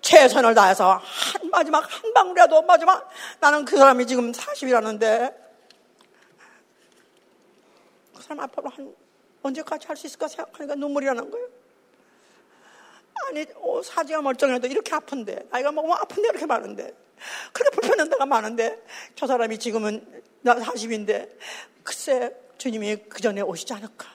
최선을 0.00 0.54
다해서 0.54 1.00
한 1.02 1.50
마지막 1.50 1.80
한 1.80 2.12
방울이라도 2.14 2.62
마지막 2.62 3.08
나는 3.38 3.64
그 3.64 3.76
사람이 3.76 4.06
지금 4.06 4.32
40이라는데 4.32 5.34
그 8.16 8.22
사람 8.22 8.40
앞으로 8.40 8.70
한 8.70 8.94
언제까지 9.42 9.86
할 9.86 9.96
수 9.96 10.06
있을까 10.06 10.28
생각하니까 10.28 10.74
눈물이 10.74 11.06
나는 11.06 11.30
거예요. 11.30 11.48
아니 13.28 13.46
어, 13.56 13.82
사지가 13.82 14.22
멀쩡해도 14.22 14.66
이렇게 14.66 14.94
아픈데 14.94 15.48
나이가 15.50 15.72
먹으면 15.72 15.96
아픈데 16.00 16.28
이렇게 16.28 16.46
많은데 16.46 16.94
그렇게 17.52 17.76
불편한 17.76 18.08
데가 18.08 18.26
많은데 18.26 18.82
저 19.14 19.26
사람이 19.26 19.58
지금은 19.58 20.22
나 20.40 20.54
40인데 20.56 21.30
글쎄 21.82 22.34
주님이 22.58 22.96
그 23.08 23.20
전에 23.20 23.40
오시지 23.42 23.72
않을까 23.74 24.06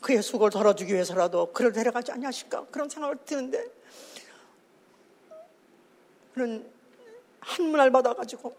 그의 0.00 0.22
수고를 0.22 0.50
덜어주기 0.50 0.92
위해서라도 0.92 1.52
그를 1.52 1.72
데려가지 1.72 2.12
않냐실까 2.12 2.66
그런 2.70 2.88
생각을 2.88 3.16
드는데 3.24 3.64
그는 6.34 6.70
한문을 7.40 7.90
받아가지고 7.90 8.54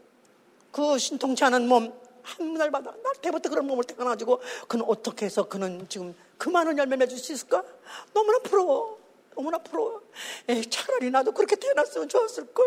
그 0.71 0.97
신통치 0.97 1.43
않은 1.45 1.67
몸 1.67 1.93
한문을 2.23 2.71
받아 2.71 2.91
날 2.91 3.15
때부터 3.21 3.49
그런 3.49 3.67
몸을 3.67 3.83
태어나가지고 3.83 4.41
그는 4.67 4.85
어떻게 4.87 5.25
해서 5.25 5.47
그는 5.47 5.87
지금 5.89 6.15
그 6.37 6.49
많은 6.49 6.77
열매 6.77 6.95
맺을 6.95 7.17
수 7.17 7.33
있을까? 7.33 7.63
너무나 8.13 8.39
부러워 8.39 8.99
너무나 9.35 9.57
부러워 9.57 10.01
에이, 10.47 10.69
차라리 10.69 11.09
나도 11.09 11.31
그렇게 11.31 11.55
태어났으면 11.55 12.09
좋았을걸 12.09 12.65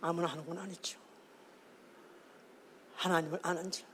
아무나 0.00 0.28
하는 0.28 0.46
건 0.46 0.58
아니죠 0.58 0.98
하나님을 2.96 3.38
아는 3.42 3.70
자 3.70 3.90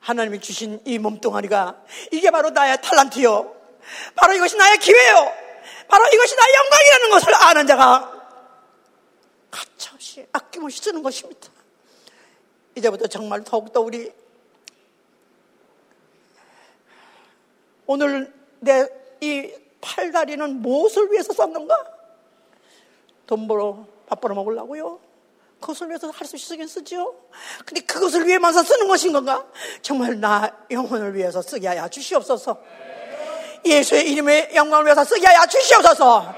하나님이 0.00 0.40
주신 0.40 0.80
이 0.84 0.98
몸뚱아리가 0.98 1.82
이게 2.12 2.30
바로 2.30 2.50
나의 2.50 2.80
탈란트요. 2.82 3.54
바로 4.14 4.32
이것이 4.34 4.56
나의 4.56 4.78
기회요. 4.78 5.32
바로 5.88 6.06
이것이 6.12 6.36
나의 6.36 6.54
영광이라는 6.54 7.10
것을 7.10 7.34
아는 7.34 7.66
자가 7.66 8.12
가차 9.50 9.87
없이 10.18 10.26
아낌없이 10.32 10.82
쓰는 10.82 11.02
것입니다. 11.02 11.48
이제부터 12.74 13.06
정말 13.06 13.42
더욱더 13.44 13.80
우리 13.80 14.12
오늘 17.86 18.32
내 18.60 18.98
이 19.20 19.52
팔다리는 19.80 20.62
무엇을 20.62 21.10
위해서 21.10 21.32
썼는가? 21.32 21.74
돈 23.26 23.48
벌어 23.48 23.86
밥 24.06 24.20
벌어 24.20 24.34
먹으려고요? 24.34 25.00
그것을 25.60 25.88
위해서 25.88 26.08
할 26.10 26.26
수 26.26 26.36
있으긴 26.36 26.68
쓰죠. 26.68 27.16
근데 27.64 27.80
그것을 27.80 28.26
위해만서 28.26 28.62
쓰는 28.62 28.86
것인 28.86 29.12
건가? 29.12 29.44
정말 29.82 30.20
나 30.20 30.56
영혼을 30.70 31.14
위해서 31.14 31.42
쓰게 31.42 31.66
하여 31.66 31.88
주시옵소서. 31.88 32.62
예수의 33.64 34.12
이름의 34.12 34.54
영광을 34.54 34.84
위해서 34.84 35.04
쓰게 35.04 35.26
하여 35.26 35.46
주시옵소서. 35.46 36.34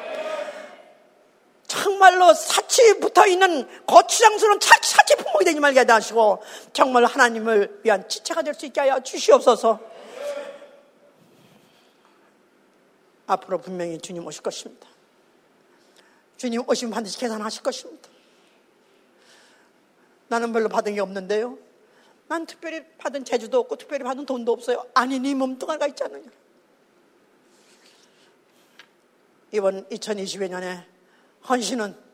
정말로 1.67 2.33
사 2.35 2.67
치 2.81 2.99
붙어 2.99 3.27
있는 3.27 3.69
거추장스러운 3.87 4.59
사치 4.61 5.17
품목이 5.17 5.45
되지 5.45 5.61
말게 5.61 5.81
하시고 5.81 6.43
정말 6.73 7.05
하나님을 7.05 7.81
위한 7.85 8.09
지체가 8.09 8.43
될 8.43 8.55
수 8.55 8.67
있게 8.67 8.81
하여 8.81 9.01
주시옵소서. 9.01 9.79
앞으로 13.27 13.59
분명히 13.59 13.99
주님 13.99 14.27
오실 14.27 14.43
것입니다. 14.43 14.89
주님 16.37 16.63
오시면 16.69 16.93
반드시 16.93 17.19
계산하실 17.19 17.63
것입니다. 17.63 18.09
나는 20.29 20.53
별로 20.53 20.69
받은 20.69 20.95
게 20.95 21.01
없는데요. 21.01 21.59
난 22.29 22.47
특별히 22.47 22.85
받은 22.99 23.25
재주도 23.25 23.59
없고 23.61 23.77
특별히 23.77 24.05
받은 24.05 24.27
돈도 24.27 24.53
없어요. 24.53 24.87
아니, 24.95 25.19
네 25.19 25.35
몸뚱아리가 25.35 25.87
있지 25.89 26.05
않느냐. 26.05 26.31
이번 29.53 29.89
2020년에 29.89 30.85
헌신은 31.49 32.10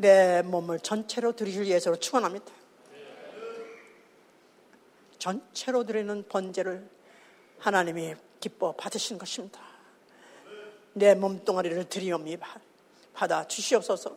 내 0.00 0.40
몸을 0.40 0.80
전체로 0.80 1.32
드리실 1.32 1.66
예수로 1.66 1.96
축원합니다. 1.96 2.50
전체로 5.18 5.84
드리는 5.84 6.24
번제를 6.26 6.88
하나님이 7.58 8.14
기뻐 8.40 8.72
받으신 8.72 9.18
것입니다. 9.18 9.60
내 10.94 11.14
몸뚱아리를 11.14 11.86
드리옵니 11.90 12.38
받아 13.12 13.46
주시옵소서. 13.46 14.16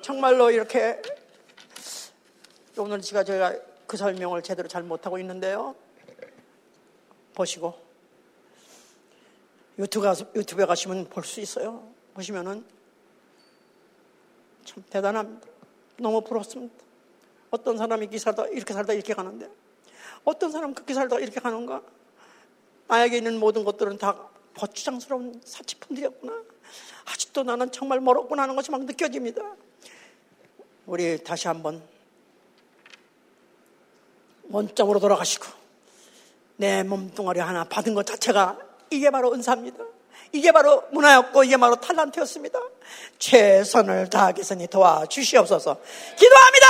정말로 0.00 0.50
이렇게 0.50 1.02
오늘 2.78 3.02
제가 3.02 3.22
제가 3.22 3.54
그 3.86 3.98
설명을 3.98 4.42
제대로 4.42 4.66
잘 4.66 4.82
못하고 4.82 5.18
있는데요. 5.18 5.74
보시고 7.34 7.78
유튜브 9.78 10.10
유튜브에 10.34 10.64
가시면 10.64 11.10
볼 11.10 11.22
수 11.24 11.40
있어요. 11.40 11.86
보시면은 12.14 12.64
참 14.64 14.84
대단합니다. 14.90 15.46
너무 15.98 16.22
부럽습니다. 16.22 16.74
어떤 17.50 17.76
사람이 17.76 18.08
이 18.10 18.18
살다 18.18 18.46
이렇게 18.46 18.72
살다 18.72 18.92
이렇게 18.92 19.14
가는데 19.14 19.50
어떤 20.24 20.50
사람 20.50 20.74
그렇게 20.74 20.94
살다 20.94 21.18
이렇게 21.18 21.40
가는가? 21.40 21.82
나에게 22.88 23.18
있는 23.18 23.38
모든 23.38 23.64
것들은 23.64 23.98
다 23.98 24.28
거추장스러운 24.56 25.40
사치품들이었구나. 25.44 26.42
아직도 27.06 27.42
나는 27.42 27.70
정말 27.70 28.00
멀었구나 28.00 28.42
하는 28.42 28.54
것이 28.54 28.70
막 28.70 28.84
느껴집니다. 28.84 29.42
우리 30.86 31.22
다시 31.22 31.48
한번 31.48 31.82
원점으로 34.48 35.00
돌아가시고 35.00 35.46
내 36.56 36.82
몸뚱아리 36.82 37.40
하나 37.40 37.64
받은 37.64 37.94
것 37.94 38.04
자체가 38.06 38.58
이게 38.90 39.10
바로 39.10 39.32
은사입니다. 39.32 39.91
이게 40.32 40.50
바로 40.50 40.84
문화였고 40.90 41.44
이게 41.44 41.56
바로 41.56 41.76
탈란트였습니다. 41.76 42.58
최선을 43.18 44.08
다하겠으니 44.10 44.66
도와주시옵소서. 44.66 45.76
기도합니다! 46.16 46.66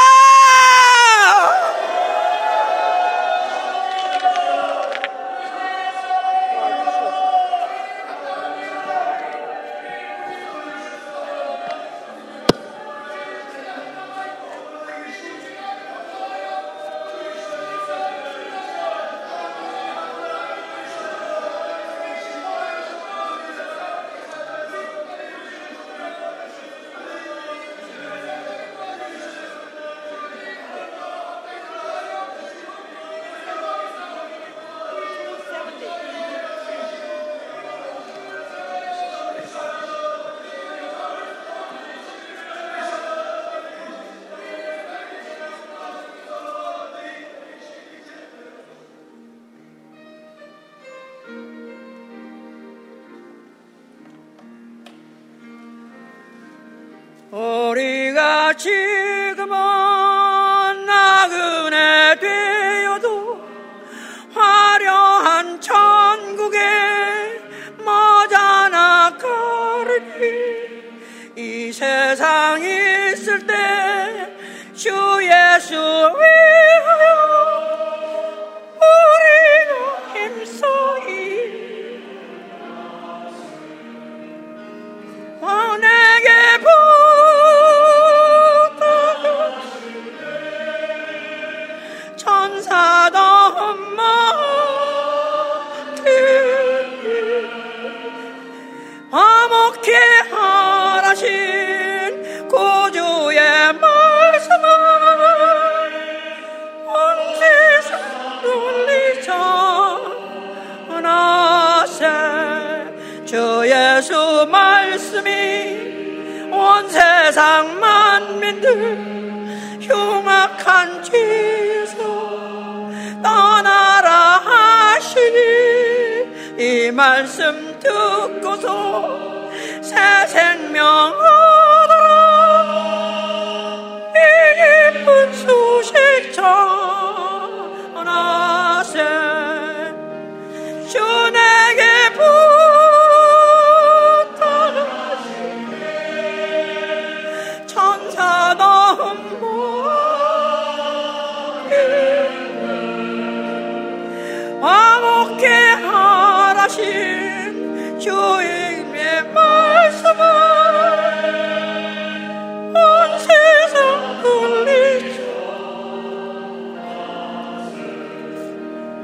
말씀 126.94 127.78
듣고서 127.81 129.51
새 129.82 130.27
생명 130.27 131.32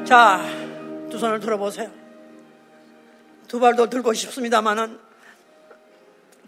자, 0.09 0.41
두 1.11 1.19
손을 1.19 1.39
들어보세요. 1.39 1.93
두 3.47 3.61
발도 3.61 3.91
들고 3.91 4.15
싶습니다만은 4.15 4.99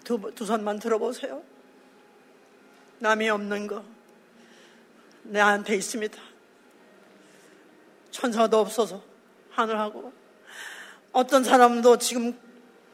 두, 0.02 0.18
두 0.34 0.46
손만 0.46 0.78
들어보세요. 0.78 1.42
남이 3.00 3.28
없는 3.28 3.66
거 3.66 3.84
내한테 5.24 5.74
있습니다. 5.74 6.18
천사도 8.10 8.60
없어서 8.60 9.02
하늘하고 9.50 10.10
어떤 11.12 11.44
사람도 11.44 11.98
지금 11.98 12.34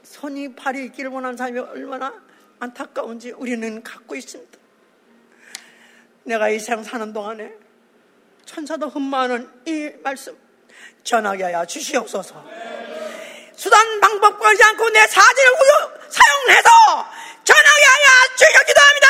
손이 0.03 0.53
발이 0.55 0.83
있기를 0.87 1.11
원하는 1.11 1.37
사람이 1.37 1.59
얼마나 1.59 2.13
안타까운지 2.59 3.31
우리는 3.31 3.81
갖고 3.83 4.17
있습니다. 4.17 4.59
내가 6.25 6.49
이 6.49 6.59
세상 6.59 6.83
사는 6.83 7.13
동안에 7.13 7.55
천사도 8.43 8.89
흠모하는 8.89 9.49
이 9.65 9.93
말씀 10.03 10.46
전하게 11.03 11.43
하여 11.45 11.65
주시옵소서. 11.65 12.43
수단 13.55 13.99
방법 13.99 14.39
걸지 14.39 14.63
않고 14.63 14.89
내 14.89 15.07
사진을 15.07 15.51
사용해서 16.09 16.69
전하게 17.43 17.85
하여 17.85 18.35
주시옵 18.35 18.65
기도합니다. 18.65 19.07